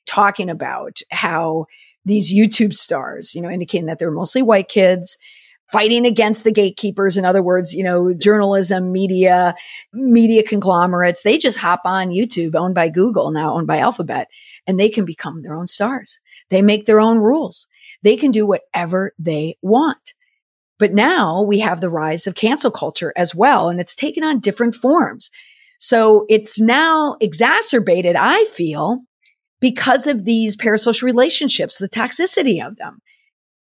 talking 0.06 0.48
about 0.48 1.00
how 1.10 1.66
these 2.04 2.32
YouTube 2.32 2.74
stars, 2.74 3.34
you 3.34 3.42
know, 3.42 3.50
indicating 3.50 3.86
that 3.86 3.98
they're 3.98 4.10
mostly 4.10 4.42
white 4.42 4.68
kids 4.68 5.18
fighting 5.70 6.06
against 6.06 6.44
the 6.44 6.52
gatekeepers. 6.52 7.16
In 7.16 7.24
other 7.24 7.42
words, 7.42 7.74
you 7.74 7.84
know, 7.84 8.14
journalism, 8.14 8.90
media, 8.92 9.54
media 9.92 10.42
conglomerates, 10.42 11.22
they 11.22 11.36
just 11.36 11.58
hop 11.58 11.82
on 11.84 12.08
YouTube 12.08 12.54
owned 12.54 12.74
by 12.74 12.88
Google, 12.88 13.30
now 13.30 13.54
owned 13.54 13.66
by 13.66 13.78
Alphabet, 13.78 14.28
and 14.66 14.78
they 14.78 14.88
can 14.88 15.04
become 15.04 15.42
their 15.42 15.54
own 15.54 15.66
stars. 15.66 16.20
They 16.48 16.62
make 16.62 16.86
their 16.86 17.00
own 17.00 17.18
rules. 17.18 17.68
They 18.02 18.16
can 18.16 18.30
do 18.30 18.46
whatever 18.46 19.12
they 19.18 19.56
want. 19.60 20.14
But 20.78 20.94
now 20.94 21.42
we 21.42 21.58
have 21.58 21.80
the 21.80 21.90
rise 21.90 22.26
of 22.26 22.34
cancel 22.34 22.70
culture 22.70 23.12
as 23.16 23.34
well, 23.34 23.68
and 23.68 23.80
it's 23.80 23.96
taken 23.96 24.22
on 24.22 24.38
different 24.38 24.74
forms. 24.74 25.30
So 25.78 26.24
it's 26.28 26.60
now 26.60 27.16
exacerbated, 27.20 28.16
I 28.16 28.44
feel, 28.44 29.00
because 29.60 30.06
of 30.06 30.24
these 30.24 30.56
parasocial 30.56 31.02
relationships, 31.02 31.78
the 31.78 31.88
toxicity 31.88 32.64
of 32.64 32.76
them. 32.76 32.98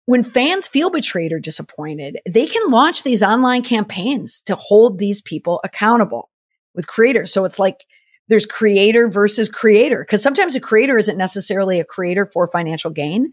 When 0.06 0.24
fans 0.24 0.68
feel 0.68 0.90
betrayed 0.90 1.32
or 1.32 1.40
disappointed, 1.40 2.20
they 2.28 2.46
can 2.46 2.70
launch 2.70 3.04
these 3.04 3.24
online 3.24 3.64
campaigns 3.64 4.42
to 4.42 4.56
hold 4.56 5.00
these 5.00 5.22
people 5.22 5.62
accountable 5.64 6.30
with 6.74 6.88
creators. 6.88 7.32
So 7.32 7.46
it's 7.46 7.60
like 7.60 7.86
there's 8.28 8.46
creator 8.46 9.10
versus 9.10 9.50
creator, 9.50 10.04
because 10.04 10.22
sometimes 10.24 10.56
a 10.56 10.60
creator 10.60 10.98
isn't 10.98 11.18
necessarily 11.18 11.80
a 11.80 11.86
creator 11.86 12.26
for 12.26 12.48
financial 12.48 12.92
gain. 12.92 13.32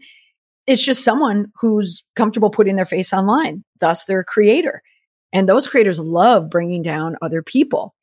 It's 0.69 0.85
just 0.85 1.03
someone 1.03 1.51
who's 1.55 2.03
comfortable 2.15 2.51
putting 2.51 2.75
their 2.75 2.85
face 2.85 3.11
online. 3.11 3.63
Thus, 3.79 4.05
they're 4.05 4.19
a 4.19 4.23
creator. 4.23 4.83
And 5.33 5.49
those 5.49 5.67
creators 5.67 5.99
love 5.99 6.51
bringing 6.51 6.83
down 6.83 7.15
other 7.23 7.41
people. 7.41 7.95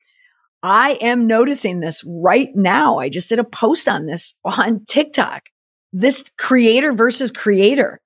I 0.64 0.98
am 1.00 1.28
noticing 1.28 1.78
this 1.78 2.02
right 2.04 2.48
now. 2.56 2.98
I 2.98 3.08
just 3.08 3.28
did 3.28 3.38
a 3.38 3.44
post 3.44 3.86
on 3.86 4.06
this 4.06 4.34
on 4.44 4.84
TikTok. 4.84 5.44
This 5.92 6.24
creator 6.38 6.92
versus 6.92 7.30
creator 7.30 8.00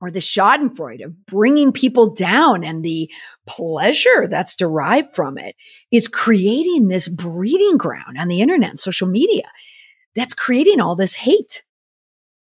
or 0.00 0.10
the 0.10 0.18
schadenfreude 0.18 1.04
of 1.04 1.24
bringing 1.24 1.70
people 1.70 2.12
down 2.12 2.64
and 2.64 2.84
the 2.84 3.08
pleasure 3.46 4.26
that's 4.26 4.56
derived 4.56 5.14
from 5.14 5.38
it 5.38 5.54
is 5.92 6.08
creating 6.08 6.88
this 6.88 7.06
breeding 7.06 7.76
ground 7.76 8.16
on 8.18 8.26
the 8.26 8.40
internet 8.40 8.76
social 8.76 9.06
media 9.06 9.48
that's 10.16 10.34
creating 10.34 10.80
all 10.80 10.96
this 10.96 11.14
hate. 11.14 11.62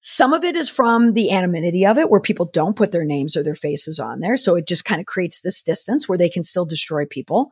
Some 0.09 0.33
of 0.33 0.45
it 0.45 0.55
is 0.55 0.69
from 0.69 1.15
the 1.15 1.33
anonymity 1.33 1.85
of 1.85 1.99
it, 1.99 2.09
where 2.09 2.21
people 2.21 2.49
don't 2.53 2.77
put 2.77 2.93
their 2.93 3.05
names 3.05 3.37
or 3.37 3.43
their 3.43 3.57
faces 3.57 3.99
on 3.99 4.21
there. 4.21 4.37
So 4.37 4.55
it 4.55 4.69
just 4.69 4.85
kind 4.85 5.01
of 5.01 5.07
creates 5.07 5.41
this 5.41 5.63
distance 5.63 6.09
where 6.09 6.17
they 6.17 6.29
can 6.29 6.45
still 6.45 6.65
destroy 6.65 7.07
people. 7.07 7.51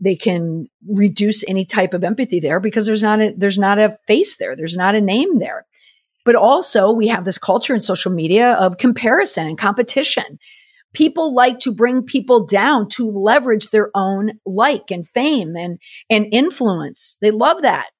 They 0.00 0.16
can 0.16 0.70
reduce 0.88 1.46
any 1.46 1.66
type 1.66 1.92
of 1.92 2.02
empathy 2.02 2.40
there 2.40 2.60
because 2.60 2.86
there's 2.86 3.02
not 3.02 3.20
a, 3.20 3.34
there's 3.36 3.58
not 3.58 3.78
a 3.78 3.98
face 4.06 4.38
there. 4.38 4.56
There's 4.56 4.74
not 4.74 4.94
a 4.94 5.02
name 5.02 5.38
there. 5.38 5.66
But 6.24 6.34
also 6.34 6.90
we 6.94 7.08
have 7.08 7.26
this 7.26 7.36
culture 7.36 7.74
in 7.74 7.80
social 7.82 8.10
media 8.10 8.54
of 8.54 8.78
comparison 8.78 9.46
and 9.46 9.58
competition. 9.58 10.38
People 10.94 11.34
like 11.34 11.58
to 11.58 11.74
bring 11.74 12.04
people 12.04 12.46
down 12.46 12.88
to 12.92 13.10
leverage 13.10 13.68
their 13.68 13.90
own 13.94 14.40
like 14.46 14.90
and 14.90 15.06
fame 15.06 15.56
and, 15.56 15.78
and 16.08 16.26
influence. 16.32 17.18
They 17.20 17.30
love 17.30 17.60
that 17.60 17.90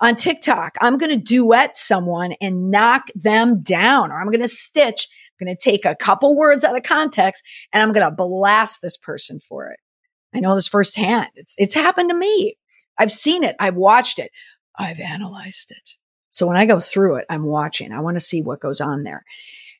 on 0.00 0.16
TikTok. 0.16 0.76
I'm 0.80 0.98
going 0.98 1.10
to 1.10 1.22
duet 1.22 1.76
someone 1.76 2.32
and 2.40 2.70
knock 2.70 3.08
them 3.14 3.62
down, 3.62 4.10
or 4.10 4.20
I'm 4.20 4.30
going 4.30 4.40
to 4.40 4.48
stitch. 4.48 5.08
I'm 5.40 5.46
going 5.46 5.56
to 5.56 5.62
take 5.62 5.84
a 5.84 5.96
couple 5.96 6.36
words 6.36 6.64
out 6.64 6.76
of 6.76 6.82
context 6.82 7.42
and 7.72 7.82
I'm 7.82 7.92
going 7.92 8.08
to 8.08 8.14
blast 8.14 8.82
this 8.82 8.96
person 8.96 9.40
for 9.40 9.70
it. 9.70 9.78
I 10.34 10.40
know 10.40 10.54
this 10.54 10.68
firsthand. 10.68 11.28
It's, 11.34 11.54
it's 11.58 11.74
happened 11.74 12.10
to 12.10 12.14
me. 12.14 12.56
I've 12.98 13.10
seen 13.10 13.42
it. 13.42 13.56
I've 13.58 13.74
watched 13.74 14.18
it. 14.18 14.30
I've 14.78 15.00
analyzed 15.00 15.70
it. 15.70 15.96
So 16.30 16.46
when 16.46 16.56
I 16.56 16.66
go 16.66 16.78
through 16.78 17.16
it, 17.16 17.26
I'm 17.28 17.44
watching. 17.44 17.92
I 17.92 18.00
want 18.00 18.16
to 18.16 18.24
see 18.24 18.42
what 18.42 18.60
goes 18.60 18.80
on 18.80 19.02
there. 19.02 19.24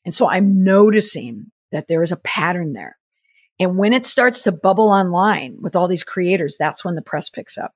And 0.03 0.13
so 0.13 0.29
I'm 0.29 0.63
noticing 0.63 1.51
that 1.71 1.87
there 1.87 2.01
is 2.01 2.11
a 2.11 2.17
pattern 2.17 2.73
there. 2.73 2.97
And 3.59 3.77
when 3.77 3.93
it 3.93 4.05
starts 4.05 4.41
to 4.43 4.51
bubble 4.51 4.89
online 4.89 5.57
with 5.61 5.75
all 5.75 5.87
these 5.87 6.03
creators, 6.03 6.57
that's 6.57 6.83
when 6.83 6.95
the 6.95 7.01
press 7.01 7.29
picks 7.29 7.57
up 7.57 7.73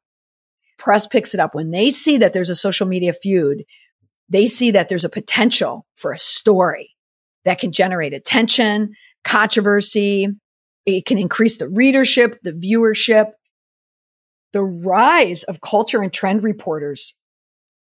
press 0.78 1.08
picks 1.08 1.34
it 1.34 1.40
up. 1.40 1.56
When 1.56 1.72
they 1.72 1.90
see 1.90 2.18
that 2.18 2.34
there's 2.34 2.50
a 2.50 2.56
social 2.56 2.88
media 2.88 3.14
feud, 3.14 3.64
they 4.30 4.48
see 4.48 4.72
that 4.72 4.90
there's 4.90 5.06
a 5.06 5.10
potential 5.10 5.86
for 5.96 6.12
a 6.12 6.18
story 6.18 6.96
that 7.44 7.60
can 7.60 7.72
generate 7.72 8.14
attention, 8.14 8.94
controversy. 9.24 10.28
It 10.86 11.06
can 11.06 11.18
increase 11.18 11.58
the 11.58 11.70
readership, 11.70 12.38
the 12.44 12.54
viewership, 12.54 13.32
the 14.54 14.64
rise 14.64 15.44
of 15.44 15.62
culture 15.62 16.02
and 16.02 16.14
trend 16.14 16.44
reporters, 16.44 17.14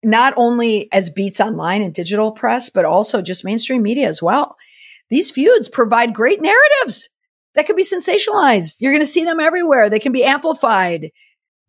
not 0.03 0.33
only 0.37 0.91
as 0.91 1.09
beats 1.09 1.39
online 1.39 1.81
and 1.81 1.93
digital 1.93 2.31
press, 2.31 2.69
but 2.69 2.85
also 2.85 3.21
just 3.21 3.45
mainstream 3.45 3.81
media 3.81 4.07
as 4.07 4.21
well. 4.21 4.55
These 5.09 5.31
feuds 5.31 5.69
provide 5.69 6.13
great 6.13 6.41
narratives 6.41 7.09
that 7.55 7.65
can 7.65 7.75
be 7.75 7.83
sensationalized. 7.83 8.77
You're 8.79 8.93
going 8.93 9.01
to 9.01 9.05
see 9.05 9.25
them 9.25 9.39
everywhere. 9.39 9.89
They 9.89 9.99
can 9.99 10.11
be 10.11 10.23
amplified 10.23 11.11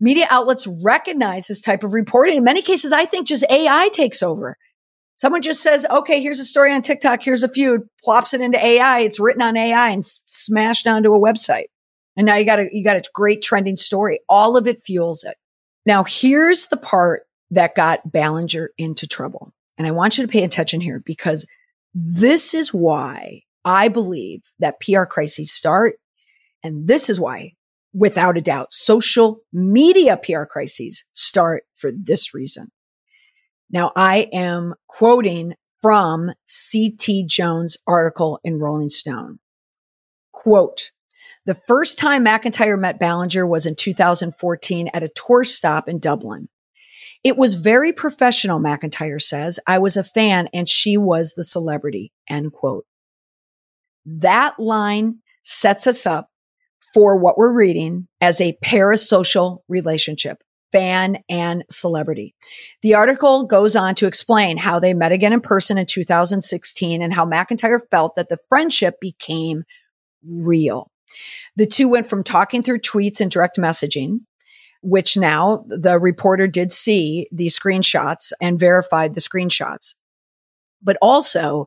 media 0.00 0.26
outlets 0.30 0.66
recognize 0.66 1.46
this 1.46 1.60
type 1.60 1.84
of 1.84 1.94
reporting. 1.94 2.38
In 2.38 2.44
many 2.44 2.62
cases, 2.62 2.92
I 2.92 3.04
think 3.04 3.28
just 3.28 3.44
AI 3.50 3.88
takes 3.92 4.22
over. 4.22 4.56
Someone 5.16 5.42
just 5.42 5.62
says, 5.62 5.86
okay, 5.90 6.20
here's 6.20 6.40
a 6.40 6.44
story 6.44 6.72
on 6.72 6.82
TikTok. 6.82 7.22
Here's 7.22 7.42
a 7.42 7.48
feud, 7.48 7.82
plops 8.02 8.34
it 8.34 8.40
into 8.40 8.64
AI. 8.64 9.00
It's 9.00 9.20
written 9.20 9.42
on 9.42 9.56
AI 9.56 9.90
and 9.90 10.04
smashed 10.04 10.86
onto 10.86 11.14
a 11.14 11.20
website. 11.20 11.66
And 12.16 12.26
now 12.26 12.34
you 12.36 12.44
got 12.44 12.58
a, 12.58 12.68
you 12.72 12.84
got 12.84 12.96
a 12.96 13.02
great 13.12 13.42
trending 13.42 13.76
story. 13.76 14.20
All 14.28 14.56
of 14.56 14.66
it 14.66 14.82
fuels 14.82 15.24
it. 15.24 15.36
Now 15.86 16.04
here's 16.04 16.66
the 16.66 16.76
part 16.76 17.22
that 17.50 17.74
got 17.74 18.10
Ballinger 18.10 18.70
into 18.76 19.06
trouble. 19.06 19.52
And 19.78 19.86
I 19.86 19.92
want 19.92 20.18
you 20.18 20.26
to 20.26 20.32
pay 20.32 20.44
attention 20.44 20.80
here 20.80 21.00
because 21.04 21.46
this 21.94 22.54
is 22.54 22.74
why 22.74 23.42
I 23.64 23.88
believe 23.88 24.42
that 24.58 24.80
PR 24.80 25.04
crises 25.04 25.52
start 25.52 25.96
And 26.64 26.88
this 26.88 27.10
is 27.10 27.20
why, 27.20 27.52
without 27.94 28.36
a 28.36 28.42
doubt, 28.42 28.72
social 28.72 29.40
media 29.52 30.18
PR 30.22 30.44
crises 30.44 31.04
start 31.12 31.64
for 31.74 31.92
this 31.92 32.34
reason. 32.34 32.72
Now, 33.70 33.92
I 33.96 34.28
am 34.32 34.74
quoting 34.88 35.54
from 35.80 36.32
C.T. 36.44 37.26
Jones' 37.26 37.76
article 37.86 38.40
in 38.44 38.58
Rolling 38.58 38.90
Stone. 38.90 39.38
Quote, 40.32 40.90
the 41.46 41.60
first 41.66 41.98
time 41.98 42.24
McIntyre 42.24 42.78
met 42.78 42.98
Ballinger 42.98 43.46
was 43.46 43.66
in 43.66 43.76
2014 43.76 44.88
at 44.92 45.02
a 45.02 45.10
tour 45.10 45.44
stop 45.44 45.88
in 45.88 45.98
Dublin. 45.98 46.48
It 47.22 47.36
was 47.36 47.54
very 47.54 47.92
professional, 47.92 48.60
McIntyre 48.60 49.20
says. 49.20 49.60
I 49.66 49.78
was 49.78 49.96
a 49.96 50.04
fan 50.04 50.48
and 50.54 50.68
she 50.68 50.96
was 50.96 51.34
the 51.34 51.44
celebrity. 51.44 52.12
End 52.28 52.52
quote. 52.52 52.86
That 54.06 54.58
line 54.58 55.18
sets 55.42 55.86
us 55.86 56.06
up 56.06 56.30
for 56.94 57.16
what 57.16 57.36
we're 57.36 57.52
reading 57.52 58.06
as 58.20 58.40
a 58.40 58.56
parasocial 58.64 59.58
relationship, 59.68 60.44
fan 60.70 61.18
and 61.28 61.64
celebrity. 61.68 62.36
The 62.82 62.94
article 62.94 63.44
goes 63.44 63.74
on 63.74 63.96
to 63.96 64.06
explain 64.06 64.56
how 64.56 64.78
they 64.78 64.94
met 64.94 65.10
again 65.10 65.32
in 65.32 65.40
person 65.40 65.76
in 65.76 65.86
2016 65.86 67.02
and 67.02 67.12
how 67.12 67.26
McIntyre 67.26 67.80
felt 67.90 68.14
that 68.14 68.28
the 68.28 68.38
friendship 68.48 69.00
became 69.00 69.64
real. 70.24 70.90
The 71.56 71.66
two 71.66 71.88
went 71.88 72.08
from 72.08 72.22
talking 72.22 72.62
through 72.62 72.80
tweets 72.80 73.20
and 73.20 73.30
direct 73.30 73.58
messaging, 73.58 74.20
which 74.80 75.16
now 75.16 75.64
the 75.66 75.98
reporter 75.98 76.46
did 76.46 76.72
see 76.72 77.28
the 77.32 77.46
screenshots 77.46 78.32
and 78.40 78.58
verified 78.58 79.14
the 79.14 79.20
screenshots. 79.20 79.96
But 80.80 80.96
also, 81.02 81.66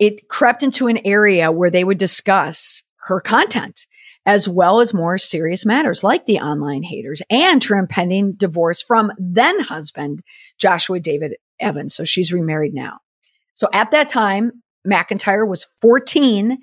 it 0.00 0.28
crept 0.28 0.62
into 0.62 0.88
an 0.88 0.98
area 1.04 1.52
where 1.52 1.70
they 1.70 1.84
would 1.84 1.98
discuss 1.98 2.82
her 3.06 3.20
content 3.20 3.86
as 4.26 4.48
well 4.48 4.80
as 4.80 4.92
more 4.92 5.16
serious 5.16 5.64
matters 5.64 6.02
like 6.02 6.26
the 6.26 6.38
online 6.38 6.82
haters 6.82 7.22
and 7.30 7.62
her 7.64 7.76
impending 7.76 8.32
divorce 8.32 8.82
from 8.82 9.12
then 9.18 9.60
husband, 9.60 10.20
Joshua 10.58 10.98
David 10.98 11.36
Evans. 11.60 11.94
So 11.94 12.04
she's 12.04 12.32
remarried 12.32 12.74
now. 12.74 12.98
So 13.54 13.68
at 13.72 13.92
that 13.92 14.08
time, 14.08 14.62
McIntyre 14.86 15.48
was 15.48 15.66
14. 15.80 16.58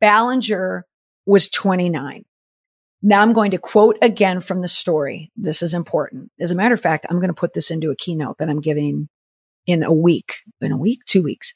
Ballinger 0.00 0.84
was 1.24 1.48
29. 1.48 2.24
Now 3.02 3.22
I'm 3.22 3.32
going 3.32 3.52
to 3.52 3.58
quote 3.58 3.96
again 4.02 4.40
from 4.40 4.60
the 4.60 4.68
story. 4.68 5.30
This 5.36 5.62
is 5.62 5.72
important. 5.72 6.32
As 6.40 6.50
a 6.50 6.54
matter 6.54 6.74
of 6.74 6.80
fact, 6.80 7.06
I'm 7.08 7.18
going 7.18 7.28
to 7.28 7.34
put 7.34 7.52
this 7.52 7.70
into 7.70 7.90
a 7.90 7.96
keynote 7.96 8.38
that 8.38 8.48
I'm 8.48 8.60
giving 8.60 9.08
in 9.66 9.82
a 9.82 9.92
week, 9.92 10.36
in 10.60 10.72
a 10.72 10.76
week, 10.76 11.04
two 11.06 11.22
weeks, 11.22 11.54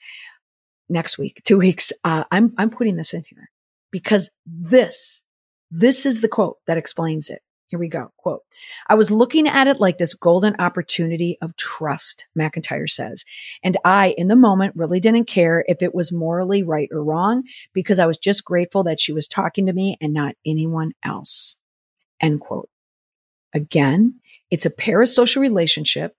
next 0.89 1.19
week, 1.19 1.43
two 1.45 1.59
weeks. 1.59 1.93
Uh, 2.05 2.25
I'm, 2.31 2.55
I'm 2.59 2.71
putting 2.71 2.97
this 2.97 3.13
in 3.13 3.25
here 3.29 3.51
because 3.91 4.31
this, 4.47 5.25
this 5.71 6.07
is 6.07 6.21
the 6.21 6.29
quote 6.29 6.59
that 6.67 6.79
explains 6.79 7.31
it. 7.31 7.43
Here 7.69 7.79
we 7.79 7.89
go. 7.89 8.11
Quote, 8.17 8.45
I 8.89 8.95
was 8.95 9.11
looking 9.11 9.47
at 9.47 9.67
it 9.67 9.79
like 9.79 9.99
this 9.99 10.15
golden 10.15 10.57
opportunity 10.59 11.37
of 11.43 11.55
trust, 11.57 12.27
McIntyre 12.37 12.89
says. 12.89 13.27
And 13.63 13.77
I, 13.85 14.15
in 14.17 14.29
the 14.29 14.37
moment, 14.37 14.75
really 14.75 15.01
didn't 15.01 15.27
care 15.27 15.63
if 15.69 15.83
it 15.83 15.95
was 15.95 16.11
morally 16.11 16.63
right 16.63 16.89
or 16.91 17.05
wrong 17.05 17.43
because 17.75 17.99
I 17.99 18.07
was 18.07 18.17
just 18.17 18.47
grateful 18.47 18.85
that 18.85 19.01
she 19.01 19.13
was 19.13 19.29
talking 19.29 19.67
to 19.67 19.75
me 19.75 19.99
and 20.01 20.15
not 20.15 20.35
anyone 20.47 20.93
else. 21.05 21.59
End 22.23 22.41
quote. 22.41 22.71
Again, 23.53 24.21
it's 24.51 24.67
a 24.67 24.71
parasocial 24.71 25.43
relationship 25.43 26.17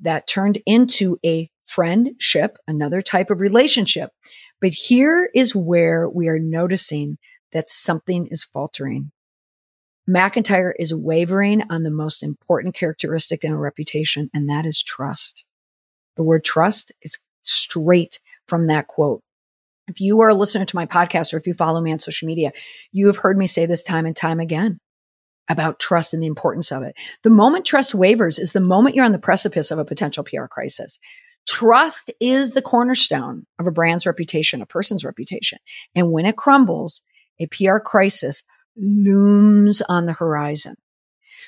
that 0.00 0.26
turned 0.26 0.58
into 0.64 1.18
a 1.24 1.50
friendship, 1.64 2.56
another 2.66 3.02
type 3.02 3.30
of 3.30 3.40
relationship. 3.40 4.10
But 4.60 4.70
here 4.70 5.28
is 5.34 5.54
where 5.54 6.08
we 6.08 6.28
are 6.28 6.38
noticing 6.38 7.18
that 7.52 7.68
something 7.68 8.26
is 8.30 8.44
faltering. 8.44 9.12
McIntyre 10.08 10.72
is 10.78 10.94
wavering 10.94 11.62
on 11.70 11.82
the 11.82 11.90
most 11.90 12.22
important 12.22 12.74
characteristic 12.74 13.44
in 13.44 13.52
a 13.52 13.58
reputation, 13.58 14.30
and 14.32 14.48
that 14.48 14.64
is 14.64 14.82
trust. 14.82 15.44
The 16.16 16.22
word 16.22 16.44
trust 16.44 16.92
is 17.02 17.18
straight 17.42 18.18
from 18.46 18.66
that 18.68 18.86
quote. 18.86 19.22
If 19.86 20.00
you 20.00 20.20
are 20.20 20.28
a 20.28 20.34
listener 20.34 20.64
to 20.64 20.76
my 20.76 20.86
podcast 20.86 21.32
or 21.32 21.36
if 21.36 21.46
you 21.46 21.54
follow 21.54 21.80
me 21.80 21.92
on 21.92 21.98
social 21.98 22.26
media, 22.26 22.52
you 22.92 23.06
have 23.06 23.18
heard 23.18 23.38
me 23.38 23.46
say 23.46 23.66
this 23.66 23.82
time 23.82 24.06
and 24.06 24.16
time 24.16 24.40
again 24.40 24.80
about 25.48 25.78
trust 25.78 26.12
and 26.12 26.22
the 26.22 26.26
importance 26.26 26.70
of 26.70 26.82
it. 26.82 26.94
The 27.22 27.30
moment 27.30 27.64
trust 27.64 27.94
wavers 27.94 28.38
is 28.38 28.52
the 28.52 28.60
moment 28.60 28.94
you're 28.94 29.04
on 29.04 29.12
the 29.12 29.18
precipice 29.18 29.70
of 29.70 29.78
a 29.78 29.84
potential 29.84 30.24
PR 30.24 30.46
crisis. 30.46 30.98
Trust 31.46 32.10
is 32.20 32.50
the 32.50 32.60
cornerstone 32.60 33.46
of 33.58 33.66
a 33.66 33.72
brand's 33.72 34.04
reputation, 34.04 34.60
a 34.60 34.66
person's 34.66 35.04
reputation. 35.04 35.58
And 35.94 36.12
when 36.12 36.26
it 36.26 36.36
crumbles, 36.36 37.00
a 37.40 37.46
PR 37.46 37.78
crisis 37.78 38.42
looms 38.76 39.82
on 39.88 40.06
the 40.06 40.12
horizon. 40.12 40.76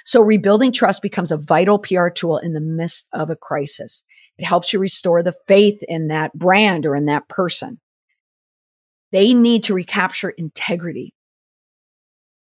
So 0.05 0.22
rebuilding 0.22 0.72
trust 0.72 1.03
becomes 1.03 1.31
a 1.31 1.37
vital 1.37 1.79
PR 1.79 2.09
tool 2.09 2.38
in 2.38 2.53
the 2.53 2.61
midst 2.61 3.09
of 3.12 3.31
a 3.31 3.37
crisis. 3.37 4.03
It 4.38 4.44
helps 4.44 4.72
you 4.72 4.79
restore 4.79 5.22
the 5.22 5.35
faith 5.46 5.83
in 5.87 6.09
that 6.09 6.33
brand 6.33 6.87
or 6.87 6.94
in 6.94 7.07
that 7.07 7.29
person. 7.29 7.79
They 9.12 9.35
need 9.35 9.64
to 9.64 9.74
recapture 9.74 10.31
integrity. 10.31 11.14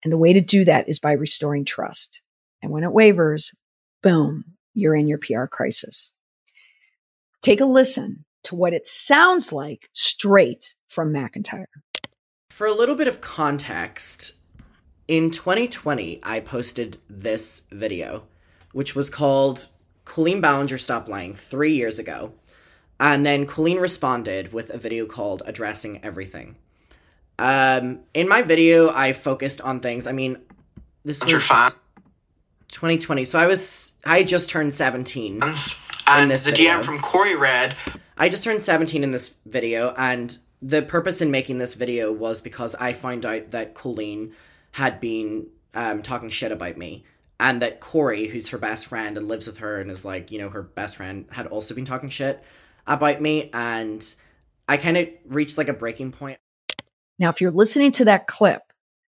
And 0.04 0.14
the 0.14 0.18
way 0.18 0.34
to 0.34 0.42
do 0.42 0.66
that 0.66 0.88
is 0.88 1.00
by 1.00 1.14
restoring 1.14 1.66
trust. 1.66 2.22
And 2.62 2.72
when 2.72 2.84
it 2.84 2.94
wavers, 2.94 3.54
boom, 4.04 4.44
you're 4.74 4.96
in 4.96 5.08
your 5.08 5.18
PR 5.18 5.46
crisis. 5.46 6.14
Take 7.42 7.62
a 7.62 7.66
listen 7.66 8.26
to 8.44 8.56
what 8.56 8.74
it 8.74 8.86
sounds 8.86 9.52
like 9.52 9.90
straight 9.94 10.76
from 10.88 11.12
McIntyre. 11.12 11.66
For 12.58 12.66
a 12.66 12.74
little 12.74 12.96
bit 12.96 13.08
of 13.08 13.22
context, 13.22 14.34
in 15.08 15.30
2020, 15.30 16.20
I 16.24 16.40
posted 16.40 16.98
this 17.08 17.62
video, 17.72 18.24
which 18.72 18.96
was 18.96 19.12
called 19.12 19.68
Colleen 20.06 20.42
Ballinger 20.42 20.80
Stop 20.80 21.08
Lying 21.08 21.36
three 21.36 21.74
years 21.74 22.00
ago. 22.00 22.34
And 23.00 23.24
then 23.24 23.46
Colleen 23.46 23.78
responded 23.78 24.54
with 24.54 24.72
a 24.72 24.80
video 24.80 25.06
called 25.06 25.44
Addressing 25.46 26.04
Everything. 26.04 26.56
Um, 27.38 28.00
in 28.16 28.28
my 28.28 28.42
video, 28.42 28.90
I 28.90 29.14
focused 29.14 29.62
on 29.62 29.80
things. 29.80 30.08
I 30.08 30.12
mean, 30.12 30.40
this 31.06 31.24
was 31.24 31.48
2020. 32.70 33.24
So 33.24 33.38
I 33.38 33.46
was, 33.46 33.92
I 34.04 34.24
just 34.24 34.50
turned 34.50 34.74
17. 34.74 35.44
And 36.08 36.32
this 36.32 36.44
the 36.44 36.50
video. 36.50 36.80
DM 36.80 36.84
from 36.84 37.02
Kory 37.02 37.36
read, 37.36 37.76
I 38.18 38.30
just 38.30 38.44
turned 38.44 38.64
17 38.64 39.04
in 39.04 39.12
this 39.12 39.36
video, 39.46 39.94
and 39.96 40.36
the 40.62 40.82
purpose 40.82 41.22
in 41.22 41.32
making 41.32 41.58
this 41.58 41.76
video 41.76 42.12
was 42.12 42.42
because 42.42 42.76
I 42.76 42.94
find 42.94 43.26
out 43.26 43.52
that 43.52 43.74
Colleen 43.74 44.34
had 44.72 45.00
been 45.00 45.48
um, 45.74 46.02
talking 46.02 46.30
shit 46.30 46.52
about 46.52 46.78
me, 46.78 47.06
and 47.40 47.62
that 47.62 47.80
Kory, 47.80 48.28
who's 48.28 48.50
her 48.50 48.58
best 48.58 48.88
friend 48.88 49.18
and 49.18 49.28
lives 49.28 49.48
with 49.48 49.60
her 49.60 49.80
and 49.80 49.92
is 49.92 50.04
like, 50.04 50.32
you 50.32 50.40
know, 50.40 50.50
her 50.50 50.64
best 50.64 50.96
friend, 50.96 51.26
had 51.32 51.48
also 51.48 51.76
been 51.76 51.86
talking 51.86 52.10
shit 52.10 52.44
about 52.88 53.22
me, 53.22 53.50
and 53.54 54.16
I 54.68 54.78
kind 54.78 54.98
of 54.98 55.10
reached 55.26 55.58
like 55.58 55.70
a 55.70 55.74
breaking 55.74 56.12
point. 56.12 56.40
Now, 57.20 57.30
if 57.30 57.42
you're 57.42 57.52
listening 57.52 57.92
to 57.94 58.06
that 58.06 58.28
clip, 58.28 58.62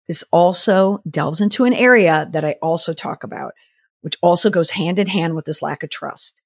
this 0.09 0.25
also 0.33 1.03
delves 1.09 1.41
into 1.41 1.65
an 1.65 1.73
area 1.73 2.29
that 2.33 2.45
I 2.45 2.57
also 2.61 2.93
talk 2.93 3.25
about, 3.25 3.53
which 4.01 4.17
also 4.23 4.51
goes 4.51 4.71
hand 4.71 4.99
in 4.99 5.07
hand 5.07 5.35
with 5.35 5.45
this 5.45 5.63
lack 5.63 5.83
of 5.83 5.91
trust, 5.91 6.43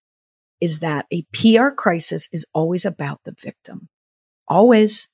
is 0.61 0.81
that 0.81 1.07
a 1.13 1.25
PR 1.33 1.71
crisis 1.71 2.29
is 2.33 2.47
always 2.53 2.85
about 2.85 3.21
the 3.25 3.35
victim. 3.41 3.89
Always. 4.49 5.11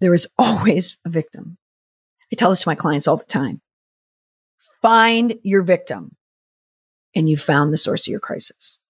There 0.00 0.14
is 0.14 0.28
always 0.38 0.98
a 1.04 1.10
victim. 1.10 1.58
I 2.32 2.36
tell 2.36 2.50
this 2.50 2.62
to 2.62 2.68
my 2.68 2.74
clients 2.74 3.06
all 3.06 3.16
the 3.16 3.24
time. 3.24 3.60
Find 4.80 5.38
your 5.42 5.62
victim 5.62 6.16
and 7.14 7.28
you 7.28 7.36
found 7.36 7.72
the 7.72 7.76
source 7.76 8.06
of 8.06 8.10
your 8.10 8.20
crisis. 8.20 8.80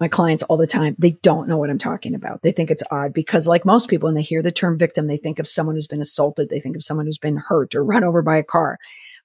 My 0.00 0.08
clients 0.08 0.44
all 0.44 0.56
the 0.56 0.66
time, 0.66 0.94
they 0.98 1.18
don't 1.22 1.48
know 1.48 1.58
what 1.58 1.70
I'm 1.70 1.78
talking 1.78 2.14
about. 2.14 2.42
They 2.42 2.52
think 2.52 2.70
it's 2.70 2.84
odd 2.90 3.12
because 3.12 3.48
like 3.48 3.66
most 3.66 3.88
people, 3.90 4.06
when 4.06 4.14
they 4.14 4.22
hear 4.22 4.42
the 4.42 4.52
term 4.52 4.78
victim, 4.78 5.08
they 5.08 5.16
think 5.16 5.40
of 5.40 5.48
someone 5.48 5.74
who's 5.74 5.88
been 5.88 6.00
assaulted. 6.00 6.48
They 6.48 6.60
think 6.60 6.76
of 6.76 6.84
someone 6.84 7.06
who's 7.06 7.18
been 7.18 7.36
hurt 7.36 7.74
or 7.74 7.84
run 7.84 8.04
over 8.04 8.22
by 8.22 8.36
a 8.36 8.44
car, 8.44 8.78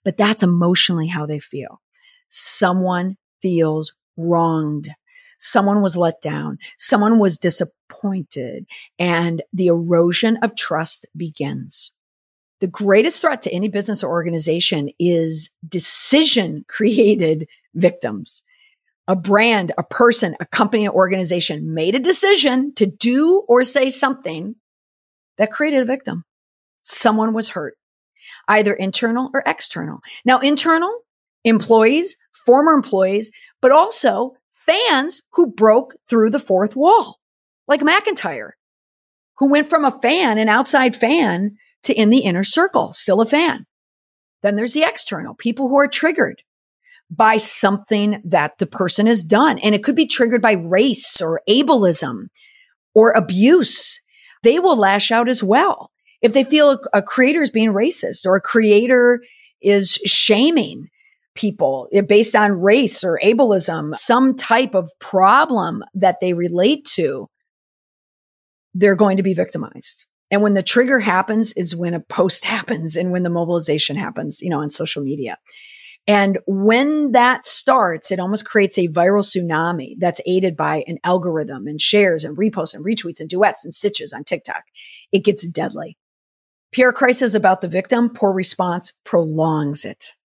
but 0.03 0.17
that's 0.17 0.41
emotionally 0.41 1.07
how 1.07 1.27
they 1.27 1.39
feel. 1.39 1.79
Someone 2.27 3.17
feels 3.41 3.93
wronged. 4.17 4.89
Someone 5.37 5.81
was 5.81 5.95
let 5.95 6.21
down. 6.21 6.57
Someone 6.79 7.19
was 7.19 7.37
disappointed 7.93 8.65
and 8.99 9.41
the 9.51 9.67
erosion 9.67 10.37
of 10.41 10.55
trust 10.55 11.07
begins. 11.15 11.91
The 12.61 12.67
greatest 12.67 13.21
threat 13.21 13.41
to 13.43 13.53
any 13.53 13.67
business 13.67 14.03
or 14.03 14.09
organization 14.09 14.89
is 14.99 15.49
decision 15.67 16.65
created 16.67 17.47
victims. 17.73 18.43
A 19.07 19.15
brand, 19.17 19.73
a 19.77 19.83
person, 19.83 20.35
a 20.39 20.45
company, 20.45 20.85
an 20.85 20.91
organization 20.91 21.73
made 21.73 21.93
a 21.93 21.99
decision 21.99 22.73
to 22.75 22.85
do 22.85 23.43
or 23.49 23.65
say 23.65 23.89
something 23.89 24.55
that 25.37 25.51
created 25.51 25.81
a 25.81 25.85
victim. 25.85 26.23
Someone 26.83 27.33
was 27.33 27.49
hurt, 27.49 27.75
either 28.47 28.73
internal 28.73 29.29
or 29.33 29.43
external. 29.45 29.99
Now, 30.23 30.39
internal 30.39 30.99
employees, 31.43 32.15
former 32.45 32.71
employees, 32.71 33.29
but 33.61 33.71
also 33.71 34.35
fans 34.49 35.21
who 35.33 35.47
broke 35.47 35.95
through 36.09 36.29
the 36.29 36.39
fourth 36.39 36.77
wall, 36.77 37.19
like 37.67 37.81
McIntyre, 37.81 38.51
who 39.37 39.49
went 39.49 39.69
from 39.69 39.85
a 39.85 39.99
fan, 40.01 40.37
an 40.37 40.49
outside 40.49 40.95
fan, 40.95 41.57
to 41.83 41.93
in 41.93 42.09
the 42.09 42.19
inner 42.19 42.43
circle, 42.43 42.93
still 42.93 43.21
a 43.21 43.25
fan. 43.25 43.65
Then 44.41 44.55
there's 44.55 44.73
the 44.73 44.83
external, 44.83 45.35
people 45.35 45.69
who 45.69 45.79
are 45.79 45.87
triggered 45.87 46.43
by 47.09 47.37
something 47.37 48.21
that 48.25 48.57
the 48.57 48.67
person 48.67 49.07
has 49.07 49.23
done. 49.23 49.59
And 49.59 49.75
it 49.75 49.83
could 49.83 49.95
be 49.95 50.07
triggered 50.07 50.41
by 50.41 50.53
race 50.53 51.21
or 51.21 51.41
ableism 51.47 52.27
or 52.93 53.11
abuse. 53.11 54.01
They 54.43 54.59
will 54.59 54.75
lash 54.75 55.11
out 55.11 55.29
as 55.29 55.43
well. 55.43 55.91
If 56.21 56.33
they 56.33 56.43
feel 56.43 56.79
a, 56.93 57.01
creator 57.01 57.41
is 57.41 57.51
being 57.51 57.73
racist 57.73 58.25
or 58.25 58.35
a 58.35 58.41
creator 58.41 59.21
is 59.61 59.93
shaming 60.05 60.87
people 61.35 61.89
eh, 61.91 62.01
based 62.01 62.35
on 62.35 62.61
race 62.61 63.03
or 63.03 63.19
ableism, 63.23 63.93
some 63.93 64.35
type 64.35 64.73
of 64.73 64.91
problem 64.99 65.83
that 65.93 66.17
they 66.21 66.33
relate 66.33 66.85
to, 66.95 67.27
they're 68.73 68.95
going 68.95 69.17
to 69.17 69.23
be 69.23 69.33
victimized. 69.33 70.05
And 70.31 70.41
when 70.41 70.53
the 70.55 70.63
trigger 70.63 70.99
happens 70.99 71.53
is 71.53 71.75
when 71.75 71.93
a 71.93 71.99
post 71.99 72.45
happens 72.55 72.95
and 72.95 73.11
when 73.11 73.23
the 73.23 73.29
mobilization 73.29 73.95
happens, 73.95 74.41
you 74.41 74.49
know, 74.49 74.61
on 74.61 74.69
social 74.69 75.03
media. 75.03 75.37
And 76.05 76.39
when 76.45 77.13
that 77.13 77.45
starts, 77.45 78.11
it 78.11 78.19
almost 78.19 78.45
creates 78.45 78.77
a 78.77 78.89
viral 78.89 79.23
tsunami 79.23 79.95
that's 79.99 80.19
aided 80.25 80.57
by 80.57 80.83
an 80.85 80.97
algorithm 81.03 81.65
and 81.65 81.79
shares 81.79 82.25
and 82.25 82.35
reposts 82.35 82.73
and 82.73 82.83
retweets 82.83 83.21
and 83.21 83.29
duets 83.29 83.63
and 83.63 83.73
stitches 83.73 84.11
on 84.11 84.25
TikTok. 84.25 84.63
It 85.13 85.23
gets 85.23 85.47
deadly. 85.47 85.97
PR 86.73 86.91
crisis 86.91 87.35
about 87.35 87.61
the 87.61 87.69
victim, 87.69 88.09
poor 88.09 88.33
response 88.33 88.91
prolongs 89.05 89.85
it. 89.85 90.15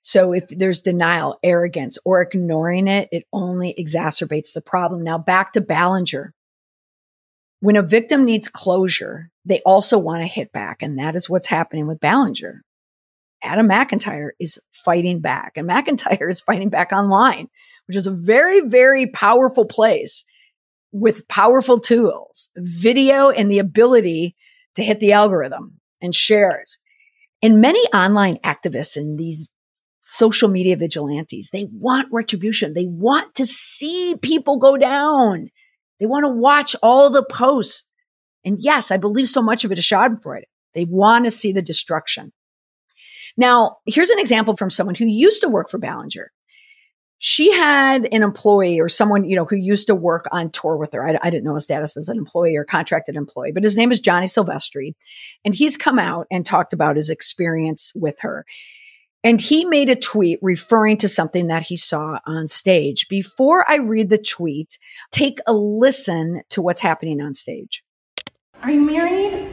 So 0.00 0.32
if 0.32 0.48
there's 0.48 0.80
denial, 0.80 1.38
arrogance, 1.44 1.98
or 2.04 2.20
ignoring 2.20 2.88
it, 2.88 3.08
it 3.12 3.24
only 3.32 3.72
exacerbates 3.78 4.52
the 4.52 4.60
problem. 4.60 5.04
Now 5.04 5.18
back 5.18 5.52
to 5.52 5.60
Ballinger. 5.60 6.34
When 7.62 7.76
a 7.76 7.82
victim 7.82 8.24
needs 8.24 8.48
closure, 8.48 9.30
they 9.44 9.60
also 9.60 9.96
want 9.96 10.22
to 10.22 10.26
hit 10.26 10.50
back. 10.50 10.82
And 10.82 10.98
that 10.98 11.14
is 11.14 11.30
what's 11.30 11.46
happening 11.46 11.86
with 11.86 12.00
Ballinger. 12.00 12.62
Adam 13.40 13.68
McIntyre 13.68 14.30
is 14.40 14.58
fighting 14.72 15.20
back 15.20 15.52
and 15.56 15.68
McIntyre 15.68 16.28
is 16.28 16.40
fighting 16.40 16.70
back 16.70 16.90
online, 16.90 17.46
which 17.86 17.96
is 17.96 18.08
a 18.08 18.10
very, 18.10 18.62
very 18.62 19.06
powerful 19.06 19.64
place 19.64 20.24
with 20.90 21.28
powerful 21.28 21.78
tools, 21.78 22.48
video 22.56 23.30
and 23.30 23.48
the 23.48 23.60
ability 23.60 24.34
to 24.74 24.82
hit 24.82 24.98
the 24.98 25.12
algorithm 25.12 25.78
and 26.00 26.16
shares. 26.16 26.80
And 27.42 27.60
many 27.60 27.78
online 27.94 28.38
activists 28.38 28.96
and 28.96 29.16
these 29.16 29.48
social 30.00 30.48
media 30.48 30.76
vigilantes, 30.76 31.50
they 31.52 31.68
want 31.72 32.08
retribution. 32.10 32.74
They 32.74 32.86
want 32.86 33.36
to 33.36 33.46
see 33.46 34.16
people 34.20 34.56
go 34.56 34.76
down. 34.76 35.50
They 36.02 36.06
want 36.06 36.24
to 36.24 36.30
watch 36.30 36.74
all 36.82 37.10
the 37.10 37.22
posts. 37.22 37.86
And 38.44 38.58
yes, 38.58 38.90
I 38.90 38.96
believe 38.96 39.28
so 39.28 39.40
much 39.40 39.62
of 39.62 39.70
it 39.70 39.78
is 39.78 39.84
Schadenfreude. 39.84 40.42
They 40.74 40.84
want 40.84 41.26
to 41.26 41.30
see 41.30 41.52
the 41.52 41.62
destruction. 41.62 42.32
Now, 43.36 43.76
here's 43.86 44.10
an 44.10 44.18
example 44.18 44.56
from 44.56 44.68
someone 44.68 44.96
who 44.96 45.06
used 45.06 45.42
to 45.42 45.48
work 45.48 45.70
for 45.70 45.78
Ballinger. 45.78 46.32
She 47.18 47.52
had 47.52 48.12
an 48.12 48.24
employee 48.24 48.80
or 48.80 48.88
someone, 48.88 49.24
you 49.24 49.36
know, 49.36 49.44
who 49.44 49.54
used 49.54 49.86
to 49.86 49.94
work 49.94 50.26
on 50.32 50.50
tour 50.50 50.76
with 50.76 50.92
her. 50.92 51.06
I, 51.06 51.16
I 51.22 51.30
didn't 51.30 51.44
know 51.44 51.54
his 51.54 51.62
status 51.62 51.96
as 51.96 52.08
an 52.08 52.18
employee 52.18 52.56
or 52.56 52.64
contracted 52.64 53.14
employee, 53.14 53.52
but 53.52 53.62
his 53.62 53.76
name 53.76 53.92
is 53.92 54.00
Johnny 54.00 54.26
Silvestri. 54.26 54.94
And 55.44 55.54
he's 55.54 55.76
come 55.76 56.00
out 56.00 56.26
and 56.32 56.44
talked 56.44 56.72
about 56.72 56.96
his 56.96 57.10
experience 57.10 57.92
with 57.94 58.22
her. 58.22 58.44
And 59.24 59.40
he 59.40 59.64
made 59.64 59.88
a 59.88 59.94
tweet 59.94 60.40
referring 60.42 60.96
to 60.98 61.08
something 61.08 61.46
that 61.46 61.62
he 61.62 61.76
saw 61.76 62.18
on 62.26 62.48
stage. 62.48 63.06
Before 63.08 63.64
I 63.70 63.76
read 63.76 64.10
the 64.10 64.18
tweet, 64.18 64.78
take 65.12 65.38
a 65.46 65.52
listen 65.52 66.42
to 66.50 66.60
what's 66.60 66.80
happening 66.80 67.20
on 67.20 67.34
stage. 67.34 67.84
Are 68.62 68.70
you 68.70 68.80
married? 68.80 69.48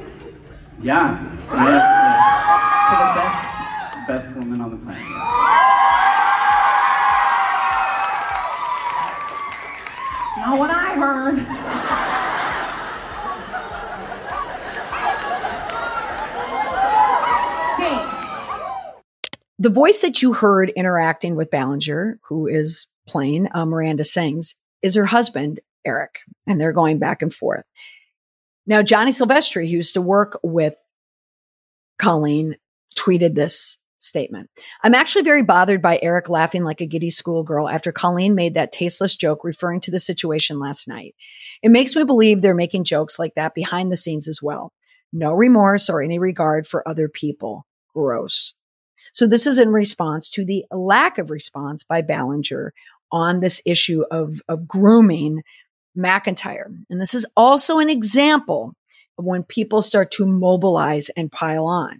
Yeah. 0.81 1.21
yeah. 1.51 2.19
To 2.89 2.95
the 2.97 3.13
best 3.19 3.59
best 4.07 4.35
woman 4.35 4.59
on 4.59 4.71
the 4.71 4.77
planet. 4.77 5.03
It's 10.25 10.37
not 10.37 10.57
what 10.57 10.71
I 10.71 10.95
heard. 10.95 11.88
The 19.61 19.69
voice 19.69 20.01
that 20.03 20.21
you 20.21 20.31
heard 20.31 20.69
interacting 20.69 21.35
with 21.35 21.51
Ballinger, 21.51 22.17
who 22.29 22.47
is 22.47 22.87
playing 23.05 23.49
uh, 23.53 23.65
Miranda 23.65 24.05
Sings, 24.05 24.55
is 24.81 24.95
her 24.95 25.05
husband, 25.05 25.59
Eric, 25.85 26.19
and 26.47 26.61
they're 26.61 26.71
going 26.71 26.97
back 26.97 27.21
and 27.21 27.33
forth. 27.33 27.65
Now, 28.65 28.81
Johnny 28.81 29.11
Silvestri, 29.11 29.69
who 29.69 29.75
used 29.75 29.95
to 29.95 30.01
work 30.01 30.39
with 30.43 30.75
Colleen, 31.97 32.55
tweeted 32.97 33.35
this 33.35 33.79
statement. 33.97 34.49
I'm 34.81 34.95
actually 34.95 35.23
very 35.23 35.43
bothered 35.43 35.81
by 35.81 35.99
Eric 36.01 36.29
laughing 36.29 36.63
like 36.63 36.79
a 36.79 36.85
giddy 36.85 37.09
schoolgirl 37.09 37.67
after 37.67 37.91
Colleen 37.91 38.35
made 38.35 38.53
that 38.53 38.71
tasteless 38.71 39.17
joke 39.17 39.43
referring 39.43 39.81
to 39.81 39.91
the 39.91 39.99
situation 39.99 40.57
last 40.57 40.87
night. 40.87 41.15
It 41.61 41.69
makes 41.69 41.97
me 41.97 42.05
believe 42.05 42.41
they're 42.41 42.55
making 42.55 42.85
jokes 42.85 43.19
like 43.19 43.35
that 43.35 43.55
behind 43.55 43.91
the 43.91 43.97
scenes 43.97 44.29
as 44.29 44.41
well. 44.41 44.71
No 45.11 45.33
remorse 45.33 45.89
or 45.89 46.01
any 46.01 46.17
regard 46.17 46.65
for 46.65 46.87
other 46.87 47.09
people. 47.09 47.65
Gross. 47.93 48.53
So 49.13 49.27
this 49.27 49.47
is 49.47 49.59
in 49.59 49.69
response 49.69 50.29
to 50.31 50.45
the 50.45 50.65
lack 50.71 51.17
of 51.17 51.29
response 51.29 51.83
by 51.83 52.01
Ballinger 52.01 52.73
on 53.11 53.39
this 53.39 53.61
issue 53.65 54.03
of, 54.11 54.41
of 54.47 54.67
grooming 54.67 55.41
McIntyre. 55.97 56.65
And 56.89 57.01
this 57.01 57.13
is 57.13 57.25
also 57.35 57.79
an 57.79 57.89
example 57.89 58.73
of 59.17 59.25
when 59.25 59.43
people 59.43 59.81
start 59.81 60.11
to 60.11 60.25
mobilize 60.25 61.09
and 61.09 61.31
pile 61.31 61.65
on. 61.65 61.99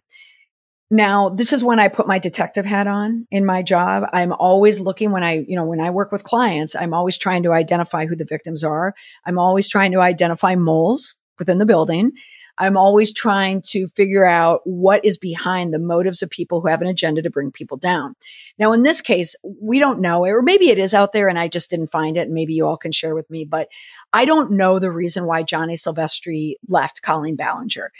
Now, 0.91 1.29
this 1.29 1.53
is 1.53 1.63
when 1.63 1.79
I 1.79 1.87
put 1.87 2.07
my 2.07 2.17
detective 2.17 2.65
hat 2.65 2.87
on 2.87 3.27
in 3.29 3.45
my 3.45 3.61
job. 3.61 4.09
I'm 4.11 4.31
always 4.33 4.79
looking 4.79 5.11
when 5.11 5.23
I, 5.23 5.45
you 5.47 5.55
know, 5.55 5.65
when 5.65 5.79
I 5.79 5.91
work 5.91 6.11
with 6.11 6.23
clients, 6.23 6.75
I'm 6.75 6.95
always 6.95 7.17
trying 7.17 7.43
to 7.43 7.53
identify 7.53 8.07
who 8.07 8.15
the 8.15 8.25
victims 8.25 8.63
are. 8.63 8.95
I'm 9.23 9.37
always 9.37 9.69
trying 9.69 9.91
to 9.91 9.99
identify 9.99 10.55
moles 10.55 11.15
within 11.37 11.59
the 11.59 11.65
building. 11.65 12.13
I'm 12.59 12.75
always 12.75 13.13
trying 13.13 13.61
to 13.67 13.87
figure 13.87 14.25
out 14.25 14.61
what 14.65 15.03
is 15.05 15.17
behind 15.17 15.73
the 15.73 15.79
motives 15.79 16.21
of 16.21 16.29
people 16.29 16.59
who 16.59 16.67
have 16.67 16.81
an 16.81 16.87
agenda 16.87 17.21
to 17.21 17.29
bring 17.29 17.51
people 17.51 17.77
down. 17.77 18.15
Now, 18.57 18.73
in 18.73 18.83
this 18.83 18.99
case, 18.99 19.35
we 19.61 19.79
don't 19.79 20.01
know, 20.01 20.25
or 20.25 20.41
maybe 20.41 20.69
it 20.69 20.77
is 20.77 20.93
out 20.93 21.13
there 21.13 21.29
and 21.29 21.39
I 21.39 21.47
just 21.47 21.69
didn't 21.69 21.87
find 21.87 22.17
it. 22.17 22.27
And 22.27 22.33
maybe 22.33 22.53
you 22.53 22.67
all 22.67 22.77
can 22.77 22.91
share 22.91 23.15
with 23.15 23.29
me, 23.29 23.45
but 23.45 23.69
I 24.11 24.25
don't 24.25 24.51
know 24.51 24.77
the 24.77 24.91
reason 24.91 25.25
why 25.25 25.41
Johnny 25.43 25.75
Silvestri 25.75 26.55
left 26.67 27.01
Colleen 27.01 27.37
Ballinger. 27.37 27.91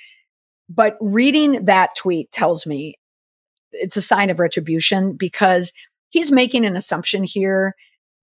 But 0.67 0.97
reading 0.99 1.65
that 1.65 1.95
tweet 1.95 2.31
tells 2.31 2.67
me 2.67 2.95
it's 3.71 3.97
a 3.97 4.01
sign 4.01 4.29
of 4.29 4.39
retribution 4.39 5.13
because 5.13 5.71
he's 6.09 6.31
making 6.31 6.65
an 6.65 6.75
assumption 6.75 7.23
here 7.23 7.75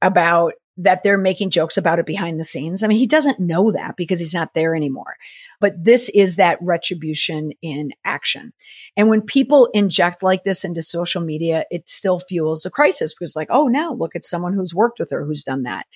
about 0.02 0.52
that 0.76 1.02
they're 1.02 1.18
making 1.18 1.50
jokes 1.50 1.78
about 1.78 1.98
it 1.98 2.06
behind 2.06 2.38
the 2.38 2.44
scenes. 2.44 2.82
I 2.82 2.86
mean, 2.86 2.98
he 2.98 3.06
doesn't 3.06 3.40
know 3.40 3.72
that 3.72 3.96
because 3.96 4.18
he's 4.18 4.34
not 4.34 4.52
there 4.54 4.74
anymore. 4.74 5.16
But 5.60 5.84
this 5.84 6.08
is 6.10 6.36
that 6.36 6.58
retribution 6.60 7.52
in 7.62 7.92
action. 8.04 8.52
And 8.96 9.08
when 9.08 9.22
people 9.22 9.68
inject 9.74 10.22
like 10.22 10.44
this 10.44 10.64
into 10.64 10.82
social 10.82 11.22
media, 11.22 11.64
it 11.70 11.88
still 11.88 12.20
fuels 12.20 12.62
the 12.62 12.70
crisis 12.70 13.14
because 13.14 13.36
like, 13.36 13.48
oh, 13.50 13.68
now 13.68 13.92
look 13.92 14.16
at 14.16 14.24
someone 14.24 14.54
who's 14.54 14.74
worked 14.74 14.98
with 14.98 15.10
her 15.10 15.24
who's 15.24 15.44
done 15.44 15.62
that. 15.64 15.86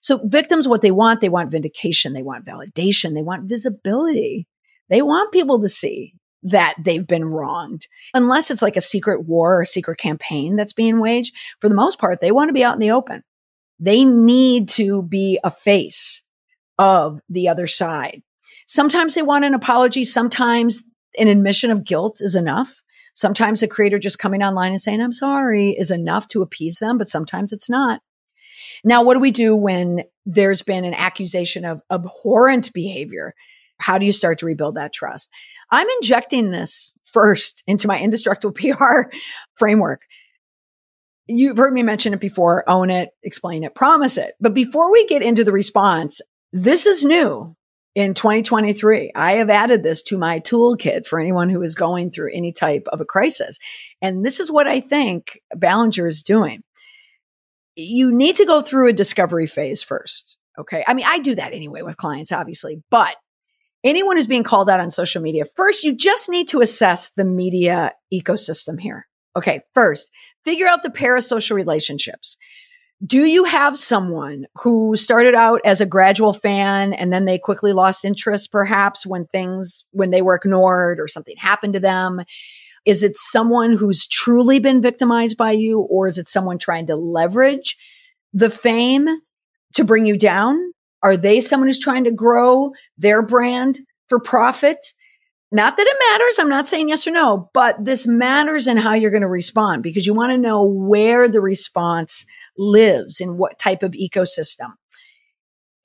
So 0.00 0.20
victims, 0.24 0.68
what 0.68 0.82
they 0.82 0.90
want, 0.90 1.20
they 1.20 1.28
want 1.28 1.50
vindication, 1.50 2.12
they 2.12 2.22
want 2.22 2.46
validation, 2.46 3.14
they 3.14 3.22
want 3.22 3.48
visibility. 3.48 4.46
They 4.88 5.02
want 5.02 5.32
people 5.32 5.58
to 5.60 5.68
see 5.68 6.14
that 6.44 6.74
they've 6.78 7.06
been 7.06 7.24
wronged. 7.24 7.88
Unless 8.14 8.50
it's 8.50 8.62
like 8.62 8.76
a 8.76 8.80
secret 8.80 9.26
war 9.26 9.56
or 9.56 9.62
a 9.62 9.66
secret 9.66 9.98
campaign 9.98 10.54
that's 10.54 10.72
being 10.72 11.00
waged, 11.00 11.34
for 11.60 11.68
the 11.68 11.74
most 11.74 11.98
part, 11.98 12.20
they 12.20 12.30
want 12.30 12.48
to 12.48 12.54
be 12.54 12.62
out 12.62 12.74
in 12.74 12.80
the 12.80 12.92
open. 12.92 13.24
They 13.80 14.04
need 14.04 14.68
to 14.70 15.02
be 15.02 15.40
a 15.42 15.50
face 15.50 16.22
of 16.78 17.20
the 17.28 17.48
other 17.48 17.66
side. 17.66 18.22
Sometimes 18.66 19.14
they 19.14 19.22
want 19.22 19.44
an 19.44 19.54
apology. 19.54 20.04
Sometimes 20.04 20.84
an 21.18 21.28
admission 21.28 21.70
of 21.70 21.84
guilt 21.84 22.18
is 22.20 22.34
enough. 22.34 22.82
Sometimes 23.14 23.62
a 23.62 23.68
creator 23.68 23.98
just 23.98 24.18
coming 24.18 24.42
online 24.42 24.72
and 24.72 24.80
saying, 24.80 25.00
I'm 25.00 25.12
sorry 25.12 25.70
is 25.70 25.90
enough 25.90 26.28
to 26.28 26.42
appease 26.42 26.78
them, 26.78 26.98
but 26.98 27.08
sometimes 27.08 27.52
it's 27.52 27.70
not. 27.70 28.00
Now, 28.84 29.02
what 29.02 29.14
do 29.14 29.20
we 29.20 29.30
do 29.30 29.56
when 29.56 30.02
there's 30.26 30.62
been 30.62 30.84
an 30.84 30.92
accusation 30.92 31.64
of 31.64 31.80
abhorrent 31.90 32.72
behavior? 32.74 33.34
How 33.78 33.98
do 33.98 34.04
you 34.04 34.12
start 34.12 34.38
to 34.40 34.46
rebuild 34.46 34.74
that 34.74 34.92
trust? 34.92 35.30
I'm 35.70 35.88
injecting 36.00 36.50
this 36.50 36.94
first 37.04 37.62
into 37.66 37.88
my 37.88 37.98
indestructible 37.98 38.52
PR 38.74 39.10
framework. 39.54 40.02
You've 41.26 41.56
heard 41.56 41.72
me 41.72 41.82
mention 41.82 42.12
it 42.12 42.20
before 42.20 42.68
own 42.68 42.90
it, 42.90 43.10
explain 43.22 43.64
it, 43.64 43.74
promise 43.74 44.16
it. 44.16 44.34
But 44.40 44.54
before 44.54 44.92
we 44.92 45.06
get 45.06 45.22
into 45.22 45.42
the 45.42 45.52
response, 45.52 46.20
this 46.52 46.86
is 46.86 47.04
new 47.04 47.55
in 47.96 48.12
2023. 48.12 49.10
I 49.14 49.32
have 49.32 49.48
added 49.48 49.82
this 49.82 50.02
to 50.02 50.18
my 50.18 50.38
toolkit 50.38 51.06
for 51.06 51.18
anyone 51.18 51.48
who 51.48 51.62
is 51.62 51.74
going 51.74 52.10
through 52.10 52.30
any 52.32 52.52
type 52.52 52.86
of 52.92 53.00
a 53.00 53.06
crisis. 53.06 53.58
And 54.02 54.24
this 54.24 54.38
is 54.38 54.52
what 54.52 54.68
I 54.68 54.80
think 54.80 55.40
Ballinger 55.56 56.06
is 56.06 56.22
doing. 56.22 56.62
You 57.74 58.14
need 58.14 58.36
to 58.36 58.44
go 58.44 58.60
through 58.60 58.90
a 58.90 58.92
discovery 58.92 59.46
phase 59.46 59.82
first. 59.82 60.36
Okay. 60.58 60.84
I 60.86 60.92
mean, 60.92 61.06
I 61.08 61.18
do 61.18 61.34
that 61.36 61.54
anyway 61.54 61.82
with 61.82 61.96
clients, 61.96 62.32
obviously, 62.32 62.82
but 62.90 63.16
anyone 63.82 64.16
who's 64.16 64.26
being 64.26 64.42
called 64.42 64.68
out 64.68 64.80
on 64.80 64.90
social 64.90 65.22
media, 65.22 65.44
first, 65.56 65.82
you 65.82 65.94
just 65.94 66.28
need 66.28 66.48
to 66.48 66.60
assess 66.60 67.10
the 67.10 67.24
media 67.24 67.92
ecosystem 68.12 68.78
here. 68.78 69.06
Okay. 69.36 69.60
First, 69.72 70.10
figure 70.44 70.66
out 70.66 70.82
the 70.82 70.90
parasocial 70.90 71.56
relationships. 71.56 72.36
Do 73.04 73.24
you 73.24 73.44
have 73.44 73.76
someone 73.76 74.46
who 74.62 74.96
started 74.96 75.34
out 75.34 75.60
as 75.66 75.82
a 75.82 75.86
gradual 75.86 76.32
fan 76.32 76.94
and 76.94 77.12
then 77.12 77.26
they 77.26 77.38
quickly 77.38 77.74
lost 77.74 78.06
interest, 78.06 78.50
perhaps 78.50 79.06
when 79.06 79.26
things, 79.26 79.84
when 79.90 80.10
they 80.10 80.22
were 80.22 80.36
ignored 80.36 80.98
or 80.98 81.06
something 81.06 81.36
happened 81.36 81.74
to 81.74 81.80
them? 81.80 82.22
Is 82.86 83.02
it 83.02 83.18
someone 83.18 83.72
who's 83.72 84.06
truly 84.06 84.60
been 84.60 84.80
victimized 84.80 85.36
by 85.36 85.50
you 85.50 85.80
or 85.80 86.06
is 86.06 86.16
it 86.16 86.28
someone 86.28 86.56
trying 86.56 86.86
to 86.86 86.96
leverage 86.96 87.76
the 88.32 88.48
fame 88.48 89.08
to 89.74 89.84
bring 89.84 90.06
you 90.06 90.16
down? 90.16 90.72
Are 91.02 91.18
they 91.18 91.40
someone 91.40 91.68
who's 91.68 91.78
trying 91.78 92.04
to 92.04 92.10
grow 92.10 92.72
their 92.96 93.20
brand 93.20 93.80
for 94.08 94.18
profit? 94.18 94.78
Not 95.52 95.76
that 95.76 95.86
it 95.86 95.96
matters. 96.12 96.38
I'm 96.38 96.48
not 96.48 96.66
saying 96.66 96.88
yes 96.88 97.06
or 97.06 97.12
no, 97.12 97.50
but 97.52 97.84
this 97.84 98.06
matters 98.06 98.66
in 98.66 98.78
how 98.78 98.94
you're 98.94 99.10
going 99.10 99.20
to 99.20 99.28
respond 99.28 99.82
because 99.82 100.06
you 100.06 100.14
want 100.14 100.32
to 100.32 100.38
know 100.38 100.64
where 100.64 101.28
the 101.28 101.40
response 101.40 102.24
lives 102.58 103.20
in 103.20 103.36
what 103.36 103.58
type 103.58 103.82
of 103.82 103.92
ecosystem. 103.92 104.72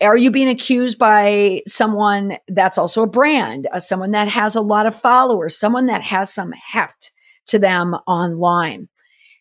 Are 0.02 0.18
you 0.18 0.32
being 0.32 0.50
accused 0.50 0.98
by 0.98 1.62
someone 1.68 2.38
that's 2.48 2.78
also 2.78 3.04
a 3.04 3.08
brand, 3.08 3.68
uh, 3.72 3.80
someone 3.80 4.12
that 4.12 4.28
has 4.28 4.56
a 4.56 4.62
lot 4.62 4.88
of 4.88 4.96
followers, 4.96 5.58
someone 5.58 5.86
that 5.88 6.02
has 6.02 6.34
some 6.34 6.52
heft 6.52 7.14
to 7.48 7.60
them 7.60 7.94
online? 8.08 8.90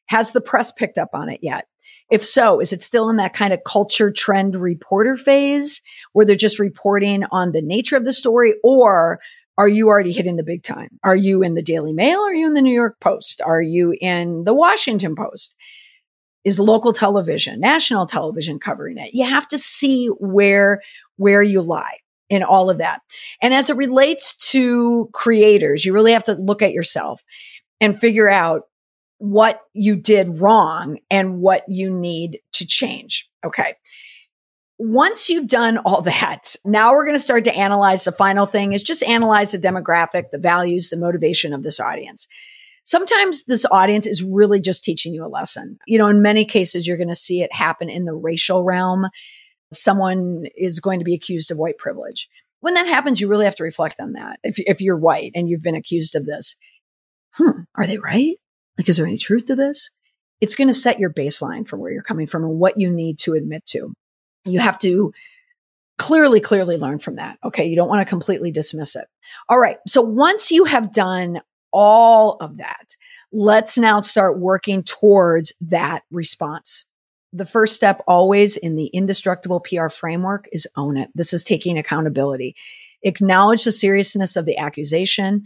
Has 0.07 0.33
the 0.33 0.41
press 0.41 0.71
picked 0.71 0.99
up 0.99 1.11
on 1.15 1.31
it 1.31 1.41
yet? 1.43 1.67
If 2.11 2.25
so, 2.25 2.61
is 2.61 2.73
it 2.73 2.83
still 2.83 3.09
in 3.09 3.17
that 3.17 3.33
kind 3.33 3.53
of 3.53 3.61
culture 3.65 4.11
trend 4.11 4.61
reporter 4.61 5.17
phase 5.17 5.81
where 6.13 6.27
they're 6.27 6.37
just 6.37 6.59
reporting 6.59 7.25
on 7.31 7.53
the 7.53 7.63
nature 7.63 7.97
of 7.97 8.05
the 8.05 8.13
story 8.13 8.55
or 8.65 9.21
are 9.57 9.69
you 9.69 9.89
already 9.89 10.13
hitting 10.13 10.37
the 10.37 10.43
big 10.43 10.63
time? 10.63 10.89
Are 11.05 11.15
you 11.15 11.43
in 11.43 11.55
the 11.55 11.63
Daily 11.63 11.93
Mail? 11.93 12.21
Are 12.21 12.33
you 12.33 12.47
in 12.47 12.55
the 12.55 12.63
New 12.63 12.75
York 12.75 12.99
Post? 13.01 13.41
Are 13.43 13.61
you 13.61 13.95
in 14.01 14.45
the 14.45 14.55
Washington 14.55 15.15
Post? 15.15 15.55
Is 16.45 16.59
local 16.59 16.93
television, 16.93 17.61
national 17.61 18.07
television 18.07 18.59
covering 18.59 18.99
it? 18.99 19.13
You 19.13 19.25
have 19.25 19.47
to 19.49 19.59
see 19.59 20.07
where, 20.07 20.81
where 21.17 21.43
you 21.43 21.61
lie 21.61 21.99
in 22.29 22.43
all 22.43 22.71
of 22.71 22.79
that. 22.79 23.01
And 23.43 23.53
as 23.53 23.71
it 23.71 23.77
relates 23.77 24.37
to 24.53 25.11
creators, 25.13 25.85
you 25.85 25.93
really 25.93 26.13
have 26.13 26.25
to 26.25 26.35
look 26.35 26.63
at 26.63 26.73
yourself 26.73 27.23
and 27.81 28.01
figure 28.01 28.29
out 28.29 28.63
what 29.19 29.61
you 29.75 29.97
did 29.97 30.41
wrong 30.41 30.99
and 31.11 31.41
what 31.41 31.65
you 31.69 31.91
need 31.91 32.41
to 32.53 32.67
change. 32.67 33.29
Okay 33.45 33.75
once 34.81 35.29
you've 35.29 35.47
done 35.47 35.77
all 35.77 36.01
that, 36.03 36.57
now 36.65 36.93
we're 36.93 37.05
going 37.05 37.17
to 37.17 37.23
start 37.23 37.45
to 37.45 37.55
analyze 37.55 38.05
the 38.05 38.13
final 38.13 38.47
thing 38.47 38.73
is 38.73 38.83
just 38.83 39.03
analyze 39.03 39.53
the 39.53 39.59
demographic, 39.59 40.31
the 40.31 40.39
values, 40.39 40.91
the 40.91 40.97
motivation 40.97 41.53
of 41.53 41.63
this 41.63 41.79
audience. 41.79 42.27
Sometimes 42.85 43.45
this 43.45 43.67
audience 43.71 44.07
is 44.07 44.23
really 44.23 44.61
just 44.61 44.83
teaching 44.83 45.15
you 45.15 45.25
a 45.25 45.29
lesson. 45.29 45.79
You 45.87 45.99
know, 45.99 46.09
in 46.09 46.23
many 46.23 46.45
cases, 46.45 46.87
you're 46.87 46.97
going 46.97 47.09
to 47.09 47.15
see 47.15 47.43
it 47.43 47.53
happen 47.53 47.89
in 47.89 48.05
the 48.05 48.15
racial 48.15 48.65
realm. 48.65 49.09
Someone 49.73 50.45
is 50.57 50.81
going 50.81 50.99
to 50.99 51.05
be 51.05 51.15
accused 51.15 51.51
of 51.51 51.59
white 51.59 51.79
privilege. 51.79 52.29
When 52.61 52.75
that 52.75 52.87
happens, 52.87 53.21
you 53.21 53.29
really 53.29 53.45
have 53.45 53.57
to 53.57 53.65
reflect 53.65 54.01
on 54.01 54.13
that. 54.13 54.39
If, 54.43 54.59
if 54.59 54.81
you're 54.81 54.97
white 54.97 55.33
and 55.35 55.49
you've 55.49 55.63
been 55.63 55.77
accused 55.77 56.15
of 56.15 56.27
this, 56.27 56.57
hmm, 57.33 57.63
are 57.75 57.87
they 57.87 57.99
right? 57.99 58.37
Like, 58.77 58.89
is 58.89 58.97
there 58.97 59.07
any 59.07 59.19
truth 59.19 59.47
to 59.47 59.57
this? 59.57 59.91
It's 60.41 60.55
going 60.55 60.69
to 60.69 60.75
set 60.75 60.99
your 60.99 61.13
baseline 61.13 61.69
for 61.69 61.77
where 61.77 61.93
you're 61.93 62.03
coming 62.03 62.27
from 62.27 62.45
and 62.45 62.59
what 62.59 62.79
you 62.79 62.91
need 62.91 63.19
to 63.21 63.35
admit 63.35 63.65
to 63.67 63.93
you 64.45 64.61
have 64.61 64.79
to 64.81 65.13
clearly, 65.99 66.41
clearly 66.41 66.77
learn 66.77 66.99
from 66.99 67.17
that. 67.17 67.39
Okay. 67.45 67.67
You 67.67 67.77
don't 67.77 67.89
want 67.89 68.07
to 68.07 68.09
completely 68.09 68.51
dismiss 68.51 68.97
it. 68.97 69.07
All 69.49 69.59
right. 69.59 69.77
So 69.87 70.01
once 70.01 70.51
you 70.51 70.65
have 70.65 70.93
done 70.93 71.41
all 71.73 72.37
of 72.41 72.59
that, 72.59 72.97
let's 73.33 73.79
now 73.79 74.01
start 74.01 74.39
working 74.39 74.83
towards 74.83 75.53
that 75.61 76.03
response. 76.11 76.85
The 77.33 77.47
first 77.47 77.77
step 77.77 78.03
always 78.09 78.57
in 78.57 78.75
the 78.75 78.87
indestructible 78.87 79.61
PR 79.61 79.89
framework 79.89 80.49
is 80.53 80.67
own 80.77 80.97
it. 80.97 81.11
This 81.15 81.33
is 81.33 81.45
taking 81.45 81.79
accountability. 81.79 82.57
Acknowledge 83.03 83.65
the 83.65 83.73
seriousness 83.73 84.37
of 84.37 84.47
the 84.47 84.59
accusation 84.59 85.45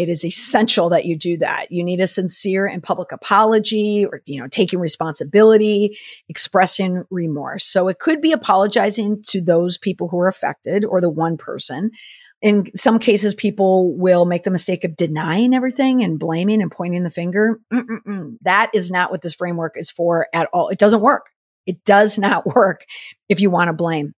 it 0.00 0.08
is 0.08 0.24
essential 0.24 0.88
that 0.88 1.04
you 1.04 1.14
do 1.14 1.36
that. 1.36 1.66
You 1.70 1.84
need 1.84 2.00
a 2.00 2.06
sincere 2.06 2.66
and 2.66 2.82
public 2.82 3.12
apology 3.12 4.06
or, 4.06 4.22
you 4.24 4.40
know, 4.40 4.48
taking 4.48 4.78
responsibility, 4.78 5.98
expressing 6.26 7.04
remorse. 7.10 7.66
So 7.66 7.88
it 7.88 7.98
could 7.98 8.22
be 8.22 8.32
apologizing 8.32 9.22
to 9.24 9.42
those 9.42 9.76
people 9.76 10.08
who 10.08 10.18
are 10.18 10.28
affected 10.28 10.86
or 10.86 11.02
the 11.02 11.10
one 11.10 11.36
person. 11.36 11.90
In 12.42 12.74
some 12.74 12.98
cases, 12.98 13.34
people 13.34 13.94
will 13.96 14.24
make 14.24 14.44
the 14.44 14.50
mistake 14.50 14.84
of 14.84 14.96
denying 14.96 15.54
everything 15.54 16.02
and 16.02 16.18
blaming 16.18 16.62
and 16.62 16.70
pointing 16.70 17.02
the 17.02 17.10
finger. 17.10 17.60
That 18.42 18.70
is 18.72 18.90
not 18.90 19.10
what 19.10 19.22
this 19.22 19.34
framework 19.34 19.76
is 19.76 19.90
for 19.90 20.26
at 20.32 20.48
all. 20.52 20.68
It 20.68 20.78
doesn't 20.78 21.02
work. 21.02 21.30
It 21.66 21.84
does 21.84 22.18
not 22.18 22.46
work 22.46 22.84
if 23.28 23.40
you 23.40 23.50
want 23.50 23.68
to 23.68 23.74
blame 23.74 24.14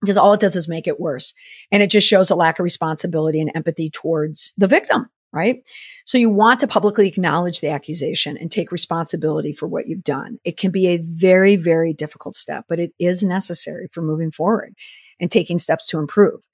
because 0.00 0.16
all 0.16 0.32
it 0.32 0.40
does 0.40 0.56
is 0.56 0.68
make 0.68 0.86
it 0.86 1.00
worse. 1.00 1.34
And 1.70 1.82
it 1.82 1.90
just 1.90 2.06
shows 2.06 2.30
a 2.30 2.36
lack 2.36 2.58
of 2.58 2.64
responsibility 2.64 3.40
and 3.40 3.50
empathy 3.54 3.90
towards 3.90 4.54
the 4.56 4.68
victim 4.68 5.10
right? 5.32 5.62
So 6.04 6.18
you 6.18 6.30
want 6.30 6.60
to 6.60 6.66
publicly 6.66 7.08
acknowledge 7.08 7.60
the 7.60 7.68
accusation 7.68 8.36
and 8.38 8.50
take 8.50 8.72
responsibility 8.72 9.52
for 9.52 9.66
what 9.66 9.86
you've 9.86 10.04
done. 10.04 10.38
It 10.44 10.56
can 10.56 10.70
be 10.70 10.88
a 10.88 10.98
very, 11.02 11.56
very 11.56 11.92
difficult 11.92 12.36
step, 12.36 12.64
but 12.68 12.80
it 12.80 12.92
is 12.98 13.22
necessary 13.22 13.88
for 13.88 14.02
moving 14.02 14.30
forward 14.30 14.74
and 15.20 15.30
taking 15.30 15.58
steps 15.58 15.86
to 15.88 15.98
improve. 15.98 16.48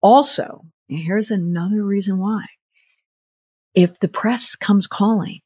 Also, 0.00 0.66
here's 0.88 1.30
another 1.30 1.84
reason 1.84 2.18
why. 2.18 2.44
If 3.74 4.00
the 4.00 4.08
press 4.08 4.56
comes 4.56 4.86
calling, 4.86 5.40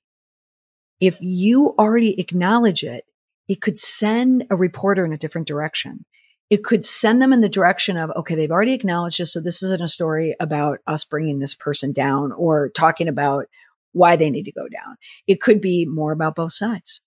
if 1.00 1.18
you 1.20 1.74
already 1.78 2.18
acknowledge 2.20 2.82
it, 2.82 3.04
it 3.48 3.60
could 3.60 3.76
send 3.76 4.46
a 4.50 4.56
reporter 4.56 5.04
in 5.04 5.12
a 5.12 5.18
different 5.18 5.48
direction 5.48 6.04
it 6.52 6.64
could 6.64 6.84
send 6.84 7.22
them 7.22 7.32
in 7.32 7.40
the 7.40 7.48
direction 7.48 7.96
of, 7.96 8.10
okay, 8.10 8.34
they've 8.34 8.50
already 8.50 8.74
acknowledged 8.74 9.18
this. 9.18 9.32
So 9.32 9.40
this 9.40 9.62
isn't 9.62 9.80
a 9.80 9.88
story 9.88 10.36
about 10.38 10.80
us 10.86 11.02
bringing 11.02 11.38
this 11.38 11.54
person 11.54 11.92
down 11.92 12.30
or 12.30 12.68
talking 12.68 13.08
about 13.08 13.46
why 13.92 14.16
they 14.16 14.28
need 14.28 14.42
to 14.42 14.52
go 14.52 14.68
down. 14.68 14.96
It 15.26 15.40
could 15.40 15.62
be 15.62 15.86
more 15.86 16.12
about 16.12 16.34
both 16.34 16.52
sides. 16.52 17.00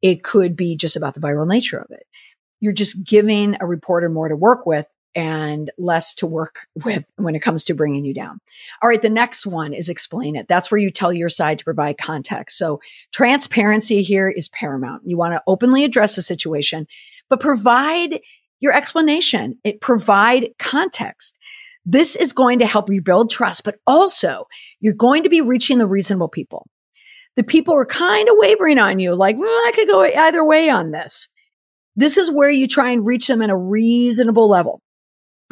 It 0.00 0.22
could 0.22 0.54
be 0.54 0.76
just 0.76 0.94
about 0.94 1.14
the 1.14 1.20
viral 1.20 1.48
nature 1.48 1.80
of 1.80 1.88
it. 1.90 2.04
You're 2.60 2.72
just 2.72 3.04
giving 3.04 3.56
a 3.60 3.66
reporter 3.66 4.08
more 4.08 4.28
to 4.28 4.36
work 4.36 4.64
with 4.64 4.86
and 5.14 5.70
less 5.78 6.14
to 6.16 6.26
work 6.26 6.66
with 6.84 7.04
when 7.16 7.34
it 7.34 7.40
comes 7.40 7.64
to 7.64 7.74
bringing 7.74 8.04
you 8.04 8.14
down. 8.14 8.40
All 8.82 8.88
right. 8.88 9.02
The 9.02 9.10
next 9.10 9.46
one 9.46 9.72
is 9.72 9.88
explain 9.88 10.36
it. 10.36 10.48
That's 10.48 10.70
where 10.70 10.80
you 10.80 10.90
tell 10.90 11.12
your 11.12 11.28
side 11.28 11.58
to 11.58 11.64
provide 11.64 11.98
context. 11.98 12.58
So 12.58 12.80
transparency 13.12 14.02
here 14.02 14.28
is 14.28 14.48
paramount. 14.48 15.02
You 15.04 15.16
want 15.16 15.32
to 15.32 15.42
openly 15.46 15.84
address 15.84 16.16
the 16.16 16.22
situation, 16.22 16.86
but 17.28 17.40
provide 17.40 18.20
your 18.60 18.72
explanation. 18.72 19.58
It 19.64 19.80
provide 19.80 20.50
context. 20.58 21.36
This 21.84 22.16
is 22.16 22.32
going 22.32 22.60
to 22.60 22.66
help 22.66 22.88
rebuild 22.88 23.30
trust, 23.30 23.64
but 23.64 23.76
also 23.86 24.46
you're 24.80 24.94
going 24.94 25.24
to 25.24 25.28
be 25.28 25.42
reaching 25.42 25.78
the 25.78 25.86
reasonable 25.86 26.28
people. 26.28 26.66
The 27.36 27.42
people 27.42 27.74
are 27.74 27.84
kind 27.84 28.28
of 28.28 28.36
wavering 28.38 28.78
on 28.78 29.00
you, 29.00 29.14
like, 29.14 29.36
well, 29.36 29.48
I 29.48 29.72
could 29.74 29.88
go 29.88 30.02
either 30.02 30.44
way 30.44 30.70
on 30.70 30.92
this. 30.92 31.28
This 31.96 32.16
is 32.16 32.30
where 32.30 32.50
you 32.50 32.66
try 32.66 32.90
and 32.90 33.04
reach 33.04 33.26
them 33.26 33.42
in 33.42 33.50
a 33.50 33.58
reasonable 33.58 34.48
level. 34.48 34.80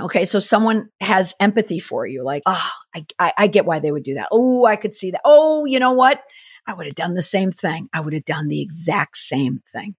Okay. 0.01 0.25
So 0.25 0.39
someone 0.39 0.89
has 1.01 1.35
empathy 1.39 1.79
for 1.79 2.07
you, 2.07 2.25
like, 2.25 2.43
oh, 2.47 2.71
I, 2.95 3.05
I, 3.19 3.33
I 3.39 3.47
get 3.47 3.67
why 3.67 3.79
they 3.79 3.93
would 3.93 4.05
do 4.05 4.15
that. 4.15 4.29
Oh, 4.33 4.65
I 4.65 4.77
could 4.77 4.95
see 4.95 5.11
that. 5.11 5.21
Oh, 5.25 5.65
you 5.65 5.79
know 5.79 5.93
what? 5.93 6.23
I 6.67 6.75
would 6.75 6.87
have 6.87 6.95
done 6.95 7.15
the 7.15 7.23
same 7.23 7.53
thing. 7.53 7.89
I 7.93 8.01
would 8.01 8.15
have 8.15 8.25
done 8.25 8.49
the 8.49 8.63
exact 8.63 9.17
same 9.17 9.61
thing. 9.73 9.95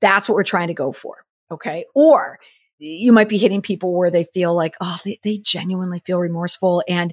That's 0.00 0.28
what 0.28 0.34
we're 0.34 0.44
trying 0.44 0.68
to 0.68 0.74
go 0.74 0.92
for. 0.92 1.24
Okay. 1.50 1.84
Or 1.94 2.38
you 2.78 3.12
might 3.12 3.28
be 3.28 3.38
hitting 3.38 3.62
people 3.62 3.94
where 3.96 4.10
they 4.10 4.24
feel 4.24 4.54
like, 4.54 4.74
oh, 4.80 4.98
they, 5.04 5.18
they 5.24 5.38
genuinely 5.38 6.02
feel 6.04 6.18
remorseful. 6.18 6.82
And, 6.88 7.12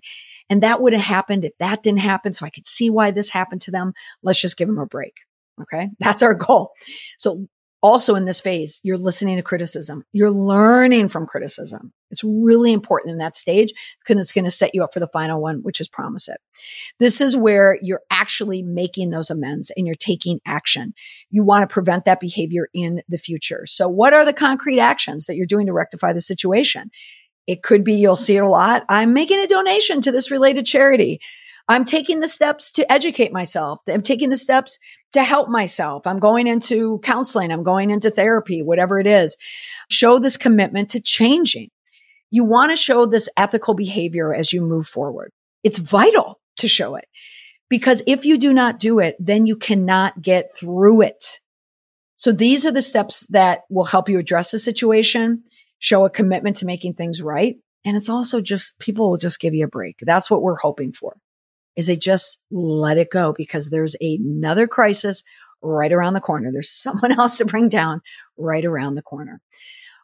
and 0.49 0.63
that 0.63 0.81
would 0.81 0.93
have 0.93 1.01
happened 1.01 1.45
if 1.45 1.57
that 1.59 1.83
didn't 1.83 1.99
happen. 1.99 2.33
So 2.33 2.45
I 2.45 2.49
could 2.49 2.67
see 2.67 2.89
why 2.89 3.11
this 3.11 3.29
happened 3.29 3.61
to 3.61 3.71
them. 3.71 3.93
Let's 4.21 4.41
just 4.41 4.57
give 4.57 4.67
them 4.67 4.79
a 4.79 4.85
break. 4.85 5.13
Okay. 5.61 5.89
That's 5.99 6.21
our 6.23 6.35
goal. 6.35 6.71
So 7.17 7.47
also 7.83 8.15
in 8.15 8.23
this 8.23 8.39
phase, 8.39 8.79
you're 8.81 8.97
listening 8.97 9.35
to 9.35 9.43
criticism. 9.43 10.05
You're 10.13 10.31
learning 10.31 11.09
from 11.09 11.27
criticism. 11.27 11.91
It's 12.09 12.23
really 12.23 12.71
important 12.71 13.11
in 13.11 13.17
that 13.17 13.35
stage 13.35 13.73
because 13.99 14.21
it's 14.21 14.31
going 14.31 14.45
to 14.45 14.51
set 14.51 14.73
you 14.73 14.83
up 14.83 14.93
for 14.93 15.01
the 15.01 15.09
final 15.11 15.41
one, 15.41 15.57
which 15.63 15.81
is 15.81 15.89
promise 15.89 16.29
it. 16.29 16.37
This 16.99 17.19
is 17.19 17.35
where 17.35 17.77
you're 17.81 18.01
actually 18.09 18.63
making 18.63 19.09
those 19.09 19.29
amends 19.29 19.69
and 19.75 19.85
you're 19.85 19.95
taking 19.95 20.39
action. 20.45 20.93
You 21.29 21.43
want 21.43 21.67
to 21.67 21.73
prevent 21.73 22.05
that 22.05 22.21
behavior 22.21 22.69
in 22.73 23.01
the 23.09 23.17
future. 23.17 23.65
So 23.65 23.89
what 23.89 24.13
are 24.13 24.23
the 24.23 24.33
concrete 24.33 24.79
actions 24.79 25.25
that 25.25 25.35
you're 25.35 25.45
doing 25.45 25.67
to 25.67 25.73
rectify 25.73 26.13
the 26.13 26.21
situation? 26.21 26.89
It 27.47 27.63
could 27.63 27.83
be 27.83 27.95
you'll 27.95 28.15
see 28.15 28.37
it 28.37 28.43
a 28.43 28.49
lot. 28.49 28.85
I'm 28.87 29.11
making 29.11 29.41
a 29.41 29.47
donation 29.47 29.99
to 30.01 30.11
this 30.11 30.31
related 30.31 30.65
charity. 30.65 31.19
I'm 31.67 31.85
taking 31.85 32.19
the 32.19 32.27
steps 32.27 32.71
to 32.71 32.89
educate 32.91 33.31
myself. 33.31 33.81
I'm 33.87 34.01
taking 34.01 34.29
the 34.29 34.37
steps 34.37 34.79
to 35.13 35.23
help 35.23 35.49
myself. 35.49 36.05
I'm 36.05 36.19
going 36.19 36.47
into 36.47 36.99
counseling. 36.99 37.51
I'm 37.51 37.63
going 37.63 37.89
into 37.91 38.09
therapy, 38.09 38.61
whatever 38.61 38.99
it 38.99 39.07
is. 39.07 39.37
Show 39.89 40.19
this 40.19 40.37
commitment 40.37 40.89
to 40.89 41.01
changing. 41.01 41.69
You 42.31 42.43
want 42.43 42.71
to 42.71 42.75
show 42.75 43.05
this 43.05 43.29
ethical 43.37 43.75
behavior 43.75 44.33
as 44.33 44.51
you 44.51 44.61
move 44.61 44.87
forward. 44.87 45.31
It's 45.63 45.77
vital 45.77 46.39
to 46.57 46.67
show 46.67 46.95
it 46.95 47.05
because 47.69 48.03
if 48.07 48.25
you 48.25 48.37
do 48.37 48.53
not 48.53 48.79
do 48.79 48.99
it, 48.99 49.15
then 49.19 49.45
you 49.45 49.55
cannot 49.55 50.21
get 50.21 50.57
through 50.57 51.01
it. 51.01 51.39
So 52.15 52.31
these 52.31 52.65
are 52.65 52.71
the 52.71 52.81
steps 52.81 53.27
that 53.27 53.61
will 53.69 53.85
help 53.85 54.09
you 54.09 54.17
address 54.17 54.51
the 54.51 54.59
situation, 54.59 55.43
show 55.79 56.05
a 56.05 56.09
commitment 56.09 56.57
to 56.57 56.65
making 56.65 56.93
things 56.93 57.21
right. 57.21 57.55
And 57.85 57.97
it's 57.97 58.09
also 58.09 58.41
just 58.41 58.79
people 58.79 59.09
will 59.09 59.17
just 59.17 59.39
give 59.39 59.53
you 59.53 59.65
a 59.65 59.69
break. 59.69 59.97
That's 60.01 60.31
what 60.31 60.41
we're 60.41 60.59
hoping 60.59 60.91
for 60.91 61.17
is 61.75 61.87
they 61.87 61.95
just 61.95 62.41
let 62.51 62.97
it 62.97 63.09
go 63.09 63.33
because 63.33 63.69
there's 63.69 63.95
another 63.99 64.67
crisis 64.67 65.23
right 65.61 65.91
around 65.91 66.13
the 66.13 66.21
corner. 66.21 66.51
There's 66.51 66.69
someone 66.81 67.17
else 67.17 67.37
to 67.37 67.45
bring 67.45 67.69
down 67.69 68.01
right 68.37 68.65
around 68.65 68.95
the 68.95 69.01
corner. 69.01 69.41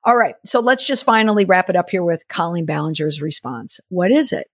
All 0.05 0.15
right. 0.15 0.36
So 0.45 0.61
let's 0.61 0.86
just 0.86 1.05
finally 1.05 1.45
wrap 1.45 1.70
it 1.70 1.76
up 1.76 1.89
here 1.89 2.03
with 2.03 2.28
Colleen 2.28 2.65
Ballinger's 2.65 3.22
response. 3.22 3.80
What 3.89 4.11
is 4.11 4.32
it? 4.32 4.47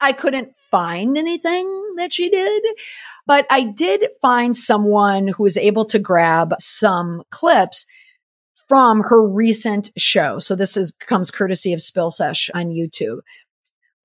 I 0.00 0.12
couldn't 0.12 0.52
find 0.56 1.16
anything 1.18 1.94
that 1.96 2.12
she 2.12 2.30
did, 2.30 2.62
but 3.26 3.46
I 3.50 3.64
did 3.64 4.06
find 4.22 4.56
someone 4.56 5.28
who 5.28 5.42
was 5.42 5.56
able 5.56 5.84
to 5.86 5.98
grab 5.98 6.54
some 6.58 7.22
clips 7.30 7.86
from 8.68 9.02
her 9.02 9.26
recent 9.28 9.90
show. 9.98 10.38
So 10.38 10.54
this 10.54 10.76
is 10.76 10.92
comes 10.92 11.30
courtesy 11.30 11.72
of 11.72 11.82
Spill 11.82 12.10
Sesh 12.10 12.48
on 12.54 12.66
YouTube. 12.66 13.18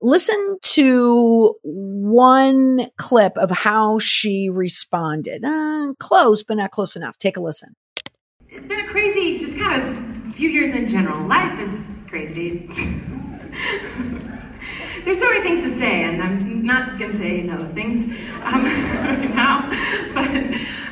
Listen 0.06 0.58
to 0.62 1.56
one 1.64 2.90
clip 2.96 3.36
of 3.36 3.50
how 3.50 3.98
she 3.98 4.48
responded. 4.48 5.44
Uh, 5.44 5.94
close, 5.98 6.44
but 6.44 6.58
not 6.58 6.70
close 6.70 6.94
enough. 6.94 7.18
Take 7.18 7.36
a 7.36 7.40
listen. 7.40 7.74
It's 8.48 8.66
been 8.66 8.78
a 8.78 8.86
crazy, 8.86 9.36
just 9.36 9.58
kind 9.58 9.82
of 9.82 10.32
few 10.32 10.48
years 10.48 10.70
in 10.70 10.86
general. 10.86 11.26
Life 11.26 11.58
is 11.58 11.90
crazy. 12.06 12.68
There's 15.06 15.20
so 15.20 15.30
many 15.30 15.44
things 15.44 15.62
to 15.62 15.68
say, 15.68 16.02
and 16.02 16.20
I'm 16.20 16.66
not 16.66 16.98
going 16.98 17.12
to 17.12 17.16
say 17.16 17.46
those 17.46 17.70
things 17.70 18.02
um, 18.42 18.64
now. 19.36 19.70
But 20.12 20.26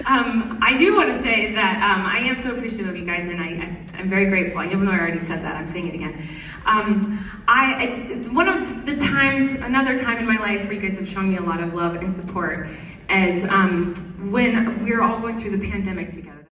um, 0.06 0.56
I 0.62 0.76
do 0.78 0.94
want 0.94 1.12
to 1.12 1.18
say 1.18 1.52
that 1.52 1.78
um, 1.78 2.06
I 2.06 2.18
am 2.18 2.38
so 2.38 2.54
appreciative 2.54 2.90
of 2.90 2.96
you 2.96 3.04
guys, 3.04 3.26
and 3.26 3.40
I, 3.40 3.76
I, 3.96 4.00
am 4.00 4.08
very 4.08 4.26
grateful. 4.26 4.60
And 4.60 4.70
even 4.70 4.86
though 4.86 4.92
I 4.92 5.00
already 5.00 5.18
said 5.18 5.42
that, 5.42 5.56
I'm 5.56 5.66
saying 5.66 5.88
it 5.88 5.96
again. 5.96 6.16
Um, 6.64 7.18
I 7.48 7.82
it's 7.82 8.28
one 8.28 8.48
of 8.48 8.86
the 8.86 8.96
times, 8.98 9.54
another 9.54 9.98
time 9.98 10.18
in 10.18 10.26
my 10.26 10.38
life 10.38 10.66
where 10.66 10.74
you 10.74 10.80
guys 10.80 10.96
have 10.96 11.08
shown 11.08 11.30
me 11.30 11.38
a 11.38 11.42
lot 11.42 11.60
of 11.60 11.74
love 11.74 11.96
and 11.96 12.14
support, 12.14 12.68
as 13.08 13.42
um, 13.46 13.94
when 14.30 14.84
we're 14.84 15.02
all 15.02 15.18
going 15.18 15.36
through 15.36 15.56
the 15.56 15.68
pandemic 15.68 16.10
together. 16.10 16.43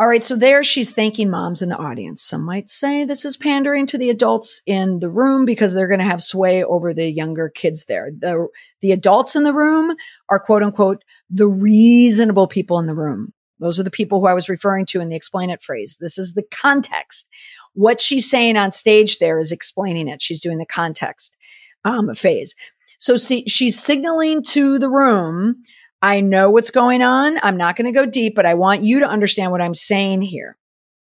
All 0.00 0.06
right, 0.06 0.22
so 0.22 0.36
there 0.36 0.62
she's 0.62 0.92
thanking 0.92 1.28
moms 1.28 1.60
in 1.60 1.70
the 1.70 1.76
audience. 1.76 2.22
Some 2.22 2.44
might 2.44 2.70
say 2.70 3.04
this 3.04 3.24
is 3.24 3.36
pandering 3.36 3.84
to 3.88 3.98
the 3.98 4.10
adults 4.10 4.62
in 4.64 5.00
the 5.00 5.10
room 5.10 5.44
because 5.44 5.74
they're 5.74 5.88
going 5.88 5.98
to 5.98 6.04
have 6.04 6.22
sway 6.22 6.62
over 6.62 6.94
the 6.94 7.10
younger 7.10 7.48
kids 7.48 7.86
there. 7.86 8.12
The, 8.16 8.46
the 8.80 8.92
adults 8.92 9.34
in 9.34 9.42
the 9.42 9.52
room 9.52 9.96
are 10.28 10.38
quote 10.38 10.62
unquote 10.62 11.02
the 11.28 11.48
reasonable 11.48 12.46
people 12.46 12.78
in 12.78 12.86
the 12.86 12.94
room. 12.94 13.32
Those 13.58 13.80
are 13.80 13.82
the 13.82 13.90
people 13.90 14.20
who 14.20 14.26
I 14.26 14.34
was 14.34 14.48
referring 14.48 14.86
to 14.86 15.00
in 15.00 15.08
the 15.08 15.16
explain 15.16 15.50
it 15.50 15.62
phrase. 15.62 15.96
This 16.00 16.16
is 16.16 16.34
the 16.34 16.44
context. 16.52 17.28
What 17.74 18.00
she's 18.00 18.30
saying 18.30 18.56
on 18.56 18.70
stage 18.70 19.18
there 19.18 19.40
is 19.40 19.50
explaining 19.50 20.06
it. 20.06 20.22
She's 20.22 20.40
doing 20.40 20.58
the 20.58 20.66
context 20.66 21.36
um, 21.84 22.14
phase. 22.14 22.54
So 23.00 23.16
see, 23.16 23.44
she's 23.48 23.82
signaling 23.82 24.44
to 24.44 24.78
the 24.78 24.88
room 24.88 25.62
I 26.00 26.20
know 26.20 26.50
what's 26.50 26.70
going 26.70 27.02
on. 27.02 27.38
I'm 27.42 27.56
not 27.56 27.76
going 27.76 27.92
to 27.92 27.98
go 27.98 28.06
deep, 28.06 28.34
but 28.34 28.46
I 28.46 28.54
want 28.54 28.82
you 28.82 29.00
to 29.00 29.08
understand 29.08 29.50
what 29.50 29.60
I'm 29.60 29.74
saying 29.74 30.22
here. 30.22 30.56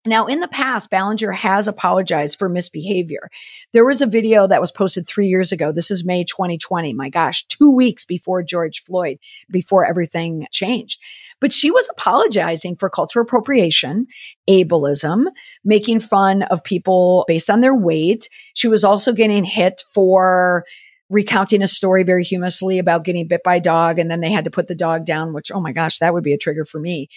Now, 0.07 0.27
in 0.27 0.39
the 0.39 0.47
past, 0.47 0.91
Ballinger 0.91 1.31
has 1.31 1.67
apologized 1.67 2.37
for 2.37 2.47
misbehavior. 2.47 3.31
There 3.73 3.83
was 3.83 4.01
a 4.01 4.05
video 4.05 4.45
that 4.45 4.61
was 4.61 4.71
posted 4.71 5.07
three 5.07 5.25
years 5.25 5.51
ago. 5.51 5.71
This 5.71 5.89
is 5.89 6.05
May 6.05 6.23
2020. 6.23 6.93
My 6.93 7.09
gosh, 7.09 7.43
two 7.47 7.71
weeks 7.71 8.05
before 8.05 8.43
George 8.43 8.83
Floyd, 8.83 9.17
before 9.49 9.83
everything 9.83 10.47
changed. 10.51 11.01
But 11.41 11.51
she 11.51 11.71
was 11.71 11.89
apologizing 11.89 12.75
for 12.75 12.87
cultural 12.89 13.23
appropriation, 13.23 14.05
ableism, 14.47 15.25
making 15.63 16.01
fun 16.01 16.43
of 16.43 16.63
people 16.63 17.25
based 17.27 17.49
on 17.49 17.61
their 17.61 17.75
weight. 17.75 18.29
She 18.53 18.67
was 18.67 18.83
also 18.83 19.11
getting 19.11 19.43
hit 19.43 19.81
for 19.91 20.65
recounting 21.09 21.61
a 21.61 21.67
story 21.67 22.03
very 22.03 22.23
humorously 22.23 22.79
about 22.79 23.03
getting 23.03 23.27
bit 23.27 23.41
by 23.43 23.55
a 23.55 23.61
dog 23.61 23.99
and 23.99 24.09
then 24.09 24.21
they 24.21 24.31
had 24.31 24.45
to 24.45 24.51
put 24.51 24.67
the 24.67 24.75
dog 24.75 25.05
down, 25.05 25.33
which, 25.33 25.51
oh 25.51 25.59
my 25.59 25.71
gosh, 25.71 25.99
that 25.99 26.13
would 26.13 26.23
be 26.23 26.33
a 26.33 26.37
trigger 26.37 26.65
for 26.65 26.79
me. 26.79 27.07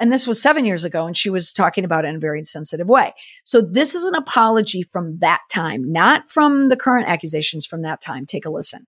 And 0.00 0.10
this 0.10 0.26
was 0.26 0.40
seven 0.40 0.64
years 0.64 0.84
ago 0.84 1.06
and 1.06 1.16
she 1.16 1.30
was 1.30 1.52
talking 1.52 1.84
about 1.84 2.04
it 2.04 2.08
in 2.08 2.16
a 2.16 2.20
very 2.20 2.38
insensitive 2.38 2.88
way. 2.88 3.12
So 3.44 3.60
this 3.60 3.94
is 3.94 4.04
an 4.04 4.14
apology 4.14 4.82
from 4.82 5.18
that 5.18 5.40
time, 5.52 5.92
not 5.92 6.30
from 6.30 6.68
the 6.68 6.76
current 6.76 7.08
accusations 7.08 7.66
from 7.66 7.82
that 7.82 8.00
time. 8.00 8.24
Take 8.24 8.46
a 8.46 8.50
listen. 8.50 8.86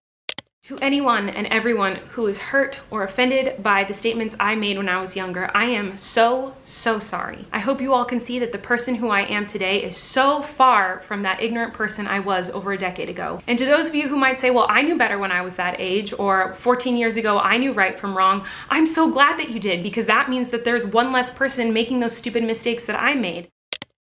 To 0.67 0.79
anyone 0.79 1.29
and 1.29 1.49
everyone 1.49 1.97
who 2.13 2.29
is 2.29 2.39
hurt 2.39 2.79
or 2.89 3.03
offended 3.03 3.65
by 3.65 3.83
the 3.83 3.93
statements 3.93 4.37
I 4.39 4.55
made 4.55 4.77
when 4.77 4.89
I 4.89 5.01
was 5.01 5.17
younger, 5.17 5.51
I 5.53 5.65
am 5.65 5.97
so, 5.97 6.55
so 6.63 7.01
sorry. 7.01 7.47
I 7.53 7.59
hope 7.59 7.81
you 7.81 7.93
all 7.93 8.05
can 8.05 8.21
see 8.21 8.39
that 8.39 8.53
the 8.53 8.59
person 8.59 8.95
who 8.95 9.09
I 9.09 9.23
am 9.23 9.45
today 9.45 9.83
is 9.83 9.97
so 9.97 10.41
far 10.45 11.01
from 11.01 11.23
that 11.23 11.43
ignorant 11.43 11.75
person 11.75 12.07
I 12.07 12.21
was 12.21 12.49
over 12.49 12.71
a 12.71 12.79
decade 12.79 13.09
ago. 13.09 13.41
And 13.49 13.59
to 13.59 13.65
those 13.65 13.89
of 13.89 13.97
you 13.97 14.07
who 14.09 14.17
might 14.17 14.39
say, 14.39 14.51
well, 14.51 14.69
I 14.69 14.83
knew 14.83 14.97
better 14.97 15.19
when 15.19 15.33
I 15.33 15.43
was 15.43 15.57
that 15.57 15.81
age, 15.81 16.15
or 16.17 16.55
14 16.61 16.97
years 16.97 17.17
ago, 17.17 17.41
I 17.41 17.59
knew 17.59 17.73
right 17.73 17.99
from 17.99 18.17
wrong, 18.17 18.47
I'm 18.71 18.87
so 18.87 19.11
glad 19.11 19.41
that 19.41 19.51
you 19.51 19.59
did 19.59 19.83
because 19.83 20.07
that 20.07 20.31
means 20.31 20.51
that 20.51 20.63
there's 20.65 20.87
one 20.87 21.11
less 21.11 21.29
person 21.29 21.73
making 21.73 21.99
those 21.99 22.17
stupid 22.17 22.45
mistakes 22.45 22.85
that 22.85 23.03
I 23.03 23.15
made. 23.15 23.49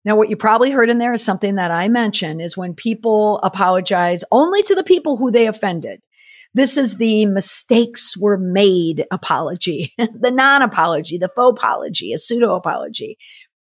Now, 0.03 0.17
what 0.17 0.29
you 0.29 0.35
probably 0.35 0.71
heard 0.71 0.89
in 0.89 0.97
there 0.97 1.13
is 1.13 1.23
something 1.23 1.55
that 1.55 1.71
I 1.71 1.87
mentioned 1.87 2.41
is 2.41 2.57
when 2.57 2.73
people 2.73 3.39
apologize 3.43 4.25
only 4.29 4.61
to 4.63 4.75
the 4.75 4.83
people 4.83 5.15
who 5.15 5.31
they 5.31 5.47
offended. 5.47 6.01
This 6.53 6.77
is 6.77 6.97
the 6.97 7.25
mistakes 7.25 8.15
were 8.15 8.37
made 8.37 9.05
apology, 9.11 9.93
the 9.97 10.31
non 10.31 10.61
apology, 10.61 11.17
the 11.17 11.29
faux 11.29 11.59
apology, 11.59 12.13
a 12.13 12.17
pseudo 12.17 12.55
apology. 12.55 13.17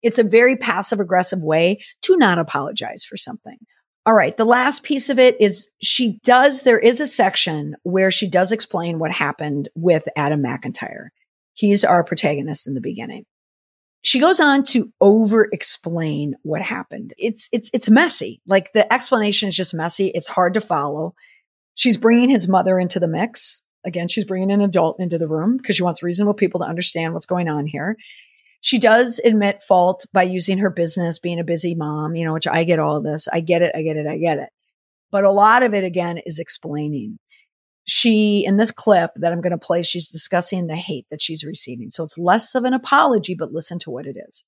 It's 0.02 0.20
a 0.20 0.24
very 0.24 0.56
passive 0.56 1.00
aggressive 1.00 1.42
way 1.42 1.80
to 2.04 2.18
not 2.18 2.40
apologize 2.40 3.04
for 3.04 3.18
something. 3.18 3.58
All 4.06 4.14
right. 4.14 4.38
The 4.38 4.46
last 4.46 4.84
piece 4.84 5.10
of 5.10 5.20
it 5.20 5.36
is 5.42 5.70
she 5.82 6.20
does, 6.24 6.62
there 6.62 6.80
is 6.80 7.02
a 7.02 7.08
section 7.08 7.76
where 7.84 8.10
she 8.10 8.30
does 8.30 8.54
explain 8.54 9.00
what 9.00 9.12
happened 9.12 9.68
with 9.76 10.08
Adam 10.16 10.42
McIntyre. 10.42 11.08
He's 11.52 11.84
our 11.84 12.06
protagonist 12.06 12.68
in 12.68 12.74
the 12.74 12.80
beginning. 12.80 13.26
She 14.04 14.22
goes 14.22 14.40
on 14.40 14.64
to 14.66 14.94
over 15.02 15.50
explain 15.52 16.36
what 16.44 16.62
happened. 16.62 17.14
It's, 17.18 17.50
it's, 17.52 17.70
it's 17.74 17.90
messy. 17.90 18.40
Like 18.48 18.72
the 18.72 18.92
explanation 18.94 19.50
is 19.50 19.58
just 19.58 19.74
messy. 19.74 20.08
It's 20.08 20.30
hard 20.30 20.54
to 20.54 20.62
follow. 20.62 21.14
She's 21.78 21.96
bringing 21.96 22.30
his 22.30 22.50
mother 22.50 22.80
into 22.80 23.00
the 23.00 23.08
mix. 23.08 23.62
Again, 23.86 24.08
she's 24.08 24.26
bringing 24.26 24.52
an 24.52 24.62
adult 24.62 25.00
into 25.00 25.20
the 25.20 25.28
room 25.28 25.58
because 25.58 25.76
she 25.76 25.84
wants 25.84 26.02
reasonable 26.02 26.34
people 26.34 26.60
to 26.60 26.66
understand 26.66 27.14
what's 27.14 27.28
going 27.28 27.48
on 27.48 27.68
here. 27.68 27.96
She 28.62 28.80
does 28.80 29.22
admit 29.24 29.62
fault 29.62 30.04
by 30.12 30.24
using 30.24 30.58
her 30.58 30.72
business, 30.72 31.20
being 31.20 31.40
a 31.40 31.44
busy 31.44 31.76
mom, 31.76 32.16
you 32.16 32.26
know, 32.26 32.34
which 32.34 32.48
I 32.48 32.64
get 32.64 32.80
all 32.80 32.98
of 32.98 33.04
this. 33.04 33.28
I 33.32 33.42
get 33.42 33.62
it. 33.62 33.74
I 33.76 33.84
get 33.84 33.96
it. 33.96 34.08
I 34.08 34.18
get 34.18 34.40
it. 34.40 34.50
But 35.12 35.24
a 35.24 35.32
lot 35.32 35.62
of 35.62 35.76
it 35.76 35.84
again 35.84 36.18
is 36.26 36.40
explaining. 36.40 37.20
She, 37.86 38.44
in 38.44 38.58
this 38.58 38.72
clip 38.72 39.12
that 39.16 39.32
I'm 39.32 39.42
going 39.42 39.52
to 39.52 39.58
play, 39.60 39.84
she's 39.84 40.10
discussing 40.10 40.66
the 40.66 40.76
hate 40.76 41.06
that 41.12 41.22
she's 41.22 41.46
receiving. 41.46 41.92
So 41.92 42.04
it's 42.04 42.18
less 42.18 42.56
of 42.56 42.64
an 42.64 42.74
apology, 42.74 43.36
but 43.36 43.54
listen 43.54 43.78
to 43.80 43.92
what 43.92 44.08
it 44.08 44.18
is. 44.28 44.44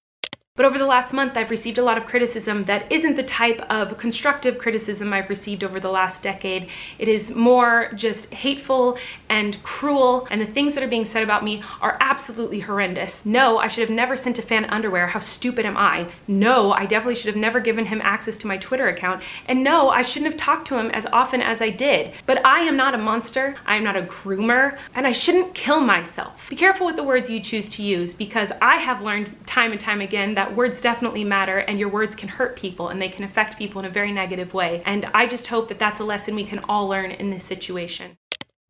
But 0.60 0.66
over 0.66 0.78
the 0.78 0.86
last 0.86 1.14
month, 1.14 1.38
I've 1.38 1.51
received 1.51 1.78
a 1.78 1.84
lot 1.86 1.97
of 1.97 2.05
criticism 2.05 2.66
that 2.66 2.91
isn't 2.91 3.16
the 3.16 3.24
type 3.24 3.62
of 3.70 3.97
constructive 3.97 4.57
criticism 4.57 5.14
I've 5.14 5.30
received 5.30 5.64
over 5.64 5.80
the 5.80 5.89
last 5.89 6.22
decade. 6.22 6.68
It 6.97 7.07
is 7.07 7.34
more 7.34 7.93
just 7.95 8.34
hateful 8.34 8.97
and 9.30 9.64
cruel, 9.64 10.28
and 10.30 10.41
the 10.41 10.45
things 10.45 10.74
that 10.76 10.84
are 10.84 10.89
being 10.89 11.05
said 11.05 11.24
about 11.24 11.45
me 11.45 11.64
are 11.80 11.97
absolutely 12.01 12.60
horrendous. 12.60 13.26
No, 13.26 13.57
I 13.57 13.70
should 13.70 13.88
have 13.88 13.95
never 13.95 14.18
sent 14.18 14.38
a 14.38 14.41
fan 14.41 14.66
underwear. 14.66 15.07
How 15.07 15.22
stupid 15.22 15.66
am 15.66 15.78
I? 15.78 16.12
No, 16.28 16.74
I 16.74 16.86
definitely 16.86 17.16
should 17.16 17.28
have 17.28 17.38
never 17.38 17.62
given 17.62 17.86
him 17.86 18.01
access 18.03 18.36
to 18.36 18.47
my 18.47 18.57
Twitter 18.57 18.89
account. 18.89 19.24
And 19.47 19.64
no, 19.64 19.88
I 19.88 20.01
shouldn't 20.01 20.30
have 20.30 20.41
talked 20.41 20.68
to 20.68 20.78
him 20.78 20.91
as 20.91 21.05
often 21.05 21.41
as 21.41 21.62
I 21.62 21.70
did. 21.70 22.12
But 22.26 22.45
I 22.45 22.64
am 22.64 22.76
not 22.76 22.93
a 22.93 22.97
monster, 22.97 23.55
I 23.66 23.78
am 23.78 23.86
not 23.86 23.95
a 23.95 24.01
groomer, 24.01 24.78
and 24.93 25.07
I 25.07 25.14
shouldn't 25.14 25.55
kill 25.55 25.80
myself. 25.80 26.49
Be 26.49 26.57
careful 26.57 26.86
with 26.86 26.97
the 26.97 27.03
words 27.03 27.30
you 27.30 27.39
choose 27.39 27.70
to 27.70 27.82
use 27.82 28.14
because 28.14 28.51
I 28.62 28.76
have 28.76 29.01
learned 29.01 29.47
time 29.47 29.72
and 29.72 29.80
time 29.80 30.01
again 30.01 30.36
words 30.56 30.82
definitely 30.82 31.24
matter 31.24 31.58
and 31.58 31.80
your 31.80 31.89
words 31.89 32.16
can 32.16 32.30
hurt 32.30 32.56
people 32.56 32.89
and 32.89 33.02
they 33.02 33.10
can 33.10 33.24
affect 33.24 33.58
people 33.58 33.80
in 33.80 33.86
a 33.86 33.89
very 33.89 34.12
negative 34.12 34.54
way. 34.54 34.84
And 34.86 35.06
I 35.14 35.28
just 35.28 35.47
hope 35.47 35.70
that 35.70 35.80
that's 35.80 36.00
a 36.00 36.04
lesson 36.04 36.36
we 36.36 36.45
can 36.45 36.60
all 36.70 36.88
learn 36.88 37.12
in 37.12 37.30
this 37.30 37.45
situation. 37.45 38.18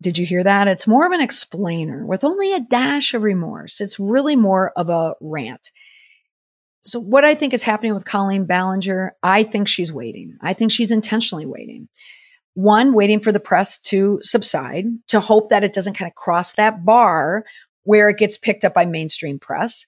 Did 0.01 0.17
you 0.17 0.25
hear 0.25 0.43
that? 0.43 0.67
It's 0.67 0.87
more 0.87 1.05
of 1.05 1.11
an 1.11 1.21
explainer 1.21 2.05
with 2.05 2.23
only 2.23 2.53
a 2.53 2.61
dash 2.61 3.13
of 3.13 3.23
remorse. 3.23 3.81
It's 3.81 3.99
really 3.99 4.35
more 4.35 4.71
of 4.77 4.89
a 4.89 5.15
rant. 5.19 5.71
So 6.83 6.99
what 6.99 7.25
I 7.25 7.35
think 7.35 7.53
is 7.53 7.63
happening 7.63 7.93
with 7.93 8.05
Colleen 8.05 8.45
Ballinger, 8.45 9.15
I 9.21 9.43
think 9.43 9.67
she's 9.67 9.91
waiting. 9.91 10.37
I 10.41 10.53
think 10.53 10.71
she's 10.71 10.91
intentionally 10.91 11.45
waiting. 11.45 11.89
One, 12.53 12.93
waiting 12.93 13.19
for 13.19 13.33
the 13.33 13.39
press 13.39 13.77
to 13.79 14.19
subside 14.21 14.85
to 15.09 15.19
hope 15.19 15.49
that 15.49 15.63
it 15.63 15.73
doesn't 15.73 15.95
kind 15.95 16.09
of 16.09 16.15
cross 16.15 16.53
that 16.53 16.85
bar 16.85 17.43
where 17.83 18.09
it 18.09 18.17
gets 18.17 18.37
picked 18.37 18.63
up 18.63 18.73
by 18.73 18.85
mainstream 18.85 19.39
press 19.39 19.85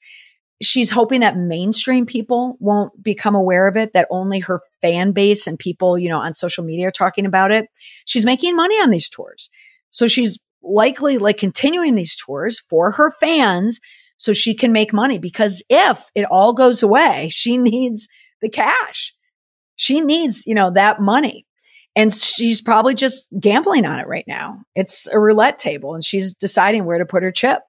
she's 0.62 0.91
hoping 0.91 1.22
that 1.22 1.38
mainstream 1.38 2.05
people 2.05 2.57
won't 2.59 3.01
become 3.01 3.36
aware 3.36 3.68
of 3.68 3.76
it, 3.76 3.93
that 3.93 4.07
only 4.09 4.39
her 4.39 4.62
fan 4.82 5.12
base 5.12 5.47
and 5.47 5.57
people, 5.57 5.97
you 5.97 6.09
know, 6.09 6.20
on 6.20 6.34
social 6.34 6.64
media 6.64 6.88
are 6.88 6.91
talking 6.91 7.26
about 7.26 7.51
it. 7.51 7.68
She's 8.05 8.26
making 8.26 8.55
money 8.55 8.76
on 8.76 8.89
these 8.89 9.09
tours. 9.09 9.49
So 9.89 10.07
she's 10.07 10.39
likely 10.64 11.18
like 11.18 11.38
continuing 11.38 11.95
these 11.95 12.16
tours 12.16 12.64
for 12.70 12.91
her 12.91 13.12
fans 13.20 13.80
so 14.18 14.34
she 14.34 14.53
can 14.53 14.72
make 14.72 14.93
money 14.93 15.18
because 15.18 15.64
if 15.70 16.05
it 16.14 16.26
all 16.26 16.53
goes 16.53 16.84
away, 16.84 17.30
she 17.32 17.57
needs 17.57 18.07
the 18.41 18.49
cash. 18.49 19.14
She 19.76 19.99
needs, 19.99 20.45
you 20.45 20.53
know, 20.53 20.70
that 20.72 21.01
money. 21.01 21.45
And 21.95 22.14
she's 22.14 22.62
probably 22.62 22.95
just 22.95 23.28
gambling 23.38 23.86
on 23.86 23.99
it 23.99 24.07
right 24.07 24.24
now. 24.28 24.62
It's 24.76 25.07
a 25.07 25.20
roulette 25.20 25.57
table 25.57 25.93
and 25.93 26.05
she's 26.05 26.34
deciding 26.34 26.86
where 26.86 26.99
to 26.99 27.05
put 27.05 27.24
her 27.24 27.32
chip. 27.32 27.62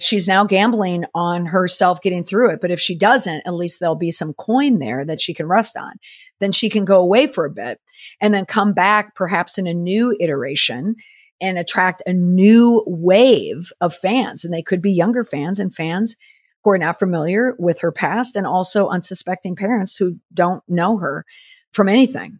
She's 0.00 0.28
now 0.28 0.44
gambling 0.44 1.04
on 1.14 1.46
herself 1.46 2.00
getting 2.00 2.24
through 2.24 2.50
it. 2.52 2.60
But 2.60 2.70
if 2.70 2.78
she 2.78 2.96
doesn't, 2.96 3.42
at 3.46 3.54
least 3.54 3.80
there'll 3.80 3.96
be 3.96 4.12
some 4.12 4.32
coin 4.32 4.78
there 4.78 5.04
that 5.04 5.20
she 5.20 5.34
can 5.34 5.46
rest 5.46 5.76
on. 5.76 5.92
Then 6.38 6.52
she 6.52 6.68
can 6.68 6.84
go 6.84 7.00
away 7.00 7.26
for 7.26 7.44
a 7.44 7.50
bit 7.50 7.80
and 8.20 8.32
then 8.32 8.46
come 8.46 8.72
back 8.72 9.16
perhaps 9.16 9.58
in 9.58 9.66
a 9.66 9.74
new 9.74 10.16
iteration 10.20 10.94
and 11.40 11.58
attract 11.58 12.02
a 12.06 12.12
new 12.12 12.84
wave 12.86 13.72
of 13.80 13.94
fans. 13.94 14.44
And 14.44 14.54
they 14.54 14.62
could 14.62 14.82
be 14.82 14.92
younger 14.92 15.24
fans 15.24 15.58
and 15.58 15.74
fans 15.74 16.14
who 16.62 16.70
are 16.70 16.78
not 16.78 16.98
familiar 16.98 17.54
with 17.58 17.80
her 17.80 17.92
past 17.92 18.36
and 18.36 18.46
also 18.46 18.88
unsuspecting 18.88 19.56
parents 19.56 19.96
who 19.96 20.16
don't 20.32 20.62
know 20.68 20.98
her 20.98 21.24
from 21.72 21.88
anything. 21.88 22.38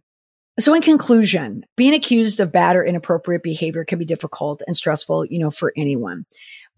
So 0.59 0.73
in 0.73 0.81
conclusion, 0.81 1.65
being 1.77 1.93
accused 1.93 2.41
of 2.41 2.51
bad 2.51 2.75
or 2.75 2.83
inappropriate 2.83 3.43
behavior 3.43 3.85
can 3.85 3.97
be 3.97 4.03
difficult 4.03 4.61
and 4.67 4.75
stressful, 4.75 5.25
you 5.25 5.39
know, 5.39 5.51
for 5.51 5.71
anyone. 5.77 6.25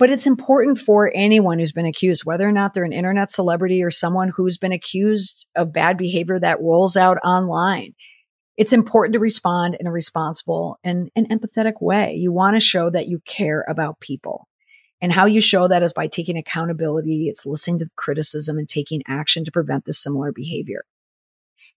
But 0.01 0.09
it's 0.09 0.25
important 0.25 0.79
for 0.79 1.11
anyone 1.13 1.59
who's 1.59 1.73
been 1.73 1.85
accused, 1.85 2.25
whether 2.25 2.49
or 2.49 2.51
not 2.51 2.73
they're 2.73 2.83
an 2.83 2.91
internet 2.91 3.29
celebrity 3.29 3.83
or 3.83 3.91
someone 3.91 4.29
who's 4.29 4.57
been 4.57 4.71
accused 4.71 5.47
of 5.55 5.71
bad 5.71 5.95
behavior 5.95 6.39
that 6.39 6.59
rolls 6.59 6.97
out 6.97 7.19
online. 7.23 7.93
It's 8.57 8.73
important 8.73 9.13
to 9.13 9.19
respond 9.19 9.77
in 9.79 9.85
a 9.85 9.91
responsible 9.91 10.79
and 10.83 11.11
an 11.15 11.27
empathetic 11.27 11.73
way. 11.81 12.15
You 12.15 12.31
want 12.31 12.55
to 12.55 12.59
show 12.59 12.89
that 12.89 13.09
you 13.09 13.19
care 13.27 13.63
about 13.69 13.99
people. 13.99 14.47
And 15.01 15.11
how 15.11 15.27
you 15.27 15.39
show 15.39 15.67
that 15.67 15.83
is 15.83 15.93
by 15.93 16.07
taking 16.07 16.35
accountability. 16.35 17.27
It's 17.27 17.45
listening 17.45 17.77
to 17.77 17.89
criticism 17.95 18.57
and 18.57 18.67
taking 18.67 19.03
action 19.07 19.45
to 19.45 19.51
prevent 19.51 19.85
this 19.85 20.01
similar 20.01 20.31
behavior. 20.31 20.83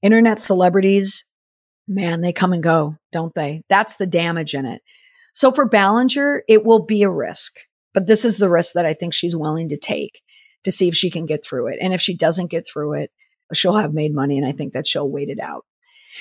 Internet 0.00 0.40
celebrities 0.40 1.26
man, 1.86 2.22
they 2.22 2.32
come 2.32 2.54
and 2.54 2.62
go, 2.62 2.96
don't 3.12 3.34
they? 3.34 3.60
That's 3.68 3.96
the 3.96 4.06
damage 4.06 4.54
in 4.54 4.64
it. 4.64 4.80
So 5.34 5.52
for 5.52 5.68
Ballinger, 5.68 6.42
it 6.48 6.64
will 6.64 6.82
be 6.86 7.02
a 7.02 7.10
risk, 7.10 7.58
but 7.94 8.06
this 8.06 8.24
is 8.24 8.36
the 8.36 8.50
risk 8.50 8.74
that 8.74 8.84
I 8.84 8.92
think 8.92 9.14
she's 9.14 9.36
willing 9.36 9.70
to 9.70 9.76
take 9.76 10.20
to 10.64 10.70
see 10.70 10.88
if 10.88 10.94
she 10.94 11.10
can 11.10 11.24
get 11.24 11.44
through 11.44 11.68
it. 11.68 11.78
And 11.80 11.94
if 11.94 12.00
she 12.00 12.16
doesn't 12.16 12.50
get 12.50 12.66
through 12.66 12.94
it, 12.94 13.10
she'll 13.52 13.76
have 13.76 13.94
made 13.94 14.14
money. 14.14 14.36
And 14.36 14.46
I 14.46 14.52
think 14.52 14.72
that 14.72 14.86
she'll 14.86 15.10
wait 15.10 15.28
it 15.28 15.40
out. 15.40 15.64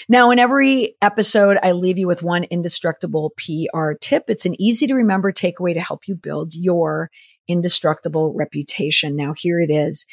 Now, 0.09 0.32
in 0.32 0.39
every 0.39 0.95
episode, 1.01 1.57
I 1.61 1.71
leave 1.71 1.99
you 1.99 2.07
with 2.07 2.24
one 2.24 2.45
indestructible 2.45 3.34
PR 3.38 3.93
tip. 3.99 4.26
It's 4.28 4.45
an 4.45 4.59
easy 4.59 4.88
to 4.88 4.95
remember 4.95 5.32
takeaway 5.32 5.74
to 5.74 5.82
help 5.82 6.07
you 6.07 6.15
build 6.15 6.53
your 6.55 7.11
indestructible 7.47 8.34
reputation. 8.34 9.15
Now, 9.15 9.34
here 9.38 9.59
it 9.59 9.69
is 9.69 10.05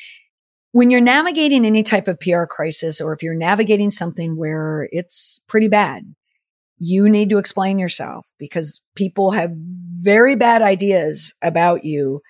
when 0.72 0.90
you're 0.90 1.00
navigating 1.00 1.66
any 1.66 1.82
type 1.82 2.08
of 2.08 2.20
PR 2.20 2.44
crisis, 2.44 3.00
or 3.00 3.12
if 3.12 3.22
you're 3.22 3.34
navigating 3.34 3.90
something 3.90 4.36
where 4.36 4.88
it's 4.92 5.40
pretty 5.48 5.68
bad, 5.68 6.14
you 6.80 7.08
need 7.08 7.30
to 7.30 7.38
explain 7.38 7.78
yourself 7.78 8.32
because 8.38 8.80
people 8.96 9.30
have 9.30 9.52
very 9.54 10.34
bad 10.34 10.62
ideas 10.62 11.34
about 11.42 11.84
you 11.84 12.22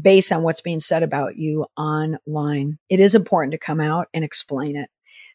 based 0.00 0.30
on 0.30 0.42
what's 0.42 0.60
being 0.60 0.78
said 0.78 1.02
about 1.02 1.36
you 1.36 1.66
online. 1.76 2.78
It 2.88 3.00
is 3.00 3.14
important 3.14 3.52
to 3.52 3.58
come 3.58 3.80
out 3.80 4.08
and 4.14 4.22
explain 4.22 4.76
it. 4.76 4.90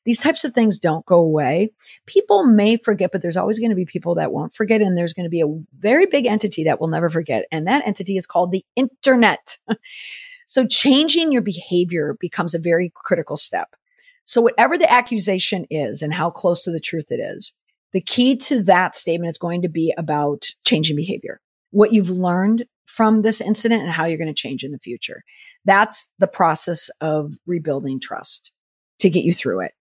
These 0.06 0.20
types 0.20 0.44
of 0.44 0.54
things 0.54 0.80
don't 0.80 1.06
go 1.06 1.20
away. 1.20 1.72
People 2.06 2.46
may 2.46 2.78
forget, 2.78 3.12
but 3.12 3.22
there's 3.22 3.38
always 3.38 3.60
going 3.60 3.72
to 3.72 3.76
be 3.76 3.86
people 3.86 4.16
that 4.16 4.32
won't 4.32 4.54
forget. 4.54 4.82
And 4.82 4.98
there's 4.98 5.14
going 5.14 5.26
to 5.26 5.30
be 5.30 5.42
a 5.42 5.62
very 5.78 6.06
big 6.06 6.26
entity 6.26 6.64
that 6.64 6.80
will 6.80 6.88
never 6.88 7.10
forget. 7.10 7.46
And 7.52 7.68
that 7.68 7.86
entity 7.86 8.18
is 8.18 8.26
called 8.26 8.52
the 8.52 8.64
internet. 8.76 9.58
So 10.50 10.66
changing 10.66 11.32
your 11.32 11.44
behavior 11.44 12.18
becomes 12.20 12.56
a 12.56 12.60
very 12.60 12.92
critical 12.96 13.38
step. 13.38 13.76
So 14.26 14.42
whatever 14.42 14.80
the 14.80 14.92
accusation 14.92 15.68
is 15.70 16.02
and 16.02 16.12
how 16.12 16.32
close 16.32 16.64
to 16.64 16.72
the 16.72 16.80
truth 16.80 17.12
it 17.12 17.20
is, 17.20 17.54
the 17.94 18.02
key 18.02 18.36
to 18.36 18.62
that 18.64 18.96
statement 18.96 19.30
is 19.30 19.38
going 19.38 19.62
to 19.64 19.70
be 19.70 19.94
about 19.98 20.48
changing 20.66 20.96
behavior. 20.96 21.42
What 21.72 21.94
you've 21.94 22.10
learned 22.10 22.66
from 22.86 23.22
this 23.22 23.40
incident 23.40 23.84
and 23.84 23.92
how 23.92 24.06
you're 24.06 24.18
going 24.18 24.28
to 24.28 24.34
change 24.34 24.64
in 24.64 24.72
the 24.72 24.80
future. 24.80 25.24
That's 25.64 26.10
the 26.18 26.28
process 26.28 26.90
of 27.02 27.36
rebuilding 27.46 28.00
trust 28.00 28.52
to 29.00 29.10
get 29.10 29.24
you 29.24 29.34
through 29.34 29.62
it. 29.62 29.74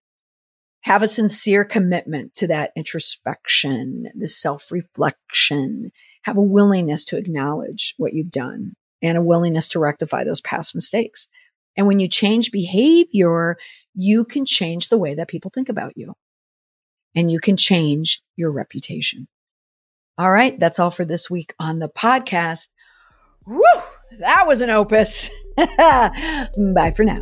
Have 0.83 1.03
a 1.03 1.09
sincere 1.09 1.65
commitment 1.65 2.35
to 2.35 2.47
that 2.49 2.71
introspection, 2.77 4.09
the 4.15 4.29
self 4.29 4.71
reflection. 4.71 5.91
Have 6.23 6.37
a 6.37 6.43
willingness 6.43 7.05
to 7.07 7.17
acknowledge 7.17 7.95
what 7.97 8.13
you've 8.13 8.31
done 8.31 8.75
and 9.03 9.17
a 9.17 9.23
willingness 9.23 9.69
to 9.69 9.79
rectify 9.79 10.25
those 10.25 10.41
past 10.41 10.75
mistakes. 10.75 11.29
And 11.77 11.87
when 11.87 12.01
you 12.01 12.09
change 12.09 12.53
behavior, 12.53 13.57
you 13.95 14.25
can 14.25 14.45
change 14.45 14.89
the 14.89 14.99
way 14.99 15.15
that 15.15 15.29
people 15.29 15.51
think 15.51 15.69
about 15.69 15.97
you 15.97 16.15
and 17.19 17.33
you 17.33 17.41
can 17.41 17.57
change 17.57 18.23
your 18.37 18.53
reputation. 18.53 19.27
All 20.19 20.31
right. 20.31 20.59
That's 20.61 20.79
all 20.79 20.93
for 20.93 21.05
this 21.05 21.29
week 21.29 21.53
on 21.59 21.81
the 21.81 21.89
podcast. 21.89 22.69
Woo! 23.45 23.61
That 24.21 24.45
was 24.47 24.61
an 24.61 24.71
opus. 24.71 25.29
Bye 25.57 26.93
for 26.95 27.03
now. 27.03 27.17